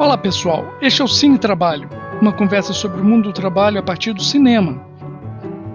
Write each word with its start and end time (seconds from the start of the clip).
Olá 0.00 0.16
pessoal, 0.16 0.64
este 0.80 1.02
é 1.02 1.04
o 1.04 1.08
Cine 1.08 1.36
Trabalho, 1.36 1.86
uma 2.22 2.32
conversa 2.32 2.72
sobre 2.72 3.02
o 3.02 3.04
mundo 3.04 3.24
do 3.24 3.34
trabalho 3.34 3.78
a 3.78 3.82
partir 3.82 4.14
do 4.14 4.22
cinema. 4.22 4.82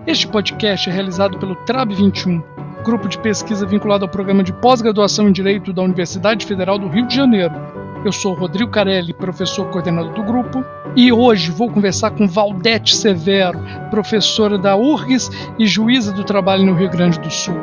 Este 0.08 0.28
podcast 0.28 0.90
é 0.90 0.92
realizado 0.92 1.38
pelo 1.38 1.55
TRAB 1.58 1.94
21, 1.94 2.42
grupo 2.83 3.08
de 3.08 3.19
pesquisa 3.19 3.67
vinculado 3.67 4.03
ao 4.03 4.10
programa 4.10 4.42
de 4.42 4.51
pós-graduação 4.51 5.29
em 5.29 5.31
Direito 5.31 5.72
da 5.72 5.83
Universidade 5.83 6.44
Federal 6.44 6.79
do 6.79 6.88
Rio 6.88 7.06
de 7.06 7.15
Janeiro. 7.15 7.53
Eu 8.03 8.12
sou 8.12 8.33
Rodrigo 8.33 8.72
Carelli, 8.72 9.13
professor 9.13 9.69
coordenador 9.69 10.15
do 10.15 10.24
grupo, 10.24 10.65
e 10.96 11.13
hoje 11.13 11.51
vou 11.51 11.69
conversar 11.69 12.10
com 12.10 12.28
Valdete 12.28 12.96
Severo, 12.96 13.60
professora 13.92 14.57
da 14.57 14.76
URGS 14.76 15.29
e 15.60 15.67
juíza 15.67 16.12
do 16.12 16.23
trabalho 16.23 16.66
no 16.66 16.73
Rio 16.73 16.89
Grande 16.89 17.20
do 17.20 17.30
Sul. 17.30 17.62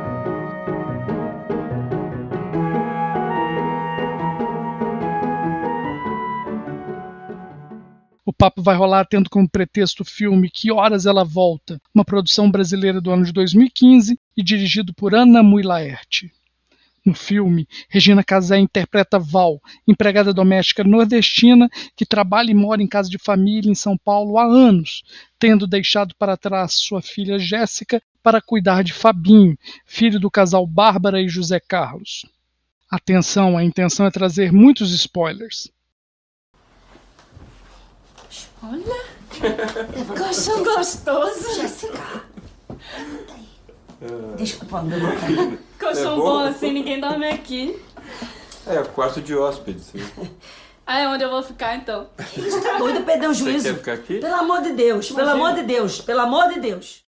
Papo 8.43 8.61
vai 8.61 8.75
rolar 8.75 9.05
tendo 9.05 9.31
como 9.31 9.49
pretexto 9.49 10.03
o 10.03 10.05
filme 10.05 10.51
Que 10.51 10.73
Horas 10.73 11.07
Ela 11.07 11.23
Volta, 11.23 11.81
uma 11.95 12.05
produção 12.05 12.51
brasileira 12.51 13.01
do 13.01 13.13
ano 13.13 13.25
de 13.25 13.31
2015 13.31 14.19
e 14.37 14.43
dirigido 14.43 14.93
por 14.93 15.15
Ana 15.15 15.45
Mui 15.45 15.63
Laerte. 15.63 16.29
No 17.07 17.15
filme, 17.15 17.69
Regina 17.89 18.25
Casé 18.25 18.59
interpreta 18.59 19.17
Val, 19.17 19.61
empregada 19.87 20.35
doméstica 20.35 20.83
nordestina 20.83 21.71
que 21.95 22.05
trabalha 22.05 22.51
e 22.51 22.55
mora 22.55 22.83
em 22.83 22.89
casa 22.89 23.09
de 23.09 23.17
família 23.17 23.71
em 23.71 23.77
São 23.77 23.97
Paulo 23.97 24.37
há 24.37 24.45
anos, 24.45 25.05
tendo 25.39 25.65
deixado 25.65 26.13
para 26.17 26.37
trás 26.37 26.75
sua 26.75 27.01
filha 27.01 27.39
Jéssica 27.39 28.03
para 28.25 28.43
cuidar 28.43 28.83
de 28.83 28.93
Fabinho, 28.93 29.57
filho 29.87 30.19
do 30.19 30.29
casal 30.29 30.67
Bárbara 30.67 31.23
e 31.23 31.29
José 31.29 31.61
Carlos. 31.61 32.27
Atenção, 32.91 33.57
a 33.57 33.63
intenção 33.63 34.05
é 34.05 34.11
trazer 34.11 34.53
muitos 34.53 34.93
spoilers. 34.93 35.71
Olha, 38.63 40.17
colchão 40.17 40.63
gostoso. 40.63 41.55
Jéssica. 41.61 42.25
Desculpa, 44.37 44.83
meu. 44.83 44.99
Colchão 45.79 46.13
É 46.13 46.17
bom 46.17 46.23
bom? 46.23 46.39
assim, 46.41 46.73
ninguém 46.73 47.01
dorme 47.01 47.27
aqui. 47.29 47.81
É, 48.67 48.83
quarto 48.85 49.21
de 49.21 49.35
hóspedes. 49.35 49.91
Você 49.93 50.31
Ah, 50.87 51.01
é 51.01 51.09
onde 51.09 51.25
eu 51.25 51.31
vou 51.31 51.43
ficar 51.43 51.77
então? 51.77 52.09
Você 52.37 52.61
tá 52.61 52.79
doido, 52.79 53.05
perder 53.05 53.29
o 53.29 53.35
juízo? 53.35 53.65
quer 53.65 53.75
ficar 53.79 53.93
aqui? 53.95 54.19
Pelo 54.19 54.35
amor 54.35 54.63
de 54.63 54.73
Deus, 54.73 55.11
pelo 55.11 55.31
amor 55.31 55.55
de 55.55 55.63
Deus, 55.63 56.01
pelo 56.01 56.21
amor 56.21 56.49
de 56.53 56.61
Deus. 56.61 57.03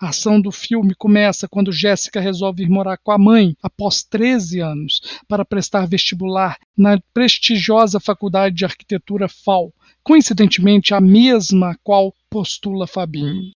A 0.00 0.08
ação 0.08 0.40
do 0.40 0.50
filme 0.50 0.94
começa 0.94 1.46
quando 1.46 1.70
Jéssica 1.72 2.20
resolve 2.20 2.62
ir 2.62 2.70
morar 2.70 2.96
com 2.96 3.12
a 3.12 3.18
mãe 3.18 3.54
após 3.62 4.02
13 4.02 4.58
anos 4.60 5.20
para 5.28 5.44
prestar 5.44 5.86
vestibular 5.86 6.56
na 6.76 6.98
prestigiosa 7.12 8.00
Faculdade 8.00 8.54
de 8.54 8.64
Arquitetura 8.64 9.28
FAO, 9.28 9.70
coincidentemente 10.02 10.94
a 10.94 11.00
mesma 11.00 11.72
a 11.72 11.76
qual 11.82 12.14
postula 12.28 12.86
Fabinho. 12.86 13.52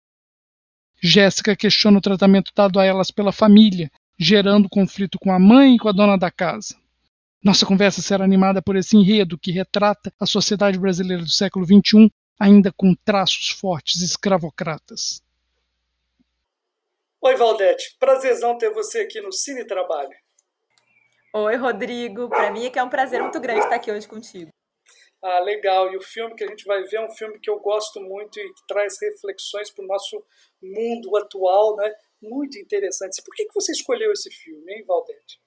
Jéssica 1.02 1.55
questiona 1.55 1.97
o 1.97 2.02
tratamento 2.02 2.52
dado 2.55 2.80
a 2.80 2.85
elas 2.85 3.11
pela 3.11 3.31
família, 3.31 3.91
gerando 4.17 4.69
conflito 4.69 5.19
com 5.19 5.31
a 5.31 5.39
mãe 5.39 5.75
e 5.75 5.80
com 5.80 5.89
a 5.89 5.91
dona 5.91 6.17
da 6.17 6.31
casa. 6.31 6.75
Nossa 7.44 7.66
conversa 7.66 8.02
será 8.02 8.23
animada 8.23 8.61
por 8.61 8.77
esse 8.77 8.95
enredo 8.95 9.38
que 9.38 9.52
retrata 9.52 10.13
a 10.17 10.25
sociedade 10.25 10.80
brasileira 10.80 11.22
do 11.22 11.30
século 11.30 11.66
XXI, 11.66 12.09
ainda 12.39 12.72
com 12.72 12.95
traços 13.03 13.50
fortes 13.50 14.02
escravocratas. 14.02 15.22
Oi, 17.22 17.35
Valdete. 17.35 17.97
Prazerzão 18.00 18.57
ter 18.57 18.69
você 18.69 19.02
aqui 19.02 19.19
no 19.19 19.31
Cine 19.31 19.66
Trabalho. 19.66 20.11
Oi, 21.33 21.55
Rodrigo. 21.57 22.30
Para 22.30 22.52
mim 22.52 22.66
é 22.66 22.69
que 22.69 22.80
é 22.80 22.83
um 22.83 22.89
prazer 22.89 23.22
muito 23.22 23.39
grande 23.41 23.61
estar 23.61 23.75
aqui 23.75 23.91
hoje 23.91 24.07
contigo. 24.07 24.52
Ah, 25.23 25.39
legal. 25.39 25.91
E 25.94 25.95
o 25.95 26.01
filme 26.01 26.35
que 26.35 26.44
a 26.44 26.47
gente 26.47 26.66
vai 26.66 26.84
ver 26.84 26.97
é 26.97 27.06
um 27.06 27.11
filme 27.11 27.39
que 27.39 27.50
eu 27.50 27.57
gosto 27.59 28.01
muito 28.01 28.38
e 28.39 28.53
que 28.53 28.67
traz 28.67 28.97
reflexões 29.01 29.72
para 29.72 29.85
o 29.85 29.88
nosso 29.88 30.22
mundo 30.61 31.16
atual, 31.16 31.78
né? 31.78 31.94
Muito 32.22 32.59
interessantes. 32.59 33.22
Por 33.23 33.34
que, 33.34 33.45
que 33.45 33.53
você 33.53 33.72
escolheu 33.72 34.11
esse 34.11 34.29
filme, 34.29 34.73
hein, 34.73 34.84
Valdete? 34.85 35.41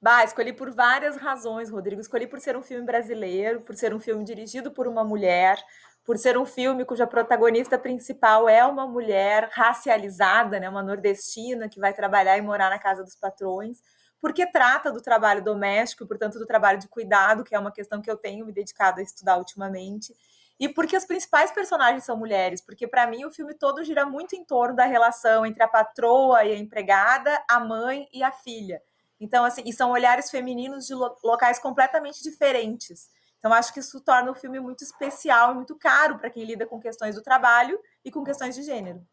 Bah, 0.00 0.22
escolhi 0.24 0.52
por 0.52 0.70
várias 0.70 1.16
razões, 1.16 1.70
Rodrigo. 1.70 2.00
Escolhi 2.00 2.26
por 2.26 2.40
ser 2.40 2.56
um 2.56 2.62
filme 2.62 2.84
brasileiro, 2.84 3.62
por 3.62 3.74
ser 3.74 3.94
um 3.94 4.00
filme 4.00 4.22
dirigido 4.22 4.70
por 4.70 4.86
uma 4.86 5.04
mulher, 5.04 5.56
por 6.04 6.18
ser 6.18 6.36
um 6.36 6.44
filme 6.44 6.84
cuja 6.84 7.06
protagonista 7.06 7.78
principal 7.78 8.48
é 8.48 8.64
uma 8.66 8.86
mulher 8.86 9.48
racializada, 9.52 10.58
né, 10.58 10.68
uma 10.68 10.82
nordestina 10.82 11.68
que 11.68 11.78
vai 11.78 11.94
trabalhar 11.94 12.36
e 12.36 12.42
morar 12.42 12.68
na 12.68 12.78
casa 12.78 13.04
dos 13.04 13.14
patrões, 13.14 13.78
porque 14.22 14.46
trata 14.46 14.92
do 14.92 15.02
trabalho 15.02 15.42
doméstico, 15.42 16.06
portanto 16.06 16.38
do 16.38 16.46
trabalho 16.46 16.78
de 16.78 16.86
cuidado, 16.86 17.42
que 17.42 17.56
é 17.56 17.58
uma 17.58 17.72
questão 17.72 18.00
que 18.00 18.08
eu 18.08 18.16
tenho 18.16 18.46
me 18.46 18.52
dedicado 18.52 19.00
a 19.00 19.02
estudar 19.02 19.36
ultimamente, 19.36 20.16
e 20.60 20.68
porque 20.68 20.94
as 20.94 21.04
principais 21.04 21.50
personagens 21.50 22.04
são 22.04 22.16
mulheres, 22.16 22.60
porque 22.60 22.86
para 22.86 23.04
mim 23.04 23.24
o 23.24 23.32
filme 23.32 23.52
todo 23.52 23.82
gira 23.82 24.06
muito 24.06 24.36
em 24.36 24.44
torno 24.44 24.76
da 24.76 24.84
relação 24.84 25.44
entre 25.44 25.60
a 25.60 25.66
patroa 25.66 26.44
e 26.44 26.52
a 26.52 26.56
empregada, 26.56 27.42
a 27.50 27.58
mãe 27.58 28.08
e 28.12 28.22
a 28.22 28.30
filha. 28.30 28.80
Então, 29.18 29.44
assim, 29.44 29.62
e 29.66 29.72
são 29.72 29.90
olhares 29.90 30.30
femininos 30.30 30.86
de 30.86 30.94
lo 30.94 31.16
locais 31.24 31.58
completamente 31.58 32.22
diferentes. 32.22 33.10
Então, 33.38 33.52
acho 33.52 33.74
que 33.74 33.80
isso 33.80 34.00
torna 34.00 34.30
o 34.30 34.36
filme 34.36 34.60
muito 34.60 34.84
especial 34.84 35.50
e 35.50 35.54
muito 35.56 35.76
caro 35.76 36.16
para 36.16 36.30
quem 36.30 36.44
lida 36.44 36.64
com 36.64 36.78
questões 36.78 37.16
do 37.16 37.22
trabalho 37.22 37.76
e 38.04 38.10
com 38.10 38.22
questões 38.22 38.54
de 38.54 38.62
gênero. 38.62 39.04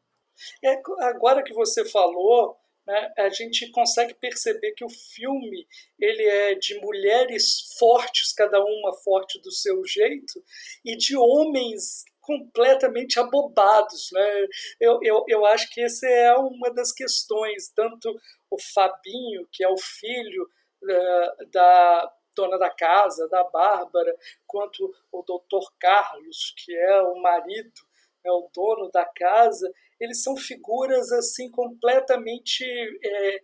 É, 0.64 0.80
agora 1.02 1.44
que 1.44 1.54
você 1.54 1.84
falou, 1.84 2.56
né, 2.90 3.14
a 3.20 3.30
gente 3.30 3.70
consegue 3.70 4.16
perceber 4.16 4.72
que 4.72 4.84
o 4.84 4.90
filme 4.90 5.68
ele 6.00 6.24
é 6.24 6.56
de 6.56 6.80
mulheres 6.80 7.76
fortes, 7.78 8.34
cada 8.34 8.60
uma 8.60 8.92
forte 9.04 9.40
do 9.42 9.52
seu 9.52 9.86
jeito, 9.86 10.44
e 10.84 10.98
de 10.98 11.16
homens 11.16 12.04
completamente 12.20 13.20
abobados. 13.20 14.10
Né? 14.12 14.48
Eu, 14.80 15.00
eu, 15.04 15.24
eu 15.28 15.46
acho 15.46 15.70
que 15.70 15.82
essa 15.82 16.08
é 16.08 16.34
uma 16.36 16.74
das 16.74 16.92
questões, 16.92 17.70
tanto 17.70 18.20
o 18.50 18.58
Fabinho, 18.60 19.48
que 19.52 19.64
é 19.64 19.70
o 19.70 19.78
filho 19.78 20.50
uh, 20.82 21.50
da 21.52 22.12
dona 22.36 22.58
da 22.58 22.72
casa, 22.72 23.30
da 23.30 23.44
Bárbara, 23.44 24.16
quanto 24.48 24.92
o 25.12 25.22
doutor 25.22 25.72
Carlos, 25.80 26.56
que 26.58 26.76
é 26.76 27.02
o 27.04 27.22
marido, 27.22 27.82
é 28.30 28.34
o 28.34 28.50
dono 28.54 28.90
da 28.92 29.06
casa, 29.06 29.72
eles 30.00 30.24
são 30.24 30.36
figuras 30.38 31.12
assim 31.12 31.50
completamente 31.52 32.64
é, 32.64 33.40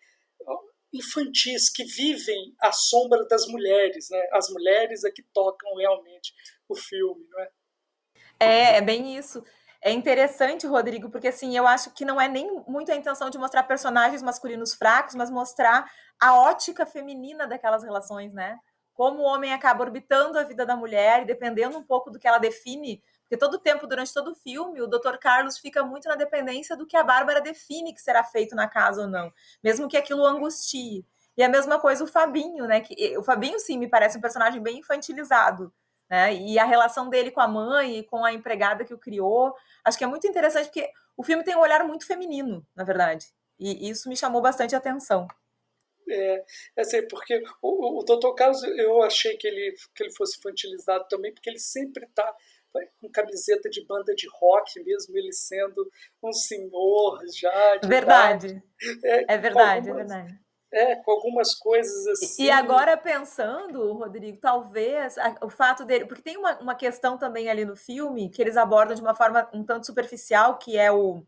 infantis 0.94 1.70
que 1.70 1.84
vivem 1.84 2.56
à 2.62 2.72
sombra 2.72 3.26
das 3.28 3.46
mulheres, 3.48 4.10
né? 4.10 4.22
As 4.32 4.50
mulheres 4.50 5.04
é 5.04 5.12
que 5.12 5.24
tocam 5.34 5.76
realmente 5.76 6.34
o 6.70 6.76
filme, 6.76 7.28
não 7.30 7.40
é? 7.42 7.50
É, 8.40 8.78
é 8.78 8.82
bem 8.82 9.18
isso. 9.18 9.44
É 9.82 9.92
interessante, 9.92 10.66
Rodrigo, 10.66 11.12
porque 11.12 11.28
assim, 11.28 11.56
eu 11.56 11.68
acho 11.68 11.94
que 11.94 12.06
não 12.06 12.20
é 12.20 12.28
nem 12.28 12.64
muito 12.68 12.92
a 12.92 12.96
intenção 12.96 13.30
de 13.30 13.38
mostrar 13.38 13.64
personagens 13.64 14.24
masculinos 14.24 14.74
fracos, 14.74 15.14
mas 15.14 15.30
mostrar 15.30 15.86
a 16.20 16.34
ótica 16.40 16.86
feminina 16.86 17.46
daquelas 17.46 17.84
relações, 17.84 18.34
né? 18.34 18.58
Como 18.94 19.20
o 19.20 19.26
homem 19.26 19.54
acaba 19.54 19.84
orbitando 19.84 20.40
a 20.40 20.44
vida 20.44 20.66
da 20.66 20.76
mulher 20.76 21.22
e 21.22 21.26
dependendo 21.26 21.78
um 21.78 21.84
pouco 21.84 22.10
do 22.10 22.18
que 22.18 22.28
ela 22.28 22.40
define, 22.40 23.04
porque 23.26 23.38
todo 23.38 23.60
tempo, 23.60 23.88
durante 23.88 24.14
todo 24.14 24.32
o 24.32 24.36
filme, 24.36 24.82
o 24.82 24.88
Dr. 24.88 25.18
Carlos 25.20 25.58
fica 25.58 25.84
muito 25.84 26.08
na 26.08 26.16
dependência 26.16 26.78
do 26.78 26.86
que 26.86 26.96
a 26.96 27.04
Bárbara 27.04 27.42
define 27.42 27.94
que 27.94 28.02
será 28.02 28.24
feito 28.24 28.56
na 28.56 28.68
casa 28.68 29.02
ou 29.02 29.08
não, 29.08 29.34
mesmo 29.64 29.88
que 29.88 29.98
aquilo 29.98 30.26
angustie. 30.26 31.04
E 31.36 31.44
a 31.44 31.50
mesma 31.50 31.80
coisa 31.80 32.04
o 32.04 32.08
Fabinho, 32.08 32.66
né? 32.66 32.82
Que, 32.82 33.18
o 33.18 33.24
Fabinho, 33.24 33.60
sim, 33.60 33.78
me 33.78 33.90
parece 33.90 34.18
um 34.18 34.22
personagem 34.22 34.62
bem 34.62 34.80
infantilizado. 34.80 35.74
Né? 36.10 36.36
E 36.36 36.60
a 36.60 36.66
relação 36.66 37.10
dele 37.10 37.32
com 37.32 37.42
a 37.42 37.48
mãe 37.48 37.98
e 37.98 38.04
com 38.04 38.24
a 38.24 38.32
empregada 38.32 38.86
que 38.86 38.94
o 38.94 38.98
criou, 38.98 39.54
acho 39.84 39.98
que 39.98 40.04
é 40.04 40.08
muito 40.08 40.28
interessante 40.28 40.68
porque 40.68 40.90
o 41.18 41.24
filme 41.24 41.44
tem 41.44 41.56
um 41.56 41.62
olhar 41.62 41.84
muito 41.84 42.06
feminino, 42.06 42.66
na 42.76 42.84
verdade, 42.84 43.28
e 43.58 43.90
isso 43.90 44.08
me 44.08 44.16
chamou 44.16 44.42
bastante 44.42 44.76
atenção. 44.76 45.28
É, 46.08 46.46
assim, 46.78 47.08
porque 47.08 47.42
o, 47.62 48.00
o 48.00 48.04
Dr. 48.04 48.36
Carlos 48.36 48.62
eu 48.64 49.02
achei 49.02 49.36
que 49.38 49.48
ele, 49.48 49.76
que 49.96 50.04
ele 50.04 50.14
fosse 50.14 50.38
infantilizado 50.38 51.08
também, 51.10 51.34
porque 51.34 51.50
ele 51.50 51.58
sempre 51.58 52.06
está 52.06 52.36
com 53.02 53.10
camiseta 53.10 53.70
de 53.70 53.86
banda 53.86 54.14
de 54.16 54.28
rock, 54.40 54.84
mesmo 54.84 55.18
ele 55.18 55.32
sendo 55.32 55.90
um 56.24 56.34
senhor 56.34 57.20
já. 57.34 57.80
verdade. 57.86 58.62
É, 59.04 59.34
é, 59.34 59.38
verdade, 59.38 59.90
algumas, 59.90 60.12
é 60.12 60.16
verdade. 60.16 60.40
É, 60.72 60.96
com 60.98 61.12
algumas 61.12 61.56
coisas 61.56 62.08
assim. 62.08 62.44
E 62.44 62.52
agora 62.52 62.98
pensando, 62.98 63.94
Rodrigo, 63.94 64.38
talvez 64.40 65.16
o 65.42 65.50
fato 65.50 65.86
dele. 65.86 66.06
Porque 66.06 66.22
tem 66.22 66.38
uma, 66.38 66.60
uma 66.60 66.76
questão 66.76 67.18
também 67.18 67.50
ali 67.50 67.64
no 67.64 67.76
filme 67.76 68.30
que 68.30 68.42
eles 68.42 68.58
abordam 68.58 68.96
de 68.96 69.02
uma 69.02 69.16
forma 69.16 69.50
um 69.54 69.64
tanto 69.64 69.86
superficial, 69.86 70.58
que 70.58 70.78
é 70.78 70.92
o, 70.92 71.24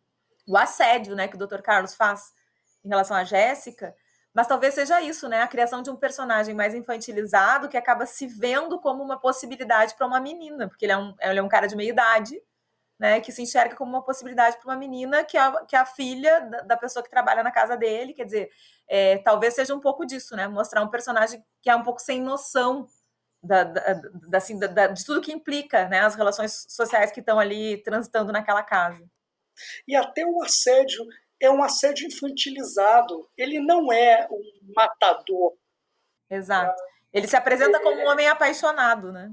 o 0.47 0.57
assédio 0.57 1.15
né, 1.15 1.27
que 1.27 1.35
o 1.35 1.47
Dr. 1.47 1.61
Carlos 1.61 1.95
faz 1.95 2.33
em 2.83 2.89
relação 2.89 3.15
à 3.15 3.23
Jéssica. 3.23 3.95
Mas 4.37 4.45
talvez 4.45 4.75
seja 4.75 5.01
isso, 5.01 5.27
né? 5.27 5.41
A 5.41 5.47
criação 5.47 5.81
de 5.81 5.89
um 5.89 5.95
personagem 5.95 6.53
mais 6.53 6.75
infantilizado 6.75 7.67
que 7.67 7.75
acaba 7.75 8.05
se 8.05 8.27
vendo 8.27 8.79
como 8.79 9.01
uma 9.03 9.19
possibilidade 9.19 9.95
para 9.95 10.05
uma 10.05 10.19
menina, 10.19 10.67
porque 10.69 10.85
ele 10.85 10.91
é 10.91 10.97
um, 10.97 11.15
ele 11.19 11.39
é 11.39 11.41
um 11.41 11.47
cara 11.47 11.65
de 11.65 11.75
meia 11.75 11.89
idade, 11.89 12.39
né? 12.99 13.19
Que 13.19 13.31
se 13.31 13.41
enxerga 13.41 13.75
como 13.75 13.89
uma 13.89 14.03
possibilidade 14.03 14.57
para 14.57 14.67
uma 14.71 14.77
menina 14.77 15.23
que 15.23 15.35
é, 15.39 15.65
que 15.65 15.75
é 15.75 15.79
a 15.79 15.87
filha 15.87 16.39
da, 16.67 16.77
pessoa 16.77 17.01
que 17.01 17.09
trabalha 17.09 17.41
na 17.41 17.49
casa 17.49 17.75
dele. 17.75 18.13
Quer 18.13 18.25
dizer, 18.25 18.49
é, 18.87 19.17
talvez 19.17 19.55
seja 19.55 19.73
um 19.73 19.79
pouco 19.79 20.05
disso, 20.05 20.35
né? 20.35 20.47
Mostrar 20.47 20.83
um 20.83 20.89
personagem 20.91 21.43
que 21.63 21.69
é 21.71 21.75
um 21.75 21.81
pouco 21.81 21.99
sem 21.99 22.21
noção 22.21 22.87
da, 23.41 23.63
da, 23.63 24.37
assim, 24.37 24.59
de 24.59 25.03
tudo 25.03 25.19
que 25.19 25.33
implica 25.33 25.87
né, 25.87 26.01
as 26.01 26.13
relações 26.13 26.67
sociais 26.69 27.11
que 27.11 27.21
estão 27.21 27.39
ali 27.39 27.81
transitando 27.81 28.31
naquela 28.31 28.61
casa. 28.61 29.03
E 29.87 29.95
até 29.95 30.23
o 30.27 30.43
assédio 30.43 31.03
é 31.41 31.49
um 31.49 31.63
assédio 31.63 32.07
infantilizado. 32.07 33.29
Ele 33.37 33.59
não 33.59 33.91
é 33.91 34.27
um 34.31 34.73
matador. 34.75 35.55
Exato. 36.29 36.81
Ele 37.13 37.27
se 37.27 37.35
apresenta 37.35 37.81
como 37.81 38.01
um 38.01 38.07
homem 38.07 38.27
apaixonado, 38.27 39.11
né? 39.11 39.31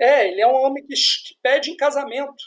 É, 0.00 0.28
ele 0.28 0.40
é 0.40 0.46
um 0.46 0.54
homem 0.54 0.84
que, 0.84 0.94
que 0.94 1.34
pede 1.42 1.70
em 1.70 1.76
casamento. 1.76 2.42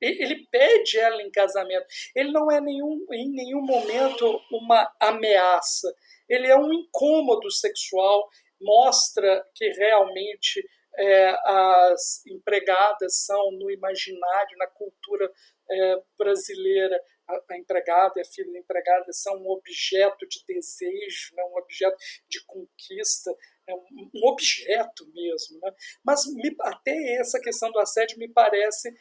Ele 0.00 0.46
pede 0.50 0.98
ela 0.98 1.22
em 1.22 1.30
casamento. 1.30 1.86
Ele 2.14 2.30
não 2.30 2.50
é 2.50 2.60
nenhum, 2.60 3.06
em 3.12 3.30
nenhum 3.30 3.62
momento 3.62 4.40
uma 4.50 4.92
ameaça. 5.00 5.92
Ele 6.28 6.46
é 6.46 6.56
um 6.56 6.72
incômodo 6.72 7.50
sexual. 7.50 8.28
Mostra 8.60 9.44
que 9.54 9.68
realmente 9.70 10.62
é, 10.98 11.28
as 11.44 12.24
empregadas 12.26 13.24
são 13.24 13.52
no 13.52 13.70
imaginário, 13.70 14.58
na 14.58 14.66
cultura 14.66 15.30
é, 15.70 16.02
brasileira, 16.18 16.98
a, 17.28 17.56
empregada 17.56 18.14
e 18.16 18.20
a 18.20 18.24
filha 18.24 18.52
da 18.52 18.58
empregada 18.58 19.12
são 19.12 19.34
um 19.36 19.50
objeto 19.50 20.26
de 20.28 20.44
desejo, 20.46 21.34
né, 21.34 21.42
um 21.44 21.58
objeto 21.58 21.96
de 22.28 22.44
conquista, 22.44 23.34
é 23.66 23.74
um, 23.74 24.10
um 24.14 24.28
objeto 24.28 25.06
mesmo. 25.12 25.60
Né? 25.60 25.72
Mas 26.04 26.24
me, 26.26 26.54
até 26.60 27.16
essa 27.20 27.40
questão 27.40 27.70
do 27.72 27.80
assédio 27.80 28.18
me 28.18 28.28
parece 28.28 28.94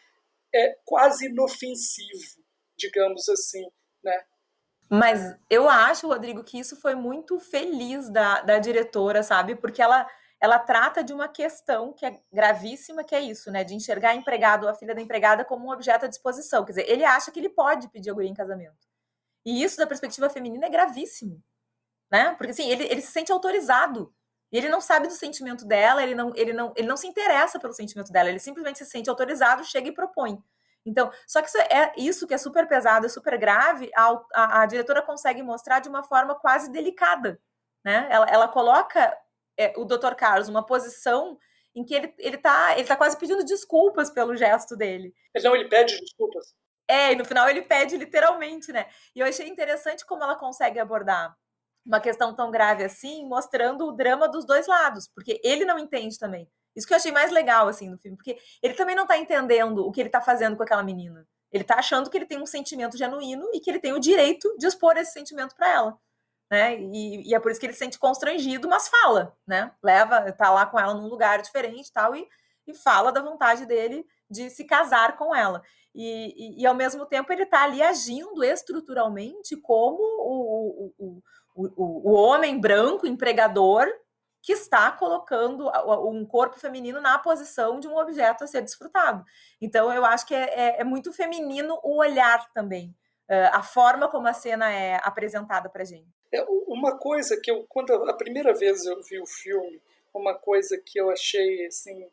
é, 0.54 0.78
quase 0.84 1.28
inofensivo, 1.28 2.44
digamos 2.78 3.28
assim. 3.30 3.66
Né? 4.04 4.26
Mas 4.90 5.20
eu 5.50 5.68
acho, 5.70 6.08
Rodrigo, 6.08 6.44
que 6.44 6.60
isso 6.60 6.80
foi 6.80 6.96
muito 6.96 7.40
feliz 7.40 8.10
da, 8.12 8.42
da 8.42 8.60
diretora, 8.60 9.24
sabe? 9.24 9.56
Porque 9.56 9.82
ela 9.82 10.08
ela 10.46 10.60
trata 10.60 11.04
de 11.04 11.12
uma 11.12 11.28
questão 11.28 11.92
que 11.92 12.06
é 12.06 12.20
gravíssima, 12.32 13.04
que 13.04 13.16
é 13.16 13.20
isso, 13.20 13.52
né? 13.52 13.64
De 13.64 13.74
enxergar 13.74 14.12
a 14.12 14.16
empregado, 14.16 14.68
a 14.68 14.76
filha 14.76 14.94
da 14.94 15.02
empregada, 15.02 15.44
como 15.44 15.68
um 15.68 15.72
objeto 15.72 16.06
à 16.06 16.08
disposição. 16.08 16.64
Quer 16.64 16.74
dizer, 16.74 16.90
ele 16.90 17.04
acha 17.04 17.32
que 17.32 17.40
ele 17.40 17.50
pode 17.50 17.90
pedir 17.90 18.12
a 18.12 18.14
guria 18.14 18.30
em 18.30 18.34
casamento. 18.34 18.88
E 19.46 19.64
isso, 19.64 19.78
da 19.78 19.88
perspectiva 19.88 20.30
feminina, 20.30 20.68
é 20.68 20.70
gravíssimo. 20.70 21.44
Né? 22.12 22.36
Porque 22.36 22.52
assim, 22.52 22.70
ele, 22.70 22.84
ele 22.86 23.02
se 23.02 23.12
sente 23.12 23.32
autorizado. 23.32 24.14
E 24.52 24.58
ele 24.58 24.70
não 24.70 24.80
sabe 24.80 25.08
do 25.08 25.14
sentimento 25.14 25.66
dela, 25.66 26.04
ele 26.04 26.14
não, 26.14 26.32
ele, 26.36 26.54
não, 26.54 26.72
ele 26.76 26.88
não 26.88 26.96
se 26.96 27.08
interessa 27.08 27.60
pelo 27.60 27.74
sentimento 27.74 28.12
dela, 28.12 28.30
ele 28.30 28.40
simplesmente 28.40 28.78
se 28.78 28.86
sente 28.86 29.10
autorizado, 29.10 29.66
chega 29.66 29.90
e 29.90 29.94
propõe. 29.94 30.38
Então, 30.86 31.12
só 31.28 31.42
que 31.42 31.48
isso 31.48 31.58
é 31.58 31.92
isso 31.98 32.28
que 32.28 32.34
é 32.36 32.38
super 32.38 32.68
pesado, 32.68 33.08
é 33.08 33.10
super 33.10 33.38
grave, 33.40 33.90
a, 33.96 34.22
a, 34.36 34.62
a 34.62 34.66
diretora 34.68 35.02
consegue 35.02 35.42
mostrar 35.42 35.80
de 35.80 35.90
uma 35.90 36.04
forma 36.04 36.36
quase 36.36 36.72
delicada. 36.72 37.42
Né? 37.84 38.08
Ela, 38.12 38.28
ela 38.28 38.48
coloca 38.48 39.18
é, 39.58 39.74
o 39.78 39.86
Dr. 39.86 40.16
Carlos 40.16 40.50
uma 40.50 40.66
posição 40.66 41.38
em 41.76 41.84
que 41.84 41.94
ele, 41.94 42.14
ele, 42.18 42.38
tá, 42.38 42.78
ele 42.78 42.88
tá 42.88 42.96
quase 42.96 43.18
pedindo 43.18 43.44
desculpas 43.44 44.10
pelo 44.10 44.36
gesto 44.36 44.76
dele. 44.76 45.14
Não, 45.44 45.56
ele 45.56 45.68
pede 45.68 46.00
desculpas. 46.00 46.56
É, 46.88 47.12
e 47.12 47.16
no 47.16 47.26
final 47.26 47.50
ele 47.50 47.64
pede 47.64 47.98
literalmente, 47.98 48.72
né? 48.72 48.88
E 49.16 49.20
eu 49.20 49.26
achei 49.26 49.48
interessante 49.48 50.06
como 50.06 50.24
ela 50.24 50.36
consegue 50.36 50.80
abordar 50.80 51.36
uma 51.86 52.00
questão 52.00 52.34
tão 52.34 52.50
grave 52.50 52.84
assim, 52.84 53.28
mostrando 53.28 53.86
o 53.86 53.92
drama 53.92 54.28
dos 54.28 54.46
dois 54.46 54.68
lados, 54.68 55.08
porque 55.08 55.40
ele 55.44 55.66
não 55.66 55.78
entende 55.78 56.18
também. 56.18 56.50
Isso 56.76 56.88
que 56.88 56.94
eu 56.94 56.98
achei 56.98 57.12
mais 57.12 57.32
legal, 57.32 57.68
assim, 57.68 57.90
no 57.90 57.98
filme, 57.98 58.18
porque 58.18 58.38
ele 58.62 58.74
também 58.74 58.96
não 58.96 59.06
tá 59.06 59.18
entendendo 59.18 59.86
o 59.86 59.92
que 59.92 60.02
ele 60.02 60.10
tá 60.10 60.22
fazendo 60.22 60.58
com 60.58 60.64
aquela 60.64 60.84
menina. 60.84 61.28
Ele 61.52 61.64
tá 61.64 61.76
achando 61.76 62.10
que 62.10 62.18
ele 62.18 62.26
tem 62.26 62.42
um 62.42 62.46
sentimento 62.46 62.98
genuíno 62.98 63.50
e 63.54 63.60
que 63.60 63.70
ele 63.70 63.80
tem 63.80 63.94
o 63.94 64.00
direito 64.00 64.56
de 64.58 64.68
expor 64.68 64.98
esse 64.98 65.12
sentimento 65.12 65.56
para 65.56 65.72
ela 65.72 66.00
né? 66.50 66.80
E, 66.80 67.30
e, 67.30 67.36
é 67.36 67.40
por 67.40 67.52
isso 67.52 67.60
que 67.60 67.66
ele 67.66 67.74
se 67.74 67.80
sente 67.80 68.00
constrangido, 68.00 68.68
mas 68.68 68.88
fala, 68.88 69.36
né? 69.48 69.72
Leva, 69.82 70.32
tá 70.32 70.52
lá 70.52 70.66
com 70.66 70.80
ela 70.80 70.94
num 70.94 71.08
lugar 71.08 71.42
diferente 71.42 71.92
tal, 71.92 72.16
e, 72.16 72.28
e 72.68 72.74
fala 72.74 73.12
da 73.12 73.22
vontade 73.22 73.66
dele 73.66 74.06
de 74.30 74.50
se 74.50 74.64
casar 74.64 75.18
com 75.18 75.34
ela. 75.36 75.62
E, 75.94 76.58
e, 76.58 76.62
e 76.62 76.66
ao 76.66 76.76
mesmo 76.76 77.06
tempo 77.06 77.32
ele 77.32 77.44
está 77.44 77.64
ali 77.64 77.82
agindo 77.82 78.44
estruturalmente 78.44 79.56
como 79.58 80.02
o, 80.02 80.94
o, 80.98 81.22
o, 81.56 82.12
o 82.12 82.14
homem 82.14 82.60
branco 82.60 83.08
empregador 83.08 83.88
que 84.42 84.54
está 84.54 84.92
colocando 84.92 85.68
um 86.08 86.24
corpo 86.24 86.60
feminino 86.60 87.02
na 87.02 87.18
posição 87.18 87.80
de 87.80 87.88
um 87.88 87.98
objeto 87.98 88.44
a 88.44 88.48
ser 88.48 88.62
desfrutado. 88.62 89.26
Então, 89.60 89.92
eu 89.92 90.06
acho 90.06 90.28
que 90.28 90.36
é, 90.36 90.78
é, 90.78 90.82
é 90.82 90.84
muito 90.84 91.12
feminino 91.12 91.80
o 91.84 91.98
olhar 91.98 92.48
também, 92.54 92.96
a 93.52 93.64
forma 93.64 94.08
como 94.08 94.28
a 94.28 94.34
cena 94.34 94.72
é 94.72 95.00
apresentada 95.04 95.68
para 95.68 95.84
gente. 95.84 96.15
É 96.32 96.42
uma 96.68 96.98
coisa 96.98 97.40
que 97.40 97.50
eu, 97.50 97.66
quando 97.70 97.94
a 97.94 98.14
primeira 98.14 98.54
vez 98.54 98.86
eu 98.86 99.02
vi 99.02 99.20
o 99.20 99.26
filme, 99.26 99.82
uma 100.14 100.34
coisa 100.34 100.78
que 100.78 101.00
eu 101.00 101.10
achei 101.10 101.66
assim, 101.66 102.08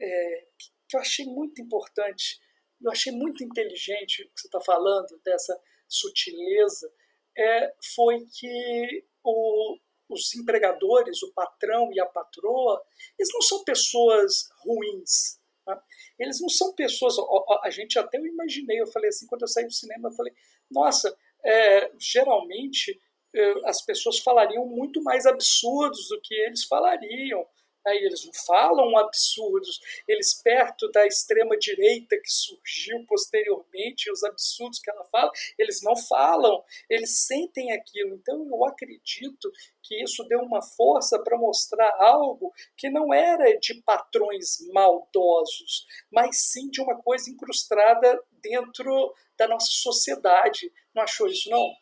é, 0.00 0.46
que 0.88 0.96
eu 0.96 1.00
achei 1.00 1.24
muito 1.26 1.60
importante, 1.60 2.40
eu 2.82 2.90
achei 2.90 3.12
muito 3.12 3.44
inteligente 3.44 4.22
o 4.22 4.26
que 4.26 4.40
você 4.40 4.48
está 4.48 4.60
falando 4.60 5.20
dessa 5.24 5.58
sutileza, 5.88 6.92
é, 7.36 7.74
foi 7.94 8.26
que 8.26 9.04
o, 9.22 9.78
os 10.08 10.34
empregadores, 10.34 11.22
o 11.22 11.32
patrão 11.32 11.90
e 11.92 12.00
a 12.00 12.06
patroa, 12.06 12.82
eles 13.18 13.32
não 13.32 13.40
são 13.40 13.64
pessoas 13.64 14.50
ruins. 14.60 15.40
Né? 15.66 15.80
Eles 16.18 16.40
não 16.40 16.48
são 16.48 16.74
pessoas. 16.74 17.16
A, 17.18 17.66
a, 17.66 17.70
gente 17.70 17.98
até 17.98 18.18
eu 18.18 18.26
imaginei, 18.26 18.80
eu 18.80 18.86
falei 18.86 19.08
assim, 19.08 19.26
quando 19.26 19.42
eu 19.42 19.48
saí 19.48 19.64
do 19.64 19.72
cinema, 19.72 20.08
eu 20.08 20.14
falei, 20.14 20.32
nossa, 20.70 21.16
é, 21.44 21.90
geralmente 21.98 23.00
as 23.64 23.82
pessoas 23.82 24.18
falariam 24.18 24.66
muito 24.66 25.02
mais 25.02 25.26
absurdos 25.26 26.08
do 26.08 26.20
que 26.20 26.34
eles 26.34 26.64
falariam. 26.64 27.46
Aí 27.86 28.00
né? 28.00 28.06
eles 28.06 28.24
não 28.24 28.32
falam 28.46 28.96
absurdos, 28.96 29.80
eles 30.06 30.34
perto 30.34 30.90
da 30.92 31.06
extrema 31.06 31.56
direita 31.56 32.16
que 32.16 32.30
surgiu 32.30 33.04
posteriormente, 33.06 34.10
os 34.10 34.22
absurdos 34.22 34.78
que 34.78 34.90
ela 34.90 35.04
fala, 35.04 35.30
eles 35.58 35.82
não 35.82 35.96
falam, 35.96 36.62
eles 36.88 37.18
sentem 37.26 37.72
aquilo. 37.72 38.14
Então 38.14 38.46
eu 38.46 38.64
acredito 38.64 39.50
que 39.82 40.00
isso 40.02 40.22
deu 40.24 40.40
uma 40.40 40.62
força 40.62 41.18
para 41.22 41.36
mostrar 41.36 41.92
algo 41.98 42.52
que 42.76 42.88
não 42.88 43.12
era 43.12 43.58
de 43.58 43.74
patrões 43.82 44.58
maldosos, 44.72 45.86
mas 46.10 46.38
sim 46.38 46.70
de 46.70 46.80
uma 46.80 47.02
coisa 47.02 47.28
incrustada 47.30 48.22
dentro 48.40 49.12
da 49.36 49.48
nossa 49.48 49.68
sociedade. 49.70 50.72
Não 50.94 51.02
achou 51.02 51.26
isso 51.26 51.50
não? 51.50 51.81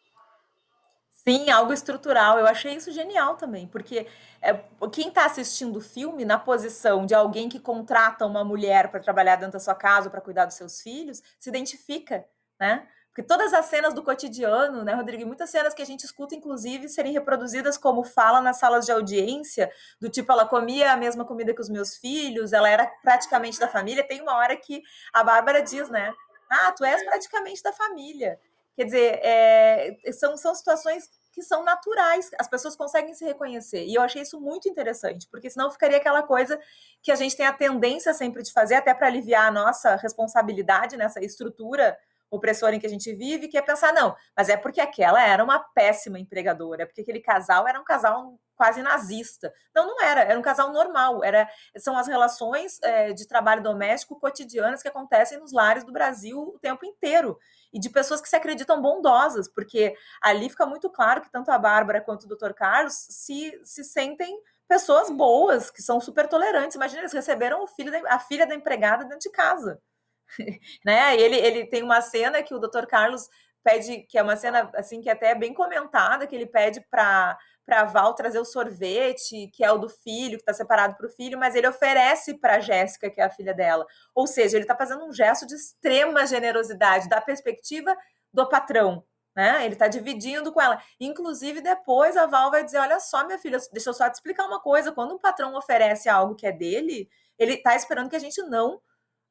Sim, 1.26 1.50
algo 1.50 1.72
estrutural. 1.72 2.38
Eu 2.38 2.46
achei 2.46 2.74
isso 2.74 2.90
genial 2.92 3.36
também, 3.36 3.66
porque 3.66 4.06
é, 4.40 4.54
quem 4.90 5.08
está 5.08 5.26
assistindo 5.26 5.76
o 5.76 5.80
filme 5.80 6.24
na 6.24 6.38
posição 6.38 7.04
de 7.04 7.14
alguém 7.14 7.48
que 7.48 7.60
contrata 7.60 8.24
uma 8.26 8.42
mulher 8.44 8.90
para 8.90 9.00
trabalhar 9.00 9.36
dentro 9.36 9.52
da 9.52 9.60
sua 9.60 9.74
casa 9.74 10.08
para 10.08 10.20
cuidar 10.20 10.46
dos 10.46 10.54
seus 10.54 10.80
filhos, 10.80 11.22
se 11.38 11.50
identifica, 11.50 12.24
né? 12.58 12.86
Porque 13.08 13.24
todas 13.24 13.52
as 13.52 13.66
cenas 13.66 13.92
do 13.92 14.04
cotidiano, 14.04 14.84
né, 14.84 14.94
Rodrigo? 14.94 15.26
muitas 15.26 15.50
cenas 15.50 15.74
que 15.74 15.82
a 15.82 15.84
gente 15.84 16.04
escuta, 16.04 16.34
inclusive, 16.34 16.88
serem 16.88 17.12
reproduzidas 17.12 17.76
como 17.76 18.04
fala 18.04 18.40
nas 18.40 18.58
salas 18.58 18.86
de 18.86 18.92
audiência, 18.92 19.70
do 20.00 20.08
tipo, 20.08 20.30
ela 20.30 20.46
comia 20.46 20.92
a 20.92 20.96
mesma 20.96 21.24
comida 21.24 21.52
que 21.52 21.60
os 21.60 21.68
meus 21.68 21.96
filhos, 21.96 22.52
ela 22.52 22.68
era 22.68 22.86
praticamente 23.02 23.58
da 23.58 23.66
família. 23.66 24.06
Tem 24.06 24.22
uma 24.22 24.36
hora 24.36 24.56
que 24.56 24.80
a 25.12 25.24
Bárbara 25.24 25.60
diz, 25.60 25.90
né? 25.90 26.14
Ah, 26.48 26.72
tu 26.72 26.84
és 26.84 27.04
praticamente 27.04 27.62
da 27.62 27.72
família. 27.72 28.38
Quer 28.80 28.86
dizer, 28.86 29.20
é, 29.22 29.98
são, 30.10 30.38
são 30.38 30.54
situações 30.54 31.10
que 31.34 31.42
são 31.42 31.62
naturais, 31.62 32.30
as 32.40 32.48
pessoas 32.48 32.74
conseguem 32.74 33.12
se 33.12 33.26
reconhecer. 33.26 33.84
E 33.84 33.94
eu 33.94 34.00
achei 34.00 34.22
isso 34.22 34.40
muito 34.40 34.70
interessante, 34.70 35.28
porque 35.30 35.50
senão 35.50 35.70
ficaria 35.70 35.98
aquela 35.98 36.22
coisa 36.22 36.58
que 37.02 37.12
a 37.12 37.14
gente 37.14 37.36
tem 37.36 37.44
a 37.44 37.52
tendência 37.52 38.14
sempre 38.14 38.42
de 38.42 38.50
fazer, 38.50 38.76
até 38.76 38.94
para 38.94 39.06
aliviar 39.06 39.48
a 39.48 39.50
nossa 39.50 39.96
responsabilidade 39.96 40.96
nessa 40.96 41.22
estrutura 41.22 41.94
opressora 42.30 42.74
em 42.74 42.80
que 42.80 42.86
a 42.86 42.90
gente 42.90 43.12
vive, 43.12 43.48
que 43.48 43.58
é 43.58 43.60
pensar, 43.60 43.92
não, 43.92 44.16
mas 44.34 44.48
é 44.48 44.56
porque 44.56 44.80
aquela 44.80 45.22
era 45.22 45.44
uma 45.44 45.58
péssima 45.58 46.18
empregadora, 46.18 46.84
é 46.84 46.86
porque 46.86 47.02
aquele 47.02 47.20
casal 47.20 47.68
era 47.68 47.78
um 47.78 47.84
casal 47.84 48.40
quase 48.56 48.80
nazista. 48.80 49.52
Não, 49.74 49.88
não 49.88 50.02
era, 50.02 50.22
era 50.22 50.38
um 50.38 50.42
casal 50.42 50.72
normal, 50.72 51.22
era, 51.22 51.46
são 51.76 51.98
as 51.98 52.08
relações 52.08 52.80
é, 52.82 53.12
de 53.12 53.28
trabalho 53.28 53.62
doméstico 53.62 54.18
cotidianas 54.18 54.80
que 54.80 54.88
acontecem 54.88 55.38
nos 55.38 55.52
lares 55.52 55.84
do 55.84 55.92
Brasil 55.92 56.40
o 56.40 56.58
tempo 56.58 56.86
inteiro 56.86 57.38
e 57.72 57.78
de 57.78 57.88
pessoas 57.88 58.20
que 58.20 58.28
se 58.28 58.36
acreditam 58.36 58.80
bondosas, 58.80 59.48
porque 59.48 59.94
ali 60.20 60.48
fica 60.48 60.66
muito 60.66 60.90
claro 60.90 61.20
que 61.20 61.30
tanto 61.30 61.50
a 61.50 61.58
Bárbara 61.58 62.00
quanto 62.00 62.24
o 62.24 62.28
Dr. 62.28 62.52
Carlos 62.52 62.94
se, 62.94 63.58
se 63.62 63.84
sentem 63.84 64.40
pessoas 64.68 65.10
boas, 65.10 65.70
que 65.70 65.82
são 65.82 66.00
super 66.00 66.28
tolerantes. 66.28 66.76
Imagina, 66.76 67.00
eles 67.02 67.12
receberam 67.12 67.62
o 67.62 67.66
filho 67.66 67.90
da, 67.90 68.14
a 68.14 68.18
filha 68.18 68.46
da 68.46 68.54
empregada 68.54 69.04
dentro 69.04 69.20
de 69.20 69.30
casa. 69.30 69.80
né? 70.84 71.16
Ele, 71.16 71.36
ele 71.36 71.66
tem 71.66 71.82
uma 71.82 72.00
cena 72.00 72.42
que 72.42 72.54
o 72.54 72.58
Dr. 72.58 72.86
Carlos 72.86 73.28
pede, 73.62 74.02
que 74.02 74.18
é 74.18 74.22
uma 74.22 74.36
cena 74.36 74.70
assim 74.74 75.00
que 75.00 75.10
até 75.10 75.30
é 75.30 75.34
bem 75.34 75.52
comentada, 75.52 76.26
que 76.26 76.34
ele 76.34 76.46
pede 76.46 76.80
para 76.90 77.36
para 77.70 77.84
Val 77.84 78.14
trazer 78.14 78.40
o 78.40 78.44
sorvete, 78.44 79.48
que 79.54 79.62
é 79.62 79.70
o 79.70 79.78
do 79.78 79.88
filho, 79.88 80.36
que 80.38 80.42
está 80.42 80.52
separado 80.52 80.96
para 80.96 81.06
o 81.06 81.10
filho, 81.10 81.38
mas 81.38 81.54
ele 81.54 81.68
oferece 81.68 82.34
para 82.34 82.58
Jéssica, 82.58 83.08
que 83.08 83.20
é 83.20 83.24
a 83.24 83.30
filha 83.30 83.54
dela. 83.54 83.86
Ou 84.12 84.26
seja, 84.26 84.56
ele 84.56 84.64
está 84.64 84.76
fazendo 84.76 85.04
um 85.04 85.12
gesto 85.12 85.46
de 85.46 85.54
extrema 85.54 86.26
generosidade 86.26 87.08
da 87.08 87.20
perspectiva 87.20 87.96
do 88.32 88.48
patrão, 88.48 89.04
Né? 89.36 89.64
Ele 89.64 89.74
está 89.74 89.86
dividindo 89.86 90.52
com 90.52 90.60
ela. 90.60 90.82
Inclusive, 90.98 91.60
depois 91.60 92.16
a 92.16 92.26
Val 92.26 92.50
vai 92.50 92.64
dizer: 92.64 92.78
Olha 92.78 92.98
só, 92.98 93.24
minha 93.24 93.38
filha, 93.38 93.58
deixa 93.72 93.90
eu 93.90 93.94
só 93.94 94.10
te 94.10 94.14
explicar 94.14 94.46
uma 94.46 94.60
coisa. 94.60 94.90
Quando 94.90 95.14
um 95.14 95.18
patrão 95.18 95.54
oferece 95.54 96.08
algo 96.08 96.34
que 96.34 96.46
é 96.48 96.52
dele, 96.52 97.08
ele 97.38 97.54
está 97.54 97.76
esperando 97.76 98.10
que 98.10 98.16
a 98.16 98.20
gente 98.20 98.42
não 98.42 98.80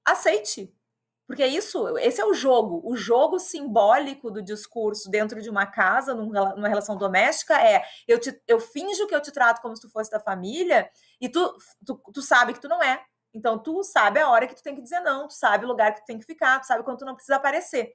aceite. 0.05 0.73
Porque 1.29 1.45
isso, 1.45 1.95
esse 1.99 2.19
é 2.19 2.25
o 2.25 2.33
jogo. 2.33 2.81
O 2.83 2.95
jogo 2.95 3.37
simbólico 3.37 4.31
do 4.31 4.41
discurso 4.41 5.11
dentro 5.11 5.39
de 5.39 5.47
uma 5.47 5.67
casa, 5.67 6.15
numa 6.15 6.67
relação 6.67 6.97
doméstica, 6.97 7.53
é 7.61 7.83
eu, 8.07 8.19
te, 8.19 8.41
eu 8.47 8.59
finjo 8.59 9.05
que 9.05 9.13
eu 9.13 9.21
te 9.21 9.31
trato 9.31 9.61
como 9.61 9.75
se 9.75 9.83
tu 9.83 9.91
fosse 9.91 10.09
da 10.09 10.19
família 10.19 10.89
e 11.21 11.29
tu, 11.29 11.55
tu, 11.85 12.01
tu 12.11 12.21
sabe 12.23 12.51
que 12.51 12.59
tu 12.59 12.67
não 12.67 12.81
é. 12.81 12.99
Então, 13.31 13.59
tu 13.61 13.83
sabe 13.83 14.19
a 14.19 14.27
hora 14.27 14.47
que 14.47 14.55
tu 14.55 14.63
tem 14.63 14.73
que 14.73 14.81
dizer 14.81 15.01
não, 15.01 15.27
tu 15.27 15.35
sabe 15.35 15.65
o 15.65 15.67
lugar 15.67 15.93
que 15.93 16.01
tu 16.01 16.05
tem 16.07 16.17
que 16.17 16.25
ficar, 16.25 16.59
tu 16.61 16.65
sabe 16.65 16.83
quando 16.83 16.97
tu 16.97 17.05
não 17.05 17.13
precisa 17.13 17.35
aparecer. 17.35 17.93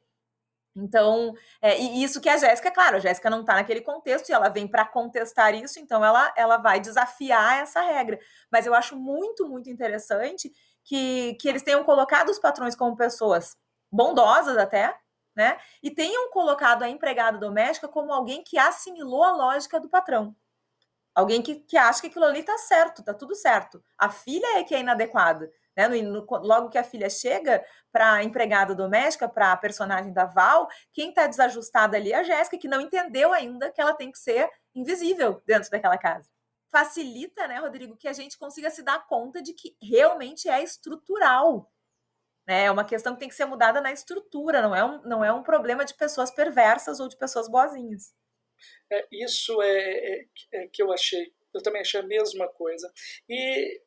Então, 0.76 1.34
é, 1.60 1.80
e 1.80 2.04
isso 2.04 2.20
que 2.20 2.28
a 2.28 2.36
Jéssica, 2.36 2.70
claro, 2.70 2.98
a 2.98 3.00
Jéssica 3.00 3.28
não 3.28 3.40
está 3.40 3.54
naquele 3.54 3.80
contexto 3.80 4.28
e 4.28 4.32
ela 4.32 4.48
vem 4.48 4.68
para 4.68 4.84
contestar 4.84 5.54
isso, 5.56 5.80
então 5.80 6.04
ela, 6.04 6.32
ela 6.36 6.56
vai 6.58 6.78
desafiar 6.78 7.62
essa 7.62 7.80
regra. 7.80 8.16
Mas 8.48 8.64
eu 8.64 8.74
acho 8.74 8.96
muito, 8.96 9.48
muito 9.48 9.68
interessante 9.68 10.52
que, 10.84 11.34
que 11.34 11.48
eles 11.48 11.62
tenham 11.62 11.82
colocado 11.84 12.28
os 12.30 12.38
patrões 12.38 12.76
como 12.76 12.96
pessoas 12.96 13.56
bondosas 13.90 14.56
até, 14.56 14.96
né? 15.34 15.58
E 15.82 15.90
tenham 15.90 16.30
colocado 16.30 16.82
a 16.82 16.88
empregada 16.88 17.38
doméstica 17.38 17.88
como 17.88 18.12
alguém 18.12 18.42
que 18.44 18.58
assimilou 18.58 19.24
a 19.24 19.32
lógica 19.32 19.80
do 19.80 19.88
patrão. 19.88 20.36
Alguém 21.14 21.42
que, 21.42 21.56
que 21.56 21.76
acha 21.76 22.00
que 22.00 22.08
aquilo 22.08 22.24
ali 22.24 22.42
tá 22.42 22.58
certo, 22.58 23.02
tá 23.02 23.14
tudo 23.14 23.34
certo. 23.34 23.82
A 23.98 24.10
filha 24.10 24.58
é 24.58 24.64
que 24.64 24.74
é 24.74 24.80
inadequada. 24.80 25.50
Né? 25.76 25.88
No, 25.88 26.02
no, 26.02 26.26
logo 26.42 26.68
que 26.68 26.78
a 26.78 26.84
filha 26.84 27.08
chega 27.08 27.64
para 27.92 28.14
a 28.14 28.24
empregada 28.24 28.74
doméstica, 28.74 29.28
para 29.28 29.52
a 29.52 29.56
personagem 29.56 30.12
da 30.12 30.24
Val, 30.24 30.68
quem 30.92 31.10
está 31.10 31.26
desajustada 31.26 31.96
ali 31.96 32.12
é 32.12 32.16
a 32.16 32.22
Jéssica, 32.22 32.58
que 32.58 32.68
não 32.68 32.80
entendeu 32.80 33.32
ainda 33.32 33.70
que 33.72 33.80
ela 33.80 33.94
tem 33.94 34.10
que 34.10 34.18
ser 34.18 34.48
invisível 34.74 35.42
dentro 35.46 35.70
daquela 35.70 35.98
casa 35.98 36.33
facilita, 36.74 37.46
né, 37.46 37.60
Rodrigo, 37.60 37.96
que 37.96 38.08
a 38.08 38.12
gente 38.12 38.36
consiga 38.36 38.68
se 38.68 38.82
dar 38.82 39.06
conta 39.06 39.40
de 39.40 39.54
que 39.54 39.76
realmente 39.80 40.48
é 40.48 40.60
estrutural. 40.60 41.72
Né? 42.48 42.64
É 42.64 42.70
uma 42.70 42.84
questão 42.84 43.14
que 43.14 43.20
tem 43.20 43.28
que 43.28 43.34
ser 43.36 43.44
mudada 43.44 43.80
na 43.80 43.92
estrutura, 43.92 44.60
não 44.60 44.74
é 44.74 44.84
um, 44.84 45.00
não 45.02 45.24
é 45.24 45.32
um 45.32 45.44
problema 45.44 45.84
de 45.84 45.94
pessoas 45.94 46.34
perversas 46.34 46.98
ou 46.98 47.08
de 47.08 47.16
pessoas 47.16 47.48
boazinhas. 47.48 48.12
É, 48.90 49.06
isso 49.12 49.62
é, 49.62 49.68
é, 49.70 50.26
é 50.52 50.66
que 50.66 50.82
eu 50.82 50.92
achei, 50.92 51.32
eu 51.54 51.62
também 51.62 51.80
achei 51.80 52.00
a 52.00 52.06
mesma 52.06 52.48
coisa. 52.48 52.92
E 53.28 53.80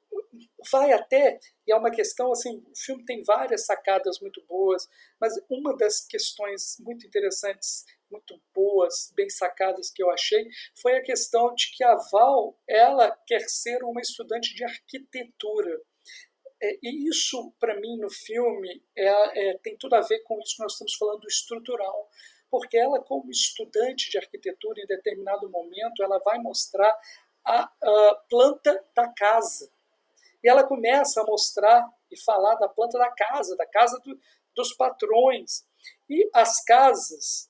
vai 0.72 0.92
até, 0.92 1.40
e 1.66 1.72
é 1.72 1.76
uma 1.76 1.92
questão 1.92 2.32
assim, 2.32 2.64
o 2.70 2.76
filme 2.76 3.06
tem 3.06 3.24
várias 3.24 3.66
sacadas 3.66 4.20
muito 4.20 4.44
boas, 4.46 4.88
mas 5.20 5.34
uma 5.50 5.76
das 5.76 6.06
questões 6.06 6.78
muito 6.80 7.06
interessantes 7.06 7.86
muito 8.10 8.42
boas, 8.54 9.12
bem 9.16 9.30
sacadas 9.30 9.92
que 9.92 10.02
eu 10.02 10.10
achei, 10.10 10.48
foi 10.82 10.98
a 10.98 11.04
questão 11.04 11.54
de 11.54 11.72
que 11.76 11.84
a 11.84 11.96
Val 12.12 12.58
ela 12.68 13.12
quer 13.28 13.42
ser 13.42 13.84
uma 13.84 14.02
estudante 14.02 14.54
de 14.56 14.64
arquitetura. 14.64 15.82
É, 16.62 16.80
e 16.82 17.10
isso, 17.10 17.54
para 17.60 17.80
mim, 17.80 17.98
no 17.98 18.10
filme, 18.10 18.84
é, 18.96 19.50
é, 19.50 19.58
tem 19.60 19.78
tudo 19.78 19.96
a 19.96 20.02
ver 20.02 20.20
com 20.24 20.40
isso 20.40 20.56
que 20.56 20.64
nós 20.64 20.72
estamos 20.72 20.96
falando 20.96 21.20
do 21.22 21.28
estrutural. 21.28 22.10
Porque 22.50 22.78
ela, 22.78 23.04
como 23.04 23.30
estudante 23.30 24.10
de 24.10 24.18
arquitetura, 24.18 24.82
em 24.82 24.88
determinado 24.88 25.50
momento, 25.50 26.02
ela 26.02 26.18
vai 26.20 26.40
mostrar 26.40 26.98
a, 27.46 27.64
a 27.64 28.16
planta 28.30 28.84
da 28.96 29.08
casa. 29.10 29.70
E 30.48 30.50
ela 30.50 30.64
começa 30.64 31.22
a 31.22 31.26
mostrar 31.26 31.86
e 32.10 32.18
falar 32.24 32.56
da 32.56 32.70
planta 32.70 32.98
da 32.98 33.12
casa, 33.12 33.54
da 33.58 33.66
casa 33.68 34.00
do, 34.00 34.18
dos 34.56 34.74
patrões. 34.74 35.66
E 36.10 36.30
as 36.34 36.64
casas 36.64 37.50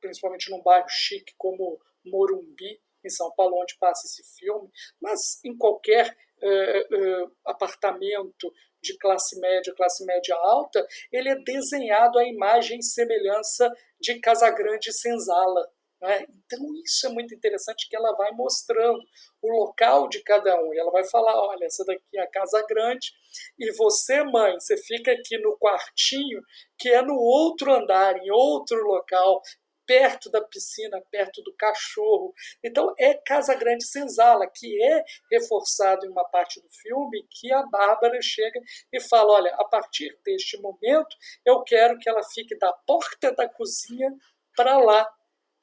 principalmente 0.00 0.50
num 0.50 0.62
bairro 0.62 0.88
chique 0.88 1.34
como 1.36 1.78
Morumbi, 2.04 2.80
em 3.04 3.08
São 3.08 3.30
Paulo, 3.34 3.60
onde 3.60 3.76
passa 3.78 4.06
esse 4.06 4.22
filme, 4.38 4.68
mas 5.00 5.42
em 5.44 5.56
qualquer 5.56 6.16
uh, 6.42 7.24
uh, 7.24 7.32
apartamento 7.46 8.52
de 8.82 8.96
classe 8.98 9.38
média, 9.38 9.74
classe 9.74 10.04
média 10.04 10.34
alta, 10.36 10.86
ele 11.12 11.28
é 11.28 11.36
desenhado 11.36 12.18
à 12.18 12.24
imagem 12.24 12.78
e 12.78 12.82
semelhança 12.82 13.70
de 14.00 14.18
Casagrande 14.20 14.88
e 14.88 14.92
Senzala. 14.92 15.70
Né? 16.00 16.24
Então, 16.46 16.58
isso 16.84 17.06
é 17.06 17.10
muito 17.10 17.34
interessante 17.34 17.88
que 17.88 17.96
ela 17.96 18.12
vai 18.16 18.32
mostrando 18.32 19.00
o 19.42 19.50
local 19.50 20.08
de 20.08 20.22
cada 20.22 20.60
um. 20.62 20.72
E 20.72 20.78
ela 20.78 20.90
vai 20.90 21.04
falar: 21.04 21.34
olha, 21.34 21.64
essa 21.64 21.84
daqui 21.84 22.16
é 22.16 22.22
a 22.22 22.30
casa 22.30 22.64
grande, 22.68 23.12
e 23.58 23.70
você, 23.72 24.22
mãe, 24.24 24.54
você 24.58 24.76
fica 24.76 25.12
aqui 25.12 25.38
no 25.38 25.56
quartinho, 25.58 26.40
que 26.78 26.88
é 26.88 27.02
no 27.02 27.16
outro 27.16 27.72
andar, 27.72 28.16
em 28.16 28.30
outro 28.30 28.82
local, 28.82 29.42
perto 29.90 30.30
da 30.30 30.40
piscina, 30.40 31.02
perto 31.10 31.42
do 31.42 31.52
cachorro. 31.54 32.32
Então 32.62 32.94
é 32.96 33.12
Casa 33.14 33.56
Grande 33.56 33.84
Senzala, 33.84 34.46
que 34.46 34.80
é 34.80 35.02
reforçado 35.30 36.06
em 36.06 36.10
uma 36.10 36.24
parte 36.24 36.60
do 36.60 36.68
filme 36.70 37.26
que 37.28 37.52
a 37.52 37.62
Bárbara 37.64 38.22
chega 38.22 38.60
e 38.92 39.00
fala: 39.00 39.32
olha, 39.32 39.52
a 39.56 39.64
partir 39.64 40.16
deste 40.24 40.56
momento 40.60 41.16
eu 41.44 41.60
quero 41.64 41.98
que 41.98 42.08
ela 42.08 42.22
fique 42.22 42.56
da 42.56 42.72
porta 42.86 43.32
da 43.32 43.48
cozinha 43.48 44.14
para 44.56 44.78
lá. 44.78 45.06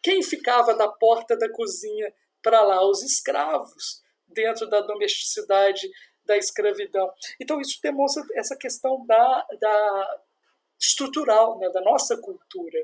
Quem 0.08 0.24
ficava 0.24 0.74
da 0.74 0.88
porta 0.88 1.36
da 1.36 1.52
cozinha 1.52 2.14
para 2.42 2.62
lá? 2.62 2.82
Os 2.88 3.04
escravos, 3.04 4.02
dentro 4.26 4.66
da 4.70 4.80
domesticidade 4.80 5.86
da 6.26 6.38
escravidão. 6.38 7.12
Então 7.42 7.60
isso 7.60 7.78
demonstra 7.84 8.24
essa 8.36 8.56
questão 8.56 9.06
da, 9.06 9.46
da 9.60 10.20
estrutural, 10.80 11.60
né, 11.60 11.70
da 11.72 11.82
nossa 11.82 12.16
cultura. 12.16 12.80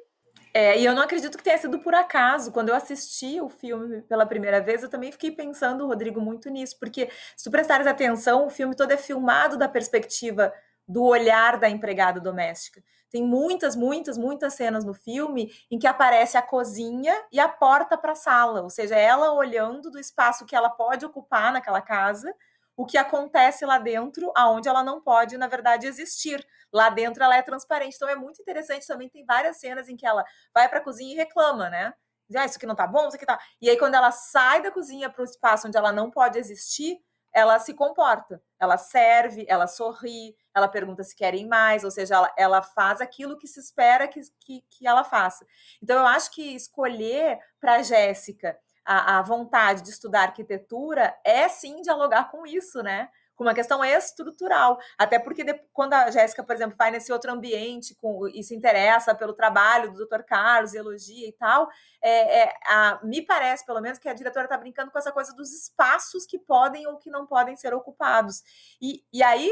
É, 0.54 0.78
e 0.78 0.84
eu 0.84 0.94
não 0.94 1.02
acredito 1.02 1.38
que 1.38 1.44
tenha 1.46 1.58
sido 1.58 1.80
por 1.80 1.96
acaso. 1.96 2.52
Quando 2.52 2.68
eu 2.68 2.76
assisti 2.76 3.40
o 3.40 3.48
filme 3.48 4.02
pela 4.02 4.26
primeira 4.26 4.60
vez, 4.60 4.84
eu 4.84 4.90
também 4.90 5.10
fiquei 5.10 5.32
pensando, 5.32 5.88
Rodrigo, 5.88 6.20
muito 6.20 6.50
nisso, 6.50 6.78
porque 6.78 7.10
se 7.38 7.46
tu 7.46 7.52
prestares 7.52 7.88
atenção, 7.88 8.48
o 8.48 8.50
filme 8.50 8.76
todo 8.76 8.92
é 8.92 8.98
filmado 8.98 9.58
da 9.58 9.70
perspectiva 9.70 10.54
do 10.86 11.06
olhar 11.06 11.58
da 11.58 11.70
empregada 11.70 12.20
doméstica. 12.20 12.84
Tem 13.14 13.24
muitas, 13.24 13.76
muitas, 13.76 14.18
muitas 14.18 14.56
cenas 14.56 14.84
no 14.84 14.96
filme 14.96 15.54
em 15.70 15.78
que 15.78 15.86
aparece 15.86 16.36
a 16.36 16.42
cozinha 16.42 17.14
e 17.32 17.40
a 17.40 17.48
porta 17.48 17.96
para 17.96 18.14
a 18.14 18.16
sala, 18.16 18.64
ou 18.64 18.72
seja, 18.72 18.96
ela 18.96 19.32
olhando 19.34 19.92
do 19.92 20.00
espaço 20.00 20.48
que 20.48 20.56
ela 20.56 20.72
pode 20.72 21.06
ocupar 21.06 21.54
naquela 21.54 21.80
casa 21.80 22.34
o 22.76 22.88
que 22.88 22.98
acontece 22.98 23.68
lá 23.68 23.78
dentro, 23.78 24.32
aonde 24.36 24.68
ela 24.68 24.84
não 24.84 25.00
pode, 25.00 25.38
na 25.38 25.46
verdade, 25.46 25.86
existir. 25.86 26.44
Lá 26.74 26.90
dentro 26.90 27.24
ela 27.24 27.36
é 27.38 27.44
transparente. 27.44 27.94
Então 27.96 28.10
é 28.10 28.16
muito 28.16 28.42
interessante 28.42 28.88
também, 28.88 29.08
tem 29.08 29.24
várias 29.24 29.58
cenas 29.58 29.88
em 29.88 29.96
que 29.96 30.08
ela 30.08 30.26
vai 30.52 30.68
para 30.68 30.80
a 30.80 30.84
cozinha 30.84 31.14
e 31.14 31.16
reclama, 31.16 31.70
né? 31.70 31.94
Diz, 32.28 32.42
ah, 32.42 32.46
isso 32.46 32.58
aqui 32.58 32.66
não 32.66 32.74
tá 32.74 32.88
bom, 32.88 33.08
isso 33.08 33.16
aqui 33.16 33.28
tá. 33.28 33.40
E 33.62 33.70
aí, 33.70 33.78
quando 33.78 33.94
ela 33.94 34.10
sai 34.12 34.64
da 34.64 34.72
cozinha 34.72 35.08
para 35.08 35.22
o 35.22 35.26
espaço 35.26 35.68
onde 35.68 35.78
ela 35.78 35.92
não 35.92 36.10
pode 36.10 36.40
existir, 36.40 36.98
ela 37.32 37.60
se 37.60 37.76
comporta. 37.76 38.42
Ela 38.60 38.76
serve, 38.76 39.46
ela 39.48 39.68
sorri, 39.68 40.36
ela 40.56 40.68
pergunta 40.68 41.04
se 41.04 41.16
querem 41.16 41.48
mais, 41.48 41.84
ou 41.84 41.92
seja, 41.92 42.16
ela, 42.16 42.34
ela 42.38 42.62
faz 42.62 43.02
aquilo 43.02 43.38
que 43.38 43.48
se 43.48 43.60
espera 43.60 44.08
que, 44.08 44.22
que, 44.40 44.64
que 44.70 44.88
ela 44.88 45.04
faça. 45.04 45.46
Então, 45.82 46.00
eu 46.00 46.06
acho 46.06 46.32
que 46.32 46.56
escolher 46.56 47.40
para 47.60 47.82
Jéssica 47.82 48.58
a, 48.86 49.20
a 49.20 49.22
vontade 49.22 49.82
de 49.82 49.90
estudar 49.90 50.24
arquitetura 50.24 51.16
é 51.24 51.48
sim 51.48 51.82
dialogar 51.82 52.30
com 52.30 52.46
isso, 52.46 52.84
né? 52.84 53.10
com 53.36 53.44
uma 53.44 53.54
questão 53.54 53.84
estrutural. 53.84 54.80
Até 54.98 55.20
porque 55.20 55.44
de, 55.44 55.54
quando 55.72 55.94
a 55.94 56.10
Jéssica, 56.12 56.44
por 56.44 56.56
exemplo, 56.56 56.78
vai 56.78 56.92
nesse 56.92 57.12
outro 57.12 57.32
ambiente 57.32 57.96
com, 57.96 58.28
e 58.28 58.44
se 58.44 58.56
interessa 58.56 59.16
pelo 59.16 59.34
trabalho 59.34 59.92
do 59.92 60.06
Dr. 60.06 60.24
Carlos, 60.24 60.74
elogia 60.74 61.28
e 61.28 61.34
tal, 61.34 61.68
é, 62.02 62.44
é, 62.44 62.54
a, 62.68 63.00
me 63.04 63.22
parece, 63.22 63.66
pelo 63.66 63.82
menos, 63.82 64.00
que 64.00 64.08
a 64.08 64.14
diretora 64.14 64.46
está 64.46 64.58
brincando 64.58 64.92
com 64.92 64.98
essa 64.98 65.12
coisa 65.12 65.34
dos 65.34 65.52
espaços 65.52 66.26
que 66.26 66.38
podem 66.40 66.88
ou 66.88 66.98
que 66.98 67.10
não 67.10 67.26
podem 67.26 67.56
ser 67.56 67.74
ocupados. 67.74 68.44
E, 68.82 69.04
e 69.12 69.24
aí, 69.24 69.52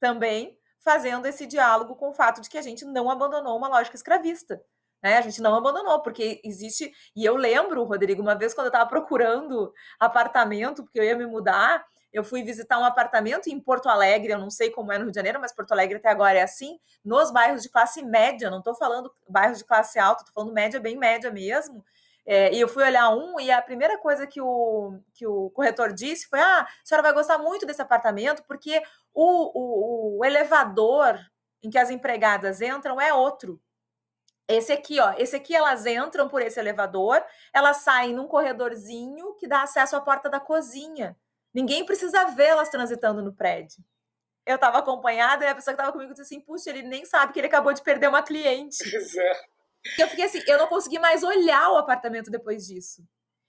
também, 0.00 0.58
fazendo 0.80 1.26
esse 1.26 1.46
diálogo 1.46 1.94
com 1.94 2.08
o 2.08 2.14
fato 2.14 2.40
de 2.40 2.48
que 2.48 2.58
a 2.58 2.62
gente 2.62 2.84
não 2.84 3.10
abandonou 3.10 3.56
uma 3.56 3.68
lógica 3.68 3.96
escravista. 3.96 4.60
Né? 5.02 5.16
A 5.16 5.20
gente 5.20 5.40
não 5.40 5.54
abandonou, 5.54 6.02
porque 6.02 6.40
existe. 6.44 6.92
E 7.14 7.24
eu 7.24 7.36
lembro, 7.36 7.84
Rodrigo, 7.84 8.20
uma 8.20 8.34
vez 8.34 8.52
quando 8.54 8.66
eu 8.66 8.70
estava 8.70 8.88
procurando 8.88 9.72
apartamento, 9.98 10.82
porque 10.82 10.98
eu 10.98 11.04
ia 11.04 11.16
me 11.16 11.26
mudar, 11.26 11.84
eu 12.12 12.24
fui 12.24 12.42
visitar 12.42 12.78
um 12.78 12.84
apartamento 12.84 13.48
em 13.48 13.60
Porto 13.60 13.88
Alegre, 13.88 14.32
eu 14.32 14.38
não 14.38 14.50
sei 14.50 14.70
como 14.70 14.92
é 14.92 14.98
no 14.98 15.04
Rio 15.04 15.12
de 15.12 15.16
Janeiro, 15.16 15.40
mas 15.40 15.54
Porto 15.54 15.72
Alegre 15.72 15.98
até 15.98 16.08
agora 16.08 16.38
é 16.38 16.42
assim, 16.42 16.78
nos 17.04 17.30
bairros 17.30 17.62
de 17.62 17.68
classe 17.68 18.02
média, 18.02 18.50
não 18.50 18.58
estou 18.58 18.74
falando 18.74 19.12
bairros 19.28 19.58
de 19.58 19.64
classe 19.64 19.98
alta, 19.98 20.22
estou 20.22 20.34
falando 20.34 20.52
média, 20.52 20.80
bem 20.80 20.96
média 20.96 21.30
mesmo. 21.30 21.84
É, 22.26 22.52
e 22.54 22.60
eu 22.60 22.68
fui 22.68 22.84
olhar 22.84 23.10
um, 23.10 23.40
e 23.40 23.50
a 23.50 23.62
primeira 23.62 23.96
coisa 23.98 24.26
que 24.26 24.40
o, 24.40 25.00
que 25.14 25.26
o 25.26 25.50
corretor 25.50 25.92
disse 25.92 26.28
foi: 26.28 26.38
Ah, 26.38 26.60
a 26.60 26.68
senhora 26.84 27.02
vai 27.02 27.12
gostar 27.12 27.38
muito 27.38 27.64
desse 27.66 27.80
apartamento, 27.80 28.42
porque 28.46 28.82
o, 29.14 30.16
o, 30.16 30.18
o 30.18 30.24
elevador 30.24 31.18
em 31.62 31.70
que 31.70 31.78
as 31.78 31.90
empregadas 31.90 32.60
entram 32.60 33.00
é 33.00 33.12
outro. 33.12 33.60
Esse 34.48 34.72
aqui, 34.72 34.98
ó, 34.98 35.14
esse 35.16 35.36
aqui 35.36 35.54
elas 35.54 35.86
entram 35.86 36.28
por 36.28 36.42
esse 36.42 36.58
elevador, 36.58 37.24
elas 37.52 37.78
saem 37.78 38.12
num 38.12 38.26
corredorzinho 38.26 39.34
que 39.34 39.46
dá 39.46 39.62
acesso 39.62 39.94
à 39.94 40.00
porta 40.00 40.28
da 40.28 40.40
cozinha. 40.40 41.16
Ninguém 41.54 41.84
precisa 41.84 42.24
vê-las 42.26 42.68
transitando 42.68 43.22
no 43.22 43.32
prédio. 43.32 43.84
Eu 44.44 44.56
estava 44.56 44.78
acompanhada 44.78 45.44
e 45.44 45.48
a 45.48 45.54
pessoa 45.54 45.74
que 45.74 45.80
estava 45.80 45.92
comigo 45.92 46.12
disse 46.12 46.22
assim: 46.22 46.40
puxa, 46.40 46.70
ele 46.70 46.82
nem 46.82 47.04
sabe 47.04 47.32
que 47.32 47.38
ele 47.38 47.46
acabou 47.46 47.72
de 47.72 47.82
perder 47.82 48.08
uma 48.08 48.22
cliente. 48.22 48.78
Pois 48.90 49.16
é. 49.16 50.02
Eu 50.02 50.08
fiquei 50.08 50.26
assim, 50.26 50.42
eu 50.46 50.58
não 50.58 50.66
consegui 50.66 50.98
mais 50.98 51.22
olhar 51.22 51.70
o 51.70 51.78
apartamento 51.78 52.30
depois 52.30 52.66
disso. 52.66 53.02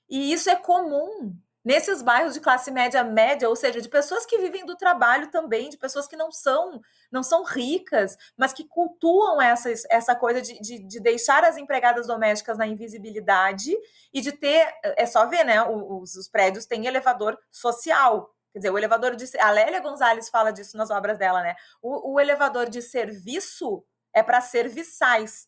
E 0.09 0.31
isso 0.31 0.49
é 0.49 0.55
comum 0.55 1.35
nesses 1.63 2.01
bairros 2.01 2.33
de 2.33 2.39
classe 2.39 2.71
média 2.71 3.03
média, 3.03 3.47
ou 3.47 3.55
seja, 3.55 3.81
de 3.81 3.89
pessoas 3.89 4.25
que 4.25 4.37
vivem 4.39 4.65
do 4.65 4.75
trabalho 4.75 5.29
também, 5.29 5.69
de 5.69 5.77
pessoas 5.77 6.07
que 6.07 6.15
não 6.15 6.31
são 6.31 6.81
não 7.11 7.23
são 7.23 7.43
ricas, 7.43 8.17
mas 8.37 8.53
que 8.53 8.65
cultuam 8.65 9.41
essa, 9.41 9.69
essa 9.89 10.15
coisa 10.15 10.41
de, 10.41 10.59
de, 10.61 10.79
de 10.79 10.99
deixar 11.01 11.43
as 11.43 11.57
empregadas 11.57 12.07
domésticas 12.07 12.57
na 12.57 12.65
invisibilidade 12.65 13.75
e 14.13 14.21
de 14.21 14.31
ter, 14.31 14.73
é 14.81 15.05
só 15.05 15.27
ver, 15.27 15.43
né, 15.43 15.61
os, 15.61 16.15
os 16.15 16.29
prédios 16.29 16.65
têm 16.65 16.85
elevador 16.87 17.37
social, 17.51 18.33
Quer 18.51 18.59
dizer, 18.59 18.69
o 18.69 18.77
elevador 18.77 19.15
de. 19.15 19.25
A 19.39 19.49
Lélia 19.49 19.79
Gonzalez 19.79 20.29
fala 20.29 20.51
disso 20.51 20.75
nas 20.75 20.89
obras 20.91 21.17
dela, 21.17 21.41
né? 21.41 21.55
O, 21.81 22.13
o 22.13 22.19
elevador 22.19 22.69
de 22.69 22.81
serviço 22.81 23.83
é 24.13 24.21
para 24.21 24.41
serviçais. 24.41 25.47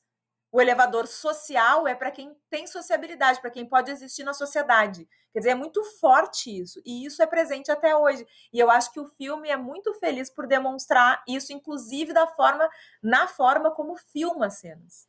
O 0.54 0.62
elevador 0.62 1.08
social 1.08 1.88
é 1.88 1.96
para 1.96 2.12
quem 2.12 2.38
tem 2.48 2.68
sociabilidade, 2.68 3.42
para 3.42 3.50
quem 3.50 3.66
pode 3.66 3.90
existir 3.90 4.24
na 4.24 4.36
sociedade. 4.36 5.10
Quer 5.32 5.40
dizer, 5.40 5.50
é 5.50 5.56
muito 5.56 5.84
forte 6.00 6.56
isso. 6.56 6.80
E 6.86 7.04
isso 7.08 7.24
é 7.24 7.26
presente 7.26 7.72
até 7.72 7.96
hoje. 7.96 8.24
E 8.54 8.60
eu 8.60 8.70
acho 8.70 8.94
que 8.94 9.00
o 9.00 9.08
filme 9.08 9.50
é 9.50 9.58
muito 9.58 9.96
feliz 9.96 10.30
por 10.30 10.46
demonstrar 10.46 11.24
isso, 11.28 11.52
inclusive 11.52 12.14
da 12.14 12.28
forma, 12.28 12.70
na 13.02 13.28
forma 13.28 13.72
como 13.72 13.98
filma 13.98 14.52
cenas. 14.52 15.08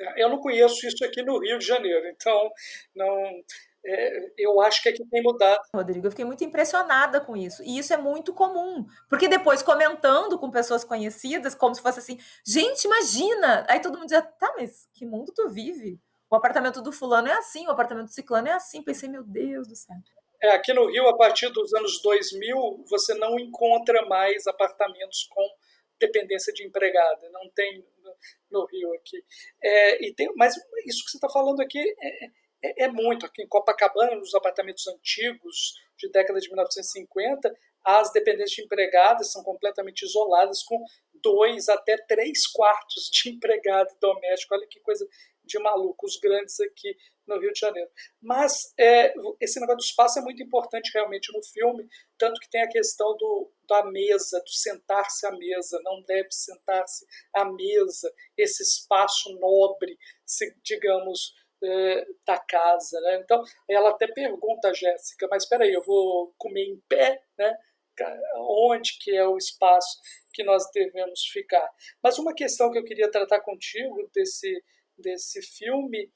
É, 0.00 0.24
eu 0.24 0.30
não 0.30 0.38
conheço 0.38 0.86
isso 0.86 1.04
aqui 1.04 1.22
no 1.22 1.40
Rio 1.40 1.58
de 1.58 1.66
Janeiro, 1.66 2.06
então 2.08 2.50
não 2.94 3.44
é, 3.88 4.32
eu 4.36 4.60
acho 4.60 4.82
que 4.82 4.88
aqui 4.88 5.04
tem 5.06 5.22
mudado. 5.22 5.60
Rodrigo, 5.72 6.06
eu 6.06 6.10
fiquei 6.10 6.24
muito 6.24 6.42
impressionada 6.42 7.20
com 7.20 7.36
isso. 7.36 7.62
E 7.62 7.78
isso 7.78 7.94
é 7.94 7.96
muito 7.96 8.34
comum. 8.34 8.84
Porque 9.08 9.28
depois, 9.28 9.62
comentando 9.62 10.38
com 10.38 10.50
pessoas 10.50 10.82
conhecidas, 10.82 11.54
como 11.54 11.74
se 11.74 11.80
fosse 11.80 12.00
assim, 12.00 12.18
gente, 12.44 12.84
imagina! 12.84 13.64
Aí 13.68 13.80
todo 13.80 13.94
mundo 13.94 14.06
dizia, 14.06 14.22
tá, 14.22 14.52
mas 14.58 14.88
que 14.92 15.06
mundo 15.06 15.32
tu 15.32 15.48
vive? 15.48 16.00
O 16.28 16.34
apartamento 16.34 16.82
do 16.82 16.90
fulano 16.90 17.28
é 17.28 17.32
assim, 17.32 17.66
o 17.68 17.70
apartamento 17.70 18.06
do 18.06 18.12
ciclano 18.12 18.48
é 18.48 18.52
assim. 18.52 18.82
Pensei, 18.82 19.08
meu 19.08 19.22
Deus 19.22 19.68
do 19.68 19.76
céu. 19.76 19.94
É, 20.42 20.50
aqui 20.50 20.72
no 20.72 20.90
Rio, 20.90 21.08
a 21.08 21.16
partir 21.16 21.48
dos 21.50 21.72
anos 21.72 22.02
2000, 22.02 22.84
você 22.90 23.14
não 23.14 23.38
encontra 23.38 24.04
mais 24.06 24.46
apartamentos 24.48 25.28
com 25.30 25.48
dependência 25.98 26.52
de 26.52 26.66
empregada. 26.66 27.30
Não 27.30 27.48
tem 27.54 27.84
no, 28.02 28.16
no 28.50 28.66
Rio 28.66 28.92
aqui. 28.94 29.24
É, 29.62 30.04
e 30.04 30.12
tem, 30.12 30.28
mas 30.34 30.54
isso 30.84 31.04
que 31.04 31.10
você 31.12 31.16
está 31.18 31.28
falando 31.28 31.60
aqui 31.60 31.78
é, 31.78 32.26
é, 32.62 32.84
é, 32.84 32.88
muito. 32.88 33.26
Aqui 33.26 33.42
em 33.42 33.48
Copacabana, 33.48 34.16
nos 34.16 34.34
apartamentos 34.34 34.86
antigos 34.86 35.74
de 35.98 36.10
década 36.10 36.40
de 36.40 36.48
1950, 36.48 37.54
as 37.84 38.12
dependências 38.12 38.56
de 38.56 38.62
empregadas 38.62 39.30
são 39.32 39.42
completamente 39.42 40.04
isoladas, 40.04 40.62
com 40.62 40.84
dois 41.22 41.68
até 41.68 41.96
três 41.96 42.46
quartos 42.46 43.08
de 43.10 43.30
empregado 43.34 43.94
doméstico. 44.00 44.54
Olha 44.54 44.66
que 44.66 44.80
coisa 44.80 45.06
de 45.44 45.58
maluco, 45.60 46.06
os 46.06 46.16
grandes 46.18 46.58
aqui 46.60 46.96
no 47.26 47.38
Rio 47.38 47.52
de 47.52 47.60
Janeiro. 47.60 47.88
Mas 48.20 48.72
é, 48.78 49.14
esse 49.40 49.60
negócio 49.60 49.78
do 49.78 49.84
espaço 49.84 50.18
é 50.18 50.22
muito 50.22 50.42
importante 50.42 50.90
realmente 50.92 51.32
no 51.32 51.42
filme, 51.42 51.88
tanto 52.18 52.40
que 52.40 52.50
tem 52.50 52.62
a 52.62 52.68
questão 52.68 53.16
do, 53.16 53.52
da 53.68 53.84
mesa, 53.84 54.40
do 54.40 54.50
sentar-se 54.50 55.26
à 55.26 55.30
mesa, 55.32 55.80
não 55.84 56.02
deve 56.02 56.28
sentar-se 56.30 57.06
à 57.32 57.44
mesa, 57.44 58.12
esse 58.36 58.62
espaço 58.62 59.32
nobre, 59.38 59.98
se, 60.24 60.54
digamos, 60.62 61.34
é, 61.62 62.06
da 62.26 62.38
casa. 62.38 63.00
Né? 63.00 63.20
Então, 63.22 63.42
ela 63.68 63.90
até 63.90 64.06
pergunta 64.06 64.68
a 64.68 64.72
Jéssica, 64.72 65.26
mas 65.30 65.44
espera 65.44 65.64
aí, 65.64 65.72
eu 65.72 65.82
vou 65.82 66.32
comer 66.38 66.64
em 66.64 66.80
pé? 66.88 67.22
Né? 67.38 67.56
Onde 68.36 68.98
que 68.98 69.16
é 69.16 69.26
o 69.26 69.38
espaço 69.38 70.00
que 70.32 70.44
nós 70.44 70.68
devemos 70.72 71.24
ficar? 71.26 71.68
Mas 72.02 72.18
uma 72.18 72.34
questão 72.34 72.70
que 72.70 72.78
eu 72.78 72.84
queria 72.84 73.10
tratar 73.10 73.40
contigo 73.40 74.10
desse, 74.12 74.62
desse 74.98 75.40
filme 75.42 76.10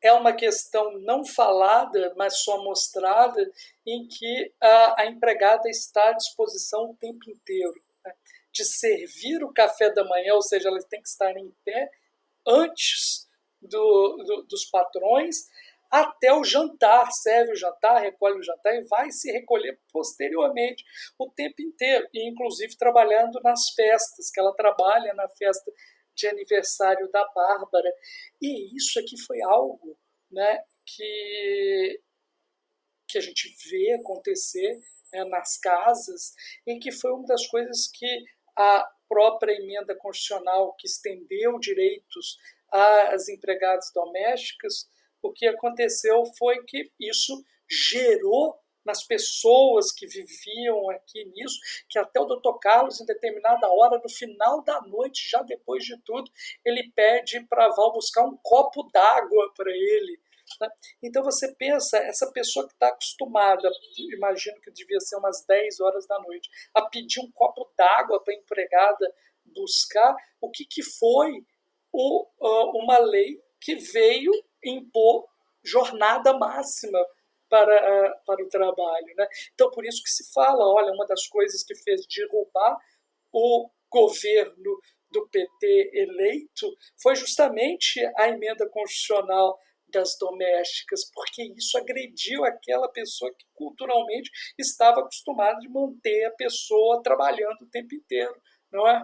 é 0.00 0.12
uma 0.12 0.32
questão 0.32 0.98
não 0.98 1.24
falada, 1.24 2.12
mas 2.16 2.38
só 2.38 2.62
mostrada, 2.64 3.48
em 3.86 4.08
que 4.08 4.52
a, 4.60 5.02
a 5.02 5.06
empregada 5.06 5.68
está 5.68 6.08
à 6.08 6.12
disposição 6.12 6.90
o 6.90 6.96
tempo 6.96 7.30
inteiro. 7.30 7.80
Né? 8.04 8.12
De 8.50 8.64
servir 8.64 9.44
o 9.44 9.52
café 9.52 9.90
da 9.90 10.04
manhã, 10.04 10.34
ou 10.34 10.42
seja, 10.42 10.68
ela 10.68 10.82
tem 10.82 11.00
que 11.00 11.08
estar 11.08 11.36
em 11.36 11.54
pé 11.64 11.88
antes 12.44 13.28
do, 13.62 14.16
do, 14.26 14.42
dos 14.48 14.64
patrões 14.66 15.48
até 15.92 16.32
o 16.32 16.42
jantar, 16.42 17.12
serve 17.12 17.52
o 17.52 17.56
jantar, 17.56 18.00
recolhe 18.00 18.38
o 18.38 18.42
jantar 18.42 18.74
e 18.74 18.84
vai 18.84 19.10
se 19.10 19.30
recolher 19.30 19.78
posteriormente 19.92 20.82
o 21.18 21.30
tempo 21.30 21.60
inteiro, 21.60 22.08
e 22.14 22.30
inclusive 22.30 22.78
trabalhando 22.78 23.38
nas 23.42 23.68
festas, 23.74 24.30
que 24.30 24.40
ela 24.40 24.54
trabalha 24.56 25.12
na 25.12 25.28
festa 25.28 25.70
de 26.14 26.26
aniversário 26.26 27.10
da 27.10 27.22
Bárbara. 27.34 27.92
E 28.40 28.74
isso 28.74 28.98
aqui 28.98 29.20
foi 29.26 29.42
algo 29.42 29.98
né, 30.30 30.64
que, 30.86 32.00
que 33.06 33.18
a 33.18 33.20
gente 33.20 33.54
vê 33.70 33.92
acontecer 33.92 34.80
né, 35.12 35.24
nas 35.24 35.58
casas, 35.58 36.32
e 36.66 36.78
que 36.78 36.90
foi 36.90 37.12
uma 37.12 37.26
das 37.26 37.46
coisas 37.48 37.86
que 37.92 38.24
a 38.56 38.90
própria 39.06 39.52
emenda 39.52 39.94
constitucional 39.94 40.74
que 40.78 40.86
estendeu 40.86 41.58
direitos 41.58 42.38
às 42.72 43.28
empregadas 43.28 43.92
domésticas, 43.94 44.88
o 45.22 45.32
que 45.32 45.46
aconteceu 45.46 46.24
foi 46.38 46.64
que 46.64 46.90
isso 46.98 47.44
gerou 47.68 48.58
nas 48.84 49.04
pessoas 49.04 49.92
que 49.92 50.06
viviam 50.06 50.90
aqui 50.90 51.24
nisso, 51.26 51.56
que 51.88 51.98
até 51.98 52.20
o 52.20 52.24
doutor 52.24 52.58
Carlos, 52.58 53.00
em 53.00 53.06
determinada 53.06 53.68
hora, 53.68 54.00
no 54.02 54.08
final 54.08 54.62
da 54.64 54.80
noite, 54.80 55.28
já 55.30 55.40
depois 55.42 55.84
de 55.84 55.96
tudo, 56.02 56.30
ele 56.64 56.90
pede 56.94 57.46
para 57.46 57.68
Val 57.68 57.92
buscar 57.92 58.24
um 58.24 58.36
copo 58.42 58.82
d'água 58.92 59.52
para 59.54 59.70
ele. 59.70 60.20
Né? 60.60 60.68
Então 61.02 61.22
você 61.22 61.54
pensa, 61.54 61.96
essa 61.98 62.30
pessoa 62.32 62.66
que 62.66 62.74
está 62.74 62.88
acostumada, 62.88 63.70
imagino 64.16 64.60
que 64.60 64.70
devia 64.72 64.98
ser 65.00 65.16
umas 65.16 65.44
10 65.46 65.80
horas 65.80 66.06
da 66.06 66.18
noite, 66.20 66.50
a 66.74 66.82
pedir 66.82 67.20
um 67.20 67.30
copo 67.30 67.70
d'água 67.76 68.22
para 68.22 68.34
a 68.34 68.36
empregada 68.36 69.14
buscar, 69.44 70.14
o 70.40 70.50
que, 70.50 70.64
que 70.64 70.82
foi 70.82 71.44
o, 71.92 72.26
uma 72.82 72.98
lei 72.98 73.40
que 73.60 73.74
veio 73.76 74.32
impor 74.64 75.26
jornada 75.62 76.32
máxima 76.36 76.98
para, 77.48 78.20
para 78.26 78.42
o 78.42 78.48
trabalho. 78.48 79.14
Né? 79.16 79.26
Então, 79.54 79.70
por 79.70 79.84
isso 79.84 80.02
que 80.02 80.10
se 80.10 80.32
fala, 80.32 80.64
olha, 80.64 80.92
uma 80.92 81.06
das 81.06 81.26
coisas 81.26 81.62
que 81.62 81.74
fez 81.74 82.06
derrubar 82.06 82.78
o 83.32 83.70
governo 83.90 84.80
do 85.10 85.28
PT 85.28 85.90
eleito 85.92 86.74
foi 87.00 87.14
justamente 87.14 88.00
a 88.16 88.28
emenda 88.28 88.66
constitucional 88.68 89.58
das 89.88 90.16
domésticas, 90.18 91.10
porque 91.12 91.42
isso 91.54 91.76
agrediu 91.76 92.44
aquela 92.44 92.88
pessoa 92.88 93.30
que 93.34 93.44
culturalmente 93.52 94.30
estava 94.58 95.00
acostumada 95.00 95.58
de 95.60 95.68
manter 95.68 96.24
a 96.24 96.30
pessoa 96.30 97.02
trabalhando 97.02 97.60
o 97.60 97.70
tempo 97.70 97.94
inteiro, 97.94 98.34
não 98.72 98.88
é? 98.88 99.02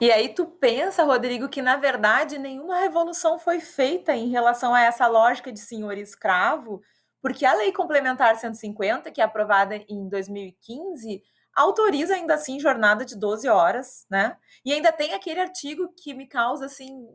E 0.00 0.10
aí 0.10 0.30
tu 0.30 0.46
pensa, 0.46 1.04
Rodrigo, 1.04 1.48
que 1.48 1.60
na 1.60 1.76
verdade 1.76 2.38
nenhuma 2.38 2.78
revolução 2.78 3.38
foi 3.38 3.60
feita 3.60 4.14
em 4.14 4.30
relação 4.30 4.74
a 4.74 4.80
essa 4.80 5.06
lógica 5.06 5.52
de 5.52 5.60
senhor 5.60 5.98
escravo, 5.98 6.80
porque 7.20 7.44
a 7.44 7.52
Lei 7.54 7.70
Complementar 7.70 8.34
150, 8.36 9.10
que 9.10 9.20
é 9.20 9.24
aprovada 9.24 9.76
em 9.76 10.08
2015, 10.08 11.22
autoriza 11.54 12.14
ainda 12.14 12.34
assim 12.34 12.58
jornada 12.58 13.04
de 13.04 13.14
12 13.14 13.46
horas, 13.48 14.06
né? 14.10 14.36
E 14.64 14.72
ainda 14.72 14.90
tem 14.90 15.12
aquele 15.12 15.40
artigo 15.40 15.92
que 15.94 16.14
me 16.14 16.26
causa 16.26 16.64
assim, 16.66 17.06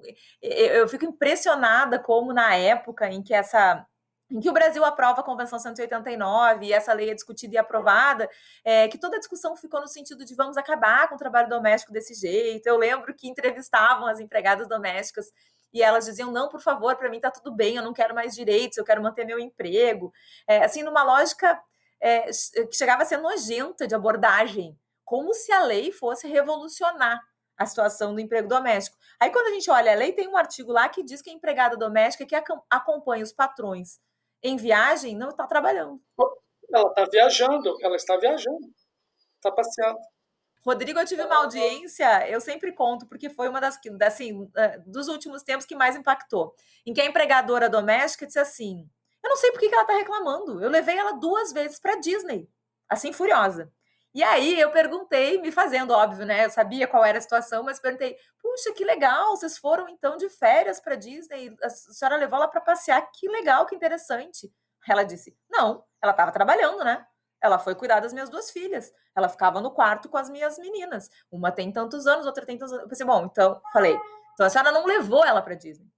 eu 0.41 0.87
fico 0.87 1.05
impressionada 1.05 1.97
como 1.97 2.33
na 2.33 2.55
época 2.55 3.09
em 3.09 3.23
que 3.23 3.33
essa 3.33 3.83
em 4.29 4.39
que 4.39 4.49
o 4.49 4.53
Brasil 4.53 4.83
aprova 4.83 5.21
a 5.21 5.23
Convenção 5.23 5.59
189 5.59 6.65
e 6.65 6.73
essa 6.73 6.91
lei 6.93 7.09
é 7.09 7.13
discutida 7.13 7.55
e 7.55 7.57
aprovada, 7.57 8.29
é, 8.63 8.87
que 8.87 8.97
toda 8.97 9.17
a 9.17 9.19
discussão 9.19 9.55
ficou 9.55 9.79
no 9.79 9.87
sentido 9.87 10.25
de 10.25 10.33
vamos 10.33 10.57
acabar 10.57 11.07
com 11.07 11.15
o 11.15 11.17
trabalho 11.17 11.47
doméstico 11.47 11.93
desse 11.93 12.13
jeito. 12.13 12.65
Eu 12.65 12.77
lembro 12.77 13.13
que 13.13 13.27
entrevistavam 13.27 14.07
as 14.07 14.19
empregadas 14.19 14.67
domésticas 14.67 15.31
e 15.71 15.83
elas 15.83 16.05
diziam: 16.05 16.31
não, 16.31 16.49
por 16.49 16.59
favor, 16.59 16.95
para 16.95 17.09
mim 17.09 17.17
está 17.17 17.29
tudo 17.29 17.53
bem, 17.53 17.75
eu 17.75 17.83
não 17.83 17.93
quero 17.93 18.15
mais 18.15 18.33
direitos, 18.33 18.77
eu 18.77 18.85
quero 18.85 19.01
manter 19.01 19.25
meu 19.25 19.39
emprego. 19.39 20.11
É, 20.47 20.63
assim, 20.63 20.81
numa 20.81 21.03
lógica 21.03 21.61
é, 22.01 22.21
que 22.23 22.75
chegava 22.75 23.03
a 23.03 23.05
ser 23.05 23.17
nojenta 23.17 23.87
de 23.87 23.93
abordagem, 23.93 24.77
como 25.03 25.33
se 25.33 25.51
a 25.51 25.63
lei 25.63 25.91
fosse 25.91 26.27
revolucionar 26.27 27.21
a 27.57 27.65
situação 27.65 28.13
do 28.13 28.19
emprego 28.19 28.47
doméstico. 28.47 28.97
Aí, 29.19 29.29
quando 29.29 29.47
a 29.47 29.51
gente 29.51 29.69
olha 29.69 29.91
a 29.91 29.95
lei, 29.95 30.11
tem 30.11 30.27
um 30.27 30.35
artigo 30.35 30.71
lá 30.71 30.89
que 30.89 31.03
diz 31.03 31.21
que 31.21 31.29
a 31.29 31.33
empregada 31.33 31.77
doméstica 31.77 32.25
que 32.25 32.35
acompanha 32.69 33.23
os 33.23 33.31
patrões 33.31 33.99
em 34.45 34.57
viagem 34.57 35.15
não 35.17 35.29
está 35.29 35.47
trabalhando. 35.47 35.99
Ela 36.71 36.89
está 36.89 37.05
viajando, 37.05 37.77
ela 37.81 37.95
está 37.95 38.17
viajando, 38.17 38.73
está 39.35 39.51
passeando. 39.51 39.99
Rodrigo, 40.63 40.99
eu 40.99 41.05
tive 41.05 41.23
uma 41.23 41.37
audiência, 41.37 42.29
eu 42.29 42.39
sempre 42.39 42.71
conto, 42.71 43.07
porque 43.07 43.29
foi 43.29 43.47
uma 43.47 43.61
das 43.61 43.79
assim, 44.03 44.49
eh, 44.55 44.79
dos 44.85 45.07
últimos 45.07 45.43
tempos 45.43 45.65
que 45.65 45.75
mais 45.75 45.95
impactou, 45.95 46.55
em 46.85 46.93
que 46.93 47.01
a 47.01 47.05
empregadora 47.05 47.69
doméstica 47.69 48.25
disse 48.25 48.39
assim: 48.39 48.87
Eu 49.23 49.29
não 49.29 49.37
sei 49.37 49.51
por 49.51 49.59
que 49.59 49.67
ela 49.67 49.81
está 49.81 49.93
reclamando. 49.93 50.61
Eu 50.63 50.69
levei 50.69 50.97
ela 50.97 51.13
duas 51.13 51.51
vezes 51.51 51.79
para 51.79 51.99
Disney, 51.99 52.49
assim, 52.89 53.13
furiosa. 53.13 53.71
E 54.15 54.23
aí 54.23 54.57
eu 54.57 54.71
perguntei, 54.71 55.41
me 55.41 55.51
fazendo 55.51 55.91
óbvio, 55.91 56.25
né? 56.25 56.45
Eu 56.45 56.49
sabia 56.49 56.87
qual 56.87 57.03
era 57.03 57.17
a 57.17 57.21
situação, 57.21 57.63
mas 57.63 57.81
perguntei: 57.81 58.15
puxa, 58.41 58.71
que 58.73 58.85
legal, 58.85 59.35
vocês 59.35 59.57
foram 59.57 59.89
então 59.89 60.15
de 60.15 60.29
férias 60.29 60.79
para 60.79 60.95
Disney, 60.95 61.53
a 61.61 61.69
senhora 61.69 62.15
levou 62.15 62.37
ela 62.37 62.47
para 62.47 62.61
passear, 62.61 63.01
que 63.11 63.27
legal, 63.27 63.65
que 63.65 63.75
interessante. 63.75 64.49
Ela 64.87 65.03
disse: 65.03 65.37
não, 65.49 65.83
ela 66.01 66.11
estava 66.13 66.31
trabalhando, 66.31 66.81
né? 66.81 67.05
Ela 67.41 67.59
foi 67.59 67.75
cuidar 67.75 67.99
das 67.99 68.13
minhas 68.13 68.29
duas 68.29 68.49
filhas. 68.51 68.89
Ela 69.13 69.27
ficava 69.27 69.59
no 69.59 69.69
quarto 69.69 70.07
com 70.07 70.17
as 70.17 70.29
minhas 70.29 70.57
meninas. 70.57 71.09
Uma 71.29 71.51
tem 71.51 71.69
tantos 71.69 72.07
anos, 72.07 72.25
outra 72.25 72.45
tem 72.45 72.57
tantos 72.57 72.71
anos. 72.71 72.83
Eu 72.83 72.89
pensei, 72.89 73.05
bom, 73.05 73.25
então, 73.25 73.61
falei, 73.73 73.99
então 74.33 74.45
a 74.45 74.49
senhora 74.49 74.71
não 74.71 74.85
levou 74.85 75.25
ela 75.25 75.41
para 75.41 75.55
Disney. 75.55 75.91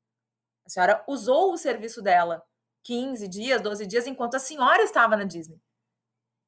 A 0.66 0.70
senhora 0.70 1.04
usou 1.08 1.54
o 1.54 1.58
serviço 1.58 2.02
dela 2.02 2.44
15 2.84 3.28
dias, 3.28 3.62
12 3.62 3.86
dias, 3.86 4.08
enquanto 4.08 4.36
a 4.36 4.40
senhora 4.40 4.82
estava 4.82 5.16
na 5.16 5.24
Disney. 5.24 5.62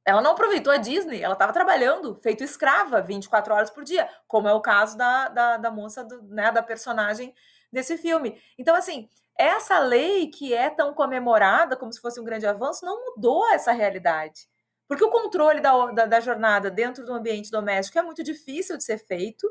Ela 0.09 0.21
não 0.21 0.31
aproveitou 0.31 0.73
a 0.73 0.77
Disney, 0.77 1.21
ela 1.21 1.33
estava 1.33 1.53
trabalhando, 1.53 2.15
feito 2.15 2.43
escrava, 2.43 3.01
24 3.01 3.53
horas 3.53 3.69
por 3.69 3.83
dia, 3.83 4.09
como 4.27 4.47
é 4.47 4.53
o 4.53 4.61
caso 4.61 4.97
da, 4.97 5.29
da, 5.29 5.57
da 5.57 5.71
moça, 5.71 6.03
do, 6.03 6.21
né, 6.23 6.51
da 6.51 6.63
personagem 6.63 7.33
desse 7.71 7.97
filme. 7.97 8.41
Então, 8.57 8.75
assim, 8.75 9.07
essa 9.37 9.79
lei 9.79 10.27
que 10.27 10.53
é 10.53 10.69
tão 10.69 10.93
comemorada 10.93 11.77
como 11.77 11.93
se 11.93 12.01
fosse 12.01 12.19
um 12.19 12.23
grande 12.23 12.47
avanço 12.47 12.85
não 12.85 13.05
mudou 13.05 13.47
essa 13.51 13.71
realidade. 13.71 14.49
Porque 14.87 15.03
o 15.03 15.11
controle 15.11 15.61
da, 15.61 15.91
da, 15.91 16.05
da 16.07 16.19
jornada 16.19 16.71
dentro 16.71 17.05
do 17.05 17.13
ambiente 17.13 17.51
doméstico 17.51 17.99
é 17.99 18.01
muito 18.01 18.23
difícil 18.23 18.75
de 18.75 18.83
ser 18.83 18.97
feito 18.97 19.47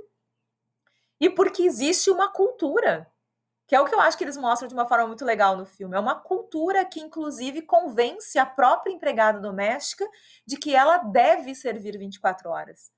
e 1.21 1.31
porque 1.31 1.62
existe 1.62 2.11
uma 2.11 2.33
cultura 2.33 3.11
que 3.68 3.76
é 3.76 3.81
o 3.81 3.85
que 3.85 3.94
eu 3.94 4.00
acho 4.00 4.16
que 4.16 4.24
eles 4.24 4.38
mostram 4.38 4.66
de 4.66 4.72
uma 4.72 4.87
forma 4.87 5.07
muito 5.07 5.26
legal 5.26 5.54
no 5.54 5.66
filme. 5.66 5.94
É 5.94 6.00
uma 6.00 6.14
cultura 6.14 6.87
que, 6.87 7.00
inclusive, 7.00 7.61
convence 7.61 8.38
a 8.38 8.46
própria 8.46 8.90
empregada 8.90 9.38
doméstica 9.38 10.09
de 10.46 10.57
que 10.57 10.74
ela 10.74 10.96
deve 10.96 11.54
servir 11.54 11.98
24 11.98 12.48
horas. 12.48 12.90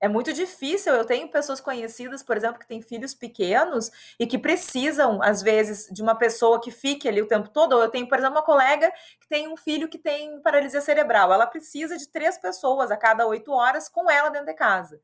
É 0.00 0.08
muito 0.08 0.32
difícil. 0.32 0.92
Eu 0.92 1.04
tenho 1.04 1.30
pessoas 1.30 1.60
conhecidas, 1.60 2.24
por 2.24 2.36
exemplo, 2.36 2.58
que 2.58 2.66
têm 2.66 2.82
filhos 2.82 3.14
pequenos 3.14 3.90
e 4.18 4.26
que 4.26 4.36
precisam, 4.36 5.22
às 5.22 5.40
vezes, 5.42 5.88
de 5.92 6.02
uma 6.02 6.16
pessoa 6.16 6.60
que 6.60 6.72
fique 6.72 7.08
ali 7.08 7.22
o 7.22 7.28
tempo 7.28 7.48
todo. 7.50 7.80
Eu 7.80 7.88
tenho, 7.88 8.08
por 8.08 8.18
exemplo, 8.18 8.36
uma 8.36 8.44
colega 8.44 8.92
que 9.20 9.28
tem 9.28 9.46
um 9.46 9.56
filho 9.56 9.88
que 9.88 9.96
tem 9.96 10.40
paralisia 10.42 10.80
cerebral. 10.80 11.32
Ela 11.32 11.46
precisa 11.46 11.96
de 11.96 12.08
três 12.08 12.36
pessoas 12.36 12.90
a 12.90 12.96
cada 12.96 13.26
oito 13.28 13.52
horas 13.52 13.88
com 13.88 14.10
ela 14.10 14.28
dentro 14.28 14.48
de 14.48 14.54
casa. 14.54 15.00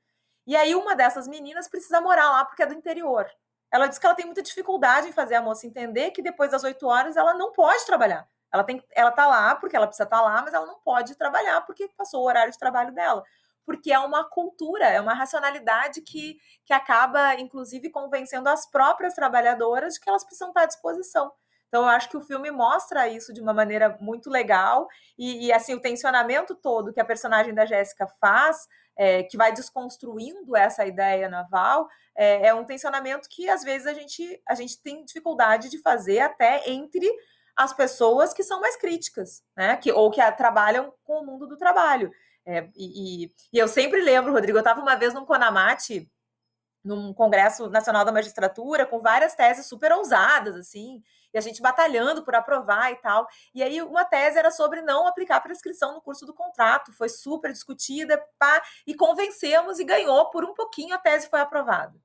E 0.47 0.57
aí, 0.57 0.75
uma 0.75 0.97
dessas 0.97 1.29
meninas 1.29 1.69
precisa 1.69 2.01
morar 2.01 2.29
lá 2.31 2.45
porque 2.45 2.65
é 2.65 2.67
do 2.67 2.75
interior. 2.75 3.31
Ela 3.73 3.87
diz 3.87 3.99
que 3.99 4.07
ela 4.07 4.15
tem 4.15 4.27
muita 4.27 4.43
dificuldade 4.43 5.09
em 5.09 5.13
fazer 5.13 5.37
a 5.37 5.43
moça 5.43 5.67
entender 5.67 6.11
que 6.11 6.23
depois 6.23 6.51
das 6.51 6.65
oito 6.65 6.87
horas 6.87 7.17
ela 7.17 7.35
não 7.35 7.53
pode 7.53 7.87
trabalhar. 7.87 8.29
Ela 8.53 8.65
tem, 8.65 8.83
ela 8.93 9.13
tá 9.13 9.27
lá 9.27 9.55
porque 9.55 9.77
ela 9.77 9.87
precisa 9.87 10.05
estar 10.05 10.17
tá 10.17 10.23
lá, 10.23 10.43
mas 10.43 10.53
ela 10.53 10.67
não 10.67 10.81
pode 10.81 11.15
trabalhar 11.15 11.61
porque 11.63 11.89
passou 11.97 12.23
o 12.23 12.27
horário 12.27 12.53
de 12.53 12.59
trabalho 12.59 12.93
dela. 12.93 13.23
Porque 13.65 13.93
é 13.93 13.99
uma 13.99 14.25
cultura, 14.29 14.87
é 14.87 15.01
uma 15.01 15.15
racionalidade 15.15 16.01
que, 16.03 16.39
que 16.65 16.73
acaba, 16.73 17.35
inclusive, 17.37 17.91
convencendo 17.91 18.49
as 18.49 18.69
próprias 18.69 19.15
trabalhadoras 19.15 19.95
de 19.95 20.01
que 20.01 20.09
elas 20.09 20.25
precisam 20.25 20.49
estar 20.49 20.63
à 20.63 20.67
disposição. 20.67 21.31
Então, 21.69 21.83
eu 21.83 21.89
acho 21.89 22.09
que 22.09 22.17
o 22.17 22.21
filme 22.21 22.51
mostra 22.51 23.07
isso 23.07 23.33
de 23.33 23.41
uma 23.41 23.55
maneira 23.55 23.97
muito 24.01 24.29
legal. 24.29 24.89
E, 25.17 25.47
e 25.47 25.53
assim, 25.53 25.73
o 25.73 25.81
tensionamento 25.81 26.57
todo 26.57 26.93
que 26.93 27.01
a 27.01 27.05
personagem 27.05 27.55
da 27.55 27.65
Jéssica 27.65 28.09
faz, 28.21 28.67
é, 28.97 29.23
que 29.23 29.37
vai 29.37 29.53
desconstruindo 29.53 30.57
essa 30.57 30.87
ideia 30.87 31.29
naval, 31.29 31.89
é, 32.17 32.49
é, 32.49 32.55
um 32.55 32.65
tensionamento 32.65 33.29
que 33.29 33.49
às 33.49 33.63
vezes 33.63 33.87
a 33.87 33.95
gente, 33.95 34.43
a 34.49 34.55
gente 34.55 34.81
tem 34.83 35.05
dificuldade 35.05 35.69
de 35.69 35.79
fazer 35.79 36.21
até 36.21 36.69
entre 36.71 37.11
as 37.57 37.73
pessoas 37.73 38.33
que 38.33 38.43
são 38.43 38.61
mais 38.61 38.77
críticas, 38.77 39.43
né? 39.57 39.77
Que, 39.77 39.93
ou 39.93 40.11
que 40.11 40.21
a, 40.21 40.33
trabalham 40.33 40.93
com 41.05 41.21
o 41.21 41.27
mundo 41.27 41.47
do 41.47 41.57
trabalho. 41.57 42.11
É, 42.47 42.69
e, 42.75 43.25
e, 43.25 43.35
e, 43.53 43.59
eu 43.59 43.69
sempre 43.69 44.01
lembro, 44.01 44.33
Rodrigo, 44.33 44.57
eu 44.57 44.63
estava 44.63 44.81
uma 44.81 44.97
vez 44.97 45.13
num 45.13 45.27
Conamate, 45.27 46.11
num 46.83 47.13
Congresso 47.13 47.69
Nacional 47.69 48.05
da 48.05 48.13
Magistratura, 48.13 48.87
com 48.87 49.01
várias 49.01 49.35
teses 49.35 49.67
super 49.67 49.93
ousadas, 49.93 50.57
assim, 50.57 51.03
e 51.33 51.39
a 51.39 51.41
gente 51.41 51.63
batalhando 51.63 52.25
por 52.25 52.35
aprovar 52.35 52.93
e 52.93 52.97
tal. 52.97 53.27
E 53.55 53.63
aí 53.63 53.81
uma 53.83 54.05
tese 54.05 54.39
era 54.39 54.51
sobre 54.51 54.83
não 54.83 55.07
aplicar 55.07 55.41
prescrição 55.41 55.95
no 55.95 56.01
curso 56.01 56.27
do 56.27 56.35
contrato, 56.35 56.93
foi 56.93 57.09
super 57.09 57.53
discutida, 57.53 58.23
pá, 58.39 58.63
e 58.87 58.95
convencemos 58.95 59.79
e 59.79 59.85
ganhou 59.85 60.31
por 60.31 60.45
um 60.45 60.55
pouquinho, 60.55 60.95
a 60.95 60.99
tese 60.99 61.29
foi 61.29 61.41
aprovada. 61.41 61.99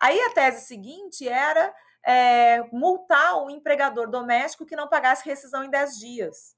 Aí 0.00 0.20
a 0.20 0.30
tese 0.30 0.66
seguinte 0.66 1.26
era 1.28 1.74
é, 2.04 2.62
multar 2.72 3.42
o 3.42 3.50
empregador 3.50 4.10
doméstico 4.10 4.66
que 4.66 4.76
não 4.76 4.88
pagasse 4.88 5.24
rescisão 5.24 5.64
em 5.64 5.70
10 5.70 5.98
dias. 5.98 6.56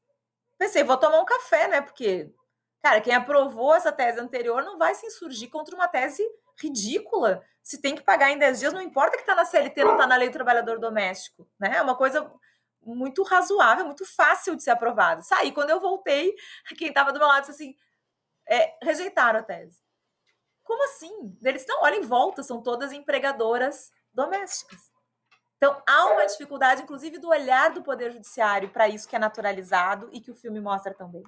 Pensei, 0.58 0.82
vou 0.82 0.96
tomar 0.96 1.20
um 1.20 1.24
café, 1.24 1.68
né? 1.68 1.80
Porque, 1.80 2.32
cara, 2.86 3.00
quem 3.00 3.14
aprovou 3.14 3.74
essa 3.74 3.90
tese 3.90 4.20
anterior 4.20 4.62
não 4.62 4.78
vai 4.78 4.94
se 4.94 5.04
insurgir 5.06 5.50
contra 5.50 5.74
uma 5.74 5.88
tese 5.88 6.22
ridícula. 6.56 7.42
Se 7.60 7.80
tem 7.80 7.96
que 7.96 8.02
pagar 8.02 8.30
em 8.30 8.38
10 8.38 8.60
dias, 8.60 8.72
não 8.72 8.80
importa 8.80 9.16
que 9.16 9.22
está 9.22 9.34
na 9.34 9.44
CLT, 9.44 9.82
não 9.82 9.92
está 9.94 10.06
na 10.06 10.16
lei 10.16 10.28
do 10.28 10.32
trabalhador 10.32 10.78
doméstico, 10.78 11.48
né? 11.58 11.78
É 11.78 11.82
uma 11.82 11.96
coisa 11.96 12.30
muito 12.80 13.24
razoável, 13.24 13.84
muito 13.84 14.06
fácil 14.06 14.54
de 14.54 14.62
ser 14.62 14.70
aprovada. 14.70 15.20
Saí, 15.22 15.50
quando 15.50 15.70
eu 15.70 15.80
voltei, 15.80 16.32
quem 16.78 16.88
estava 16.88 17.12
do 17.12 17.18
meu 17.18 17.26
lado 17.26 17.40
disse 17.40 17.50
assim, 17.50 17.76
é, 18.48 18.72
rejeitaram 18.80 19.40
a 19.40 19.42
tese. 19.42 19.80
Como 20.62 20.84
assim? 20.84 21.36
Eles 21.42 21.66
não 21.66 21.82
olhem 21.82 22.00
em 22.00 22.06
volta, 22.06 22.44
são 22.44 22.62
todas 22.62 22.92
empregadoras 22.92 23.90
domésticas. 24.14 24.92
Então, 25.56 25.82
há 25.88 26.06
uma 26.06 26.24
dificuldade, 26.24 26.82
inclusive, 26.82 27.18
do 27.18 27.30
olhar 27.30 27.70
do 27.70 27.82
Poder 27.82 28.12
Judiciário 28.12 28.68
para 28.68 28.88
isso 28.88 29.08
que 29.08 29.16
é 29.16 29.18
naturalizado 29.18 30.08
e 30.12 30.20
que 30.20 30.30
o 30.30 30.36
filme 30.36 30.60
mostra 30.60 30.94
também. 30.94 31.24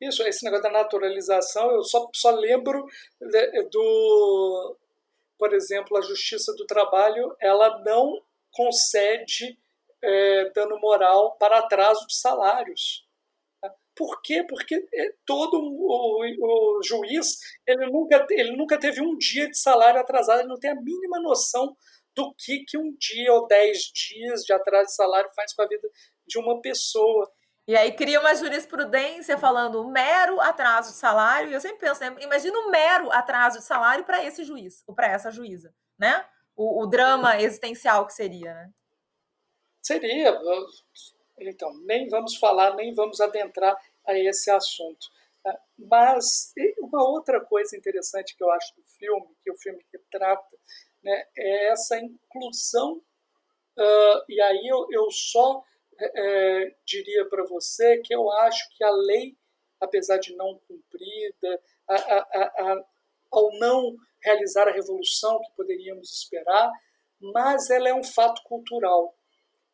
Isso, 0.00 0.22
esse 0.22 0.44
negócio 0.44 0.64
da 0.64 0.70
naturalização, 0.70 1.70
eu 1.70 1.82
só, 1.82 2.08
só 2.14 2.30
lembro 2.30 2.86
do. 3.70 4.76
Por 5.38 5.52
exemplo, 5.52 5.96
a 5.96 6.02
Justiça 6.02 6.54
do 6.54 6.66
Trabalho, 6.66 7.34
ela 7.40 7.78
não 7.82 8.22
concede 8.52 9.58
é, 10.02 10.50
dano 10.50 10.78
moral 10.78 11.36
para 11.38 11.58
atraso 11.58 12.06
de 12.06 12.16
salários. 12.16 13.06
Por 13.94 14.20
quê? 14.20 14.44
Porque 14.46 14.74
é, 14.92 15.14
todo 15.24 15.58
o, 15.58 16.20
o, 16.20 16.82
juiz 16.82 17.38
ele 17.66 17.86
nunca, 17.86 18.26
ele 18.30 18.54
nunca 18.54 18.78
teve 18.78 19.00
um 19.00 19.16
dia 19.16 19.48
de 19.48 19.58
salário 19.58 19.98
atrasado, 19.98 20.40
ele 20.40 20.48
não 20.48 20.60
tem 20.60 20.70
a 20.70 20.80
mínima 20.80 21.18
noção 21.18 21.74
do 22.14 22.34
que, 22.34 22.64
que 22.66 22.76
um 22.76 22.94
dia 22.98 23.32
ou 23.32 23.46
dez 23.46 23.90
dias 23.94 24.42
de 24.42 24.52
atraso 24.52 24.88
de 24.88 24.94
salário 24.94 25.30
faz 25.34 25.54
com 25.54 25.62
a 25.62 25.66
vida 25.66 25.88
de 26.26 26.38
uma 26.38 26.60
pessoa. 26.60 27.30
E 27.66 27.76
aí 27.76 27.92
cria 27.92 28.20
uma 28.20 28.34
jurisprudência 28.34 29.36
falando 29.36 29.88
mero 29.88 30.40
atraso 30.40 30.92
de 30.92 30.98
salário, 30.98 31.50
e 31.50 31.54
eu 31.54 31.60
sempre 31.60 31.80
penso, 31.80 32.00
né? 32.00 32.14
imagina 32.20 32.56
um 32.58 32.70
mero 32.70 33.10
atraso 33.10 33.58
de 33.58 33.64
salário 33.64 34.04
para 34.04 34.24
esse 34.24 34.44
juiz, 34.44 34.84
ou 34.86 34.94
para 34.94 35.08
essa 35.08 35.32
juíza, 35.32 35.74
né? 35.98 36.24
O, 36.54 36.82
o 36.82 36.86
drama 36.86 37.40
existencial 37.40 38.06
que 38.06 38.12
seria, 38.12 38.54
né? 38.54 38.70
Seria, 39.82 40.38
então, 41.38 41.72
nem 41.84 42.08
vamos 42.08 42.36
falar, 42.36 42.74
nem 42.74 42.94
vamos 42.94 43.20
adentrar 43.20 43.76
a 44.06 44.18
esse 44.18 44.50
assunto. 44.50 45.06
Tá? 45.42 45.58
Mas 45.78 46.52
uma 46.78 47.02
outra 47.08 47.40
coisa 47.44 47.76
interessante 47.76 48.36
que 48.36 48.42
eu 48.42 48.50
acho 48.52 48.74
do 48.76 48.82
filme, 48.84 49.26
que 49.42 49.50
o 49.50 49.56
filme 49.56 49.84
retrata, 49.92 50.56
né, 51.02 51.24
é 51.36 51.68
essa 51.68 51.98
inclusão, 51.98 53.02
uh, 53.78 54.24
e 54.28 54.40
aí 54.40 54.66
eu, 54.66 54.86
eu 54.90 55.10
só 55.10 55.62
é, 56.00 56.74
diria 56.84 57.28
para 57.28 57.44
você 57.44 57.98
que 57.98 58.14
eu 58.14 58.30
acho 58.30 58.68
que 58.76 58.84
a 58.84 58.90
lei, 58.90 59.36
apesar 59.80 60.18
de 60.18 60.34
não 60.36 60.60
cumprida, 60.66 61.60
a, 61.88 61.94
a, 61.94 62.18
a, 62.18 62.84
ao 63.32 63.58
não 63.58 63.94
realizar 64.22 64.68
a 64.68 64.72
revolução 64.72 65.40
que 65.40 65.56
poderíamos 65.56 66.12
esperar, 66.12 66.70
mas 67.20 67.70
ela 67.70 67.88
é 67.88 67.94
um 67.94 68.04
fato 68.04 68.42
cultural 68.44 69.16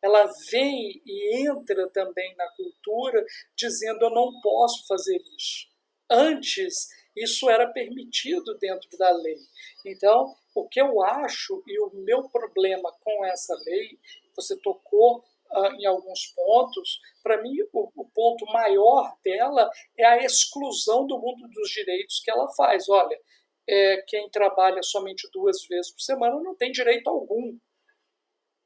ela 0.03 0.29
vem 0.51 1.01
e 1.05 1.47
entra 1.47 1.89
também 1.89 2.35
na 2.35 2.45
cultura 2.49 3.25
dizendo 3.55 4.03
eu 4.03 4.09
não 4.09 4.41
posso 4.41 4.85
fazer 4.85 5.17
isso. 5.37 5.69
Antes, 6.11 6.89
isso 7.15 7.49
era 7.49 7.71
permitido 7.71 8.57
dentro 8.57 8.89
da 8.97 9.09
lei. 9.11 9.39
Então, 9.85 10.35
o 10.53 10.67
que 10.67 10.81
eu 10.81 11.01
acho 11.01 11.63
e 11.65 11.79
o 11.79 11.89
meu 11.93 12.27
problema 12.27 12.91
com 12.99 13.25
essa 13.25 13.55
lei, 13.65 13.97
você 14.35 14.57
tocou 14.57 15.23
uh, 15.55 15.73
em 15.79 15.85
alguns 15.85 16.27
pontos, 16.35 16.99
para 17.21 17.41
mim 17.41 17.55
o, 17.71 17.91
o, 17.95 18.05
ponto 18.13 18.45
maior 18.47 19.13
dela 19.23 19.69
é 19.97 20.05
a 20.05 20.17
exclusão 20.23 21.05
do 21.07 21.19
mundo 21.19 21.47
dos 21.49 21.69
direitos 21.69 22.21
que 22.23 22.31
ela 22.31 22.47
faz. 22.53 22.89
Olha, 22.89 23.17
é, 23.67 24.03
quem 24.07 24.29
trabalha 24.29 24.81
somente 24.83 25.29
duas 25.31 25.65
vezes 25.67 25.91
por 25.91 26.01
semana 26.01 26.35
não 26.41 26.55
tem 26.55 26.71
direito 26.71 27.09
algum 27.09 27.57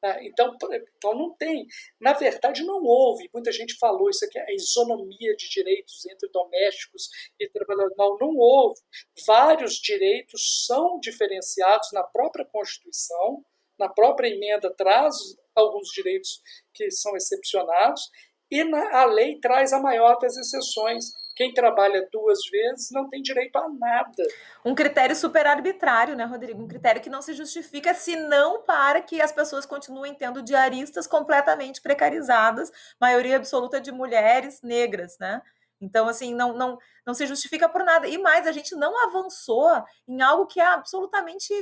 né? 0.01 0.25
Então, 0.27 0.55
então 0.97 1.13
não 1.13 1.33
tem. 1.35 1.65
Na 1.99 2.13
verdade, 2.13 2.63
não 2.63 2.83
houve. 2.83 3.29
Muita 3.33 3.51
gente 3.51 3.77
falou 3.77 4.09
isso 4.09 4.23
aqui, 4.25 4.37
a 4.39 4.53
isonomia 4.53 5.35
de 5.35 5.49
direitos 5.49 6.05
entre 6.05 6.29
domésticos 6.29 7.09
e 7.39 7.49
trabalhadores. 7.49 7.97
Não, 7.97 8.17
não 8.17 8.37
houve. 8.37 8.79
Vários 9.25 9.75
direitos 9.75 10.65
são 10.65 10.99
diferenciados 10.99 11.89
na 11.91 12.03
própria 12.03 12.45
Constituição, 12.45 13.43
na 13.79 13.89
própria 13.89 14.27
emenda 14.29 14.73
traz 14.73 15.15
alguns 15.59 15.89
direitos 15.89 16.41
que 16.73 16.89
são 16.91 17.15
excepcionados, 17.15 18.01
e 18.49 18.63
na, 18.63 19.01
a 19.01 19.05
lei 19.05 19.39
traz 19.39 19.73
a 19.73 19.79
maior 19.79 20.17
das 20.19 20.37
exceções, 20.37 21.05
Quem 21.37 21.53
trabalha 21.53 22.07
duas 22.11 22.39
vezes 22.49 22.87
não 22.91 23.07
tem 23.07 23.21
direito 23.21 23.55
a 23.57 23.69
nada. 23.69 24.23
Um 24.65 24.73
critério 24.73 25.15
super 25.15 25.45
arbitrário, 25.45 26.15
né, 26.15 26.25
Rodrigo? 26.25 26.63
Um 26.63 26.67
critério 26.67 26.99
que 26.99 27.11
não 27.11 27.21
se 27.21 27.33
justifica, 27.33 27.93
senão 27.93 28.63
para 28.63 29.01
que 29.01 29.21
as 29.21 29.31
pessoas 29.31 29.63
continuem 29.63 30.15
tendo 30.15 30.41
diaristas 30.41 31.05
completamente 31.05 31.79
precarizadas, 31.79 32.71
maioria 32.99 33.35
absoluta 33.35 33.79
de 33.79 33.91
mulheres 33.91 34.63
negras, 34.63 35.15
né? 35.19 35.43
Então, 35.79 36.07
assim, 36.07 36.33
não, 36.33 36.53
não, 36.53 36.79
não 37.05 37.13
se 37.13 37.27
justifica 37.27 37.69
por 37.69 37.83
nada. 37.83 38.07
E 38.07 38.17
mais, 38.17 38.47
a 38.47 38.51
gente 38.51 38.75
não 38.75 38.91
avançou 39.07 39.69
em 40.07 40.19
algo 40.23 40.47
que 40.47 40.59
é 40.59 40.65
absolutamente 40.65 41.53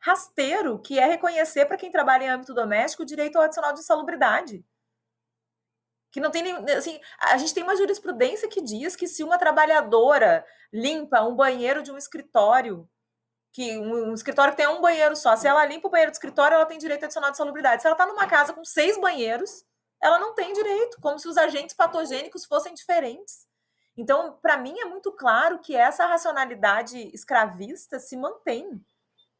rasteiro, 0.00 0.78
que 0.80 0.98
é 0.98 1.06
reconhecer 1.06 1.66
para 1.66 1.76
quem 1.76 1.90
trabalha 1.90 2.24
em 2.24 2.28
âmbito 2.28 2.54
doméstico 2.54 3.02
o 3.02 3.06
direito 3.06 3.36
ao 3.36 3.44
adicional 3.44 3.72
de 3.72 3.80
insalubridade 3.80 4.64
que 6.10 6.20
não 6.20 6.30
tem 6.30 6.42
nem, 6.42 6.54
assim, 6.76 7.00
a 7.20 7.36
gente 7.36 7.54
tem 7.54 7.62
uma 7.62 7.76
jurisprudência 7.76 8.48
que 8.48 8.62
diz 8.62 8.96
que 8.96 9.06
se 9.06 9.22
uma 9.22 9.38
trabalhadora 9.38 10.44
limpa 10.72 11.22
um 11.22 11.34
banheiro 11.34 11.82
de 11.82 11.92
um 11.92 11.98
escritório, 11.98 12.88
que 13.52 13.78
um, 13.78 14.10
um 14.10 14.14
escritório 14.14 14.52
que 14.52 14.56
tem 14.56 14.68
um 14.68 14.80
banheiro 14.80 15.14
só, 15.16 15.36
se 15.36 15.46
ela 15.46 15.64
limpa 15.64 15.88
o 15.88 15.90
banheiro 15.90 16.10
do 16.10 16.14
escritório, 16.14 16.54
ela 16.54 16.66
tem 16.66 16.78
direito 16.78 17.04
adicional 17.04 17.30
de 17.30 17.36
salubridade. 17.36 17.82
Se 17.82 17.88
ela 17.88 17.94
está 17.94 18.06
numa 18.06 18.26
casa 18.26 18.52
com 18.52 18.64
seis 18.64 18.98
banheiros, 18.98 19.64
ela 20.02 20.18
não 20.18 20.34
tem 20.34 20.52
direito, 20.52 20.98
como 21.00 21.18
se 21.18 21.28
os 21.28 21.36
agentes 21.36 21.74
patogênicos 21.74 22.44
fossem 22.44 22.72
diferentes. 22.72 23.46
Então, 23.96 24.38
para 24.40 24.56
mim 24.56 24.78
é 24.78 24.84
muito 24.84 25.10
claro 25.12 25.58
que 25.58 25.74
essa 25.74 26.06
racionalidade 26.06 27.10
escravista 27.12 27.98
se 27.98 28.16
mantém. 28.16 28.80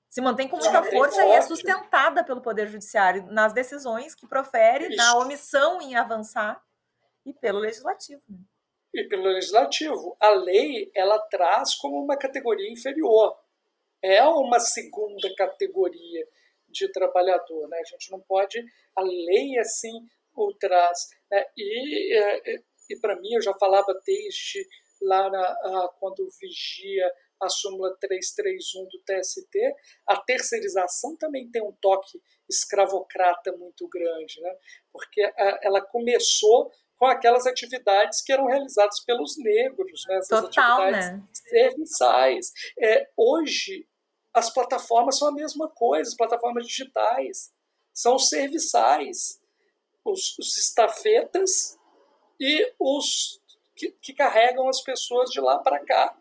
Se 0.09 0.21
mantém 0.21 0.49
com 0.49 0.57
muita 0.57 0.83
força 0.83 1.25
e 1.25 1.31
é 1.33 1.43
sustentada 1.43 2.25
pelo 2.25 2.41
Poder 2.41 2.67
Judiciário 2.67 3.27
nas 3.31 3.53
decisões 3.53 4.15
que 4.15 4.27
profere, 4.27 4.95
na 4.97 5.19
omissão 5.19 5.83
em 5.83 5.95
avançar 5.95 6.63
e 7.27 7.33
pelo 7.35 7.59
Legislativo. 7.59 8.23
Né? 8.29 8.39
E 8.95 9.05
pelo 9.05 9.25
Legislativo. 9.25 10.17
A 10.19 10.31
lei, 10.31 10.91
ela 10.95 11.19
traz 11.29 11.75
como 11.75 12.03
uma 12.03 12.17
categoria 12.17 12.73
inferior. 12.73 13.37
É 14.03 14.25
uma 14.25 14.59
segunda 14.61 15.33
categoria 15.37 16.27
de 16.69 16.91
trabalhador. 16.91 17.69
Né? 17.69 17.79
A 17.79 17.85
gente 17.85 18.11
não 18.11 18.21
pode. 18.21 18.65
A 18.97 19.03
lei, 19.03 19.59
assim, 19.59 20.09
o 20.35 20.55
traz. 20.55 21.11
Né? 21.31 21.45
E, 21.55 22.15
e, 22.15 22.63
e 22.91 23.01
para 23.01 23.17
mim, 23.17 23.35
eu 23.35 23.43
já 23.43 23.53
falava 23.55 23.93
desde 24.07 24.67
lá 25.03 25.29
na, 25.31 25.89
quando 26.01 26.29
vigia 26.41 27.13
a 27.41 27.49
súmula 27.49 27.97
331 28.01 28.85
do 28.85 28.99
TST, 29.01 29.75
a 30.07 30.17
terceirização 30.17 31.17
também 31.17 31.51
tem 31.51 31.63
um 31.63 31.73
toque 31.73 32.21
escravocrata 32.49 33.53
muito 33.53 33.89
grande, 33.89 34.41
né? 34.41 34.57
porque 34.93 35.33
ela 35.63 35.81
começou 35.81 36.71
com 36.97 37.07
aquelas 37.07 37.47
atividades 37.47 38.23
que 38.23 38.33
eram 38.33 38.47
realizadas 38.47 39.01
pelos 39.05 39.37
negros, 39.39 40.05
né? 40.09 40.17
essas 40.17 40.41
Total, 40.41 40.83
atividades 40.83 41.13
né? 41.13 41.29
serviçais. 41.33 42.53
É, 42.79 43.09
hoje, 43.17 43.87
as 44.35 44.53
plataformas 44.53 45.19
são 45.19 45.29
a 45.29 45.33
mesma 45.33 45.69
coisa, 45.69 46.09
as 46.09 46.17
plataformas 46.17 46.67
digitais 46.67 47.53
são 47.95 48.19
serviçais. 48.19 49.41
Os, 50.05 50.39
os 50.39 50.57
estafetas 50.57 51.79
e 52.41 52.73
os 52.79 53.41
que, 53.77 53.91
que 54.01 54.15
carregam 54.15 54.69
as 54.69 54.81
pessoas 54.81 55.31
de 55.31 55.41
lá 55.41 55.59
para 55.59 55.85
cá 55.85 56.17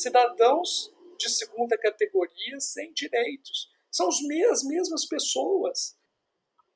cidadãos 0.00 0.92
de 1.18 1.28
segunda 1.30 1.76
categoria 1.78 2.60
sem 2.60 2.92
direitos. 2.92 3.68
São 3.90 4.08
as 4.08 4.62
mesmas 4.62 5.06
pessoas. 5.06 5.96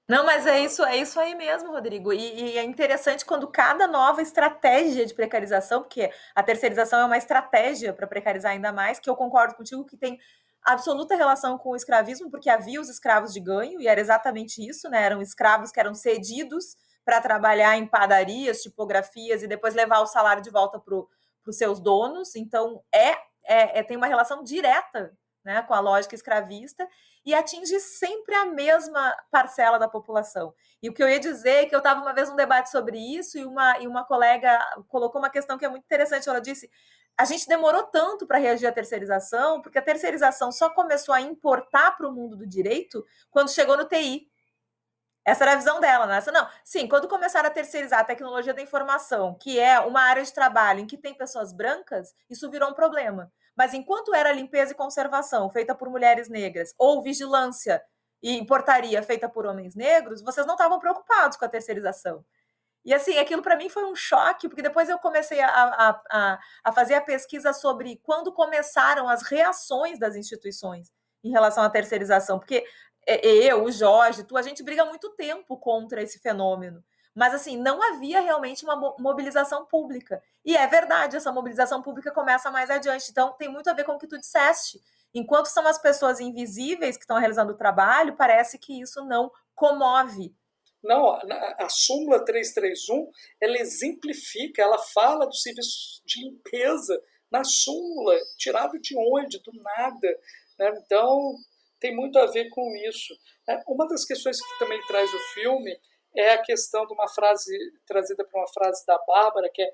Não, 0.08 0.24
mas 0.24 0.44
é 0.44 0.58
isso, 0.58 0.82
é 0.84 0.96
isso 0.96 1.20
aí 1.20 1.36
mesmo, 1.36 1.70
Rodrigo. 1.70 2.12
E, 2.12 2.18
e, 2.18 2.58
é 2.58 2.64
interessante 2.64 3.24
quando 3.24 3.46
cada 3.46 3.86
nova 3.86 4.20
estratégia 4.20 5.06
de 5.06 5.14
precarização, 5.14 5.82
porque 5.82 6.10
a 6.34 6.42
terceirização 6.42 6.98
é 6.98 7.04
uma 7.04 7.16
estratégia 7.16 7.92
para 7.92 8.08
precarizar 8.08 8.50
ainda 8.50 8.72
mais, 8.72 8.98
que 8.98 9.08
eu 9.08 9.14
concordo 9.14 9.54
contigo 9.54 9.84
que 9.84 9.96
tem 9.96 10.18
absoluta 10.64 11.14
relação 11.14 11.56
com 11.56 11.70
o 11.70 11.76
escravismo, 11.76 12.28
porque 12.28 12.50
havia 12.50 12.80
os 12.80 12.88
escravos 12.88 13.32
de 13.32 13.38
ganho, 13.38 13.80
e 13.80 13.86
era 13.86 14.00
exatamente 14.00 14.66
isso, 14.66 14.88
né? 14.90 15.00
Eram 15.00 15.22
escravos 15.22 15.70
que 15.70 15.78
eram 15.78 15.94
cedidos 15.94 16.76
para 17.04 17.20
trabalhar 17.20 17.76
em 17.76 17.86
padarias, 17.86 18.62
tipografias, 18.62 19.44
e 19.44 19.46
depois 19.46 19.74
levar 19.74 20.00
o 20.00 20.06
salário 20.06 20.42
de 20.42 20.50
volta 20.50 20.80
para 20.80 20.94
o 20.94 21.08
para 21.42 21.50
os 21.50 21.56
seus 21.56 21.80
donos, 21.80 22.34
então 22.36 22.82
é, 22.92 23.10
é, 23.44 23.78
é, 23.78 23.82
tem 23.82 23.96
uma 23.96 24.06
relação 24.06 24.42
direta 24.42 25.12
né, 25.44 25.62
com 25.62 25.74
a 25.74 25.80
lógica 25.80 26.14
escravista 26.14 26.86
e 27.24 27.34
atinge 27.34 27.78
sempre 27.80 28.34
a 28.34 28.46
mesma 28.46 29.14
parcela 29.30 29.78
da 29.78 29.88
população. 29.88 30.54
E 30.82 30.88
o 30.88 30.94
que 30.94 31.02
eu 31.02 31.08
ia 31.08 31.20
dizer 31.20 31.64
é 31.64 31.66
que 31.66 31.74
eu 31.74 31.78
estava 31.78 32.00
uma 32.00 32.14
vez 32.14 32.30
num 32.30 32.36
debate 32.36 32.70
sobre 32.70 32.98
isso 32.98 33.38
e 33.38 33.44
uma, 33.44 33.78
e 33.78 33.86
uma 33.86 34.04
colega 34.04 34.58
colocou 34.88 35.20
uma 35.20 35.30
questão 35.30 35.58
que 35.58 35.64
é 35.64 35.68
muito 35.68 35.84
interessante. 35.84 36.28
Ela 36.28 36.40
disse: 36.40 36.70
a 37.20 37.24
gente 37.26 37.46
demorou 37.46 37.82
tanto 37.82 38.26
para 38.26 38.38
reagir 38.38 38.66
à 38.66 38.72
terceirização, 38.72 39.60
porque 39.60 39.78
a 39.78 39.82
terceirização 39.82 40.50
só 40.50 40.70
começou 40.70 41.14
a 41.14 41.20
importar 41.20 41.96
para 41.96 42.08
o 42.08 42.12
mundo 42.12 42.36
do 42.36 42.46
direito 42.46 43.04
quando 43.30 43.50
chegou 43.50 43.76
no 43.76 43.84
TI. 43.84 44.29
Essa 45.24 45.44
era 45.44 45.52
a 45.52 45.56
visão 45.56 45.80
dela, 45.80 46.06
né? 46.06 46.16
Essa, 46.16 46.32
não, 46.32 46.48
sim, 46.64 46.88
quando 46.88 47.06
começaram 47.06 47.48
a 47.48 47.52
terceirizar 47.52 48.00
a 48.00 48.04
tecnologia 48.04 48.54
da 48.54 48.62
informação, 48.62 49.36
que 49.38 49.58
é 49.58 49.78
uma 49.80 50.00
área 50.00 50.24
de 50.24 50.32
trabalho 50.32 50.80
em 50.80 50.86
que 50.86 50.96
tem 50.96 51.14
pessoas 51.14 51.52
brancas, 51.52 52.14
isso 52.28 52.50
virou 52.50 52.70
um 52.70 52.74
problema. 52.74 53.30
Mas 53.56 53.74
enquanto 53.74 54.14
era 54.14 54.32
limpeza 54.32 54.72
e 54.72 54.74
conservação 54.74 55.50
feita 55.50 55.74
por 55.74 55.90
mulheres 55.90 56.28
negras, 56.28 56.74
ou 56.78 57.02
vigilância 57.02 57.82
e 58.22 58.44
portaria 58.46 59.02
feita 59.02 59.28
por 59.28 59.46
homens 59.46 59.74
negros, 59.74 60.22
vocês 60.22 60.46
não 60.46 60.54
estavam 60.54 60.78
preocupados 60.78 61.36
com 61.36 61.44
a 61.44 61.48
terceirização. 61.48 62.24
E 62.84 62.94
assim, 62.94 63.18
aquilo 63.18 63.42
para 63.42 63.56
mim 63.56 63.68
foi 63.68 63.84
um 63.84 63.94
choque, 63.94 64.48
porque 64.48 64.62
depois 64.62 64.88
eu 64.88 64.98
comecei 64.98 65.40
a, 65.40 65.48
a, 65.48 66.02
a, 66.10 66.38
a 66.64 66.72
fazer 66.72 66.94
a 66.94 67.00
pesquisa 67.00 67.52
sobre 67.52 68.00
quando 68.02 68.32
começaram 68.32 69.08
as 69.08 69.22
reações 69.22 69.98
das 69.98 70.16
instituições 70.16 70.90
em 71.22 71.30
relação 71.30 71.62
à 71.62 71.68
terceirização, 71.68 72.38
porque 72.38 72.64
eu, 73.06 73.64
o 73.64 73.72
Jorge, 73.72 74.24
tu, 74.24 74.36
a 74.36 74.42
gente 74.42 74.62
briga 74.62 74.84
muito 74.84 75.10
tempo 75.10 75.56
contra 75.56 76.02
esse 76.02 76.18
fenômeno. 76.18 76.82
Mas, 77.14 77.34
assim, 77.34 77.56
não 77.56 77.82
havia 77.82 78.20
realmente 78.20 78.64
uma 78.64 78.76
mobilização 78.98 79.66
pública. 79.66 80.22
E 80.44 80.56
é 80.56 80.66
verdade, 80.66 81.16
essa 81.16 81.32
mobilização 81.32 81.82
pública 81.82 82.12
começa 82.12 82.50
mais 82.50 82.70
adiante. 82.70 83.10
Então, 83.10 83.32
tem 83.32 83.48
muito 83.48 83.68
a 83.68 83.72
ver 83.72 83.84
com 83.84 83.92
o 83.92 83.98
que 83.98 84.06
tu 84.06 84.18
disseste. 84.18 84.80
Enquanto 85.12 85.46
são 85.46 85.66
as 85.66 85.78
pessoas 85.78 86.20
invisíveis 86.20 86.96
que 86.96 87.02
estão 87.02 87.18
realizando 87.18 87.52
o 87.52 87.56
trabalho, 87.56 88.16
parece 88.16 88.58
que 88.58 88.80
isso 88.80 89.04
não 89.04 89.30
comove. 89.54 90.32
Não, 90.82 91.10
a, 91.10 91.20
a 91.58 91.68
súmula 91.68 92.24
331, 92.24 93.10
ela 93.40 93.58
exemplifica, 93.58 94.62
ela 94.62 94.78
fala 94.78 95.26
do 95.26 95.34
serviço 95.34 96.00
de 96.06 96.24
limpeza 96.24 97.02
na 97.30 97.44
súmula, 97.44 98.16
tirado 98.38 98.78
de 98.78 98.96
onde? 98.96 99.38
Do 99.40 99.52
nada. 99.62 100.08
Né? 100.58 100.72
Então, 100.84 101.34
tem 101.80 101.94
muito 101.94 102.18
a 102.18 102.26
ver 102.26 102.48
com 102.50 102.76
isso. 102.88 103.14
É, 103.48 103.60
uma 103.66 103.86
das 103.88 104.04
questões 104.04 104.40
que 104.40 104.58
também 104.58 104.80
traz 104.86 105.12
o 105.12 105.18
filme 105.34 105.76
é 106.14 106.32
a 106.32 106.42
questão 106.42 106.86
de 106.86 106.92
uma 106.92 107.08
frase 107.08 107.56
trazida 107.86 108.24
por 108.24 108.38
uma 108.38 108.52
frase 108.52 108.84
da 108.86 108.98
Bárbara, 109.06 109.50
que 109.52 109.62
é 109.62 109.72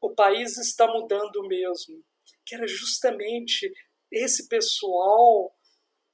o 0.00 0.14
país 0.14 0.56
está 0.58 0.86
mudando 0.86 1.42
mesmo, 1.48 2.04
que 2.46 2.54
era 2.54 2.66
justamente 2.66 3.72
esse 4.12 4.48
pessoal 4.48 5.52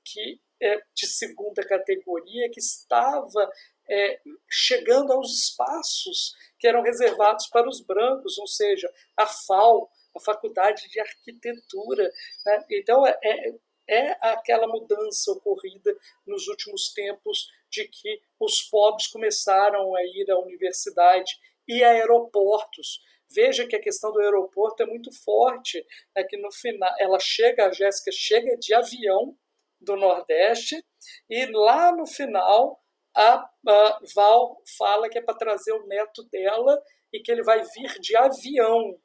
que 0.05 0.41
é 0.63 0.81
de 0.95 1.07
segunda 1.07 1.67
categoria 1.67 2.51
que 2.51 2.61
estava 2.61 3.51
é, 3.89 4.21
chegando 4.49 5.13
aos 5.13 5.33
espaços 5.33 6.35
que 6.59 6.67
eram 6.67 6.83
reservados 6.83 7.47
para 7.49 7.69
os 7.69 7.81
brancos, 7.83 8.39
ou 8.39 8.47
seja, 8.47 8.91
a 9.17 9.27
FAO, 9.27 9.91
a 10.17 10.21
Faculdade 10.21 10.89
de 10.89 11.01
Arquitetura. 11.01 12.11
Né? 12.47 12.65
Então, 12.71 13.07
é, 13.07 13.19
é 13.23 13.55
é 13.89 14.17
aquela 14.21 14.67
mudança 14.67 15.33
ocorrida 15.33 15.97
nos 16.27 16.49
últimos 16.49 16.93
tempos 16.93 17.49
de 17.71 17.87
que 17.89 18.21
os 18.41 18.63
pobres 18.63 19.07
começaram 19.09 19.95
a 19.95 20.03
ir 20.05 20.31
à 20.31 20.39
universidade 20.39 21.39
e 21.67 21.83
a 21.83 21.91
aeroportos. 21.91 23.01
Veja 23.31 23.67
que 23.67 23.77
a 23.77 23.81
questão 23.81 24.13
do 24.13 24.21
aeroporto 24.21 24.83
é 24.83 24.87
muito 24.87 25.11
forte, 25.13 25.85
é 26.15 26.23
que 26.23 26.37
no 26.37 26.53
final 26.53 26.95
ela 26.99 27.19
chega, 27.19 27.67
a 27.67 27.73
Jéssica 27.73 28.13
chega 28.13 28.57
de 28.57 28.75
avião 28.75 29.37
do 29.81 29.97
Nordeste 29.97 30.83
e 31.29 31.47
lá 31.47 31.95
no 31.95 32.07
final 32.07 32.81
a, 33.15 33.49
a 33.69 34.01
Val 34.15 34.61
fala 34.77 35.09
que 35.09 35.19
é 35.19 35.23
para 35.23 35.37
trazer 35.37 35.73
o 35.73 35.87
neto 35.87 36.23
dela 36.25 36.83
e 37.13 37.21
que 37.21 37.31
ele 37.31 37.43
vai 37.43 37.63
vir 37.63 38.01
de 38.01 38.17
avião. 38.17 38.99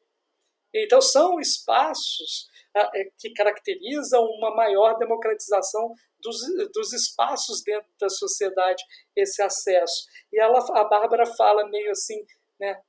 Então 0.74 1.02
são 1.02 1.40
espaços 1.40 2.48
é, 2.76 3.06
que 3.18 3.34
caracterizam 3.34 4.24
uma 4.24 4.56
maior 4.56 4.98
democratização 4.98 5.94
dos, 6.20 6.38
dos 6.74 6.94
espaços 6.94 7.64
dentro 7.64 7.90
da 8.00 8.10
sociedade, 8.10 8.84
esse 9.16 9.42
acesso. 9.42 10.08
E 10.32 10.40
ela, 10.40 10.60
a 10.80 10.84
Bárbara 10.84 11.26
fala 11.26 11.68
meio 11.68 11.92
assim, 11.92 12.24
né, 12.60 12.80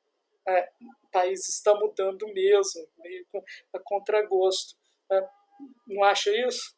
é, 0.47 0.69
o 1.05 1.11
país 1.11 1.49
está 1.49 1.75
mudando 1.75 2.27
mesmo, 2.33 2.87
meio 2.99 3.27
com, 3.33 3.43
a 3.75 3.79
contragosto. 3.83 4.75
É, 5.11 5.27
não 5.87 6.05
acha 6.05 6.31
isso? 6.47 6.75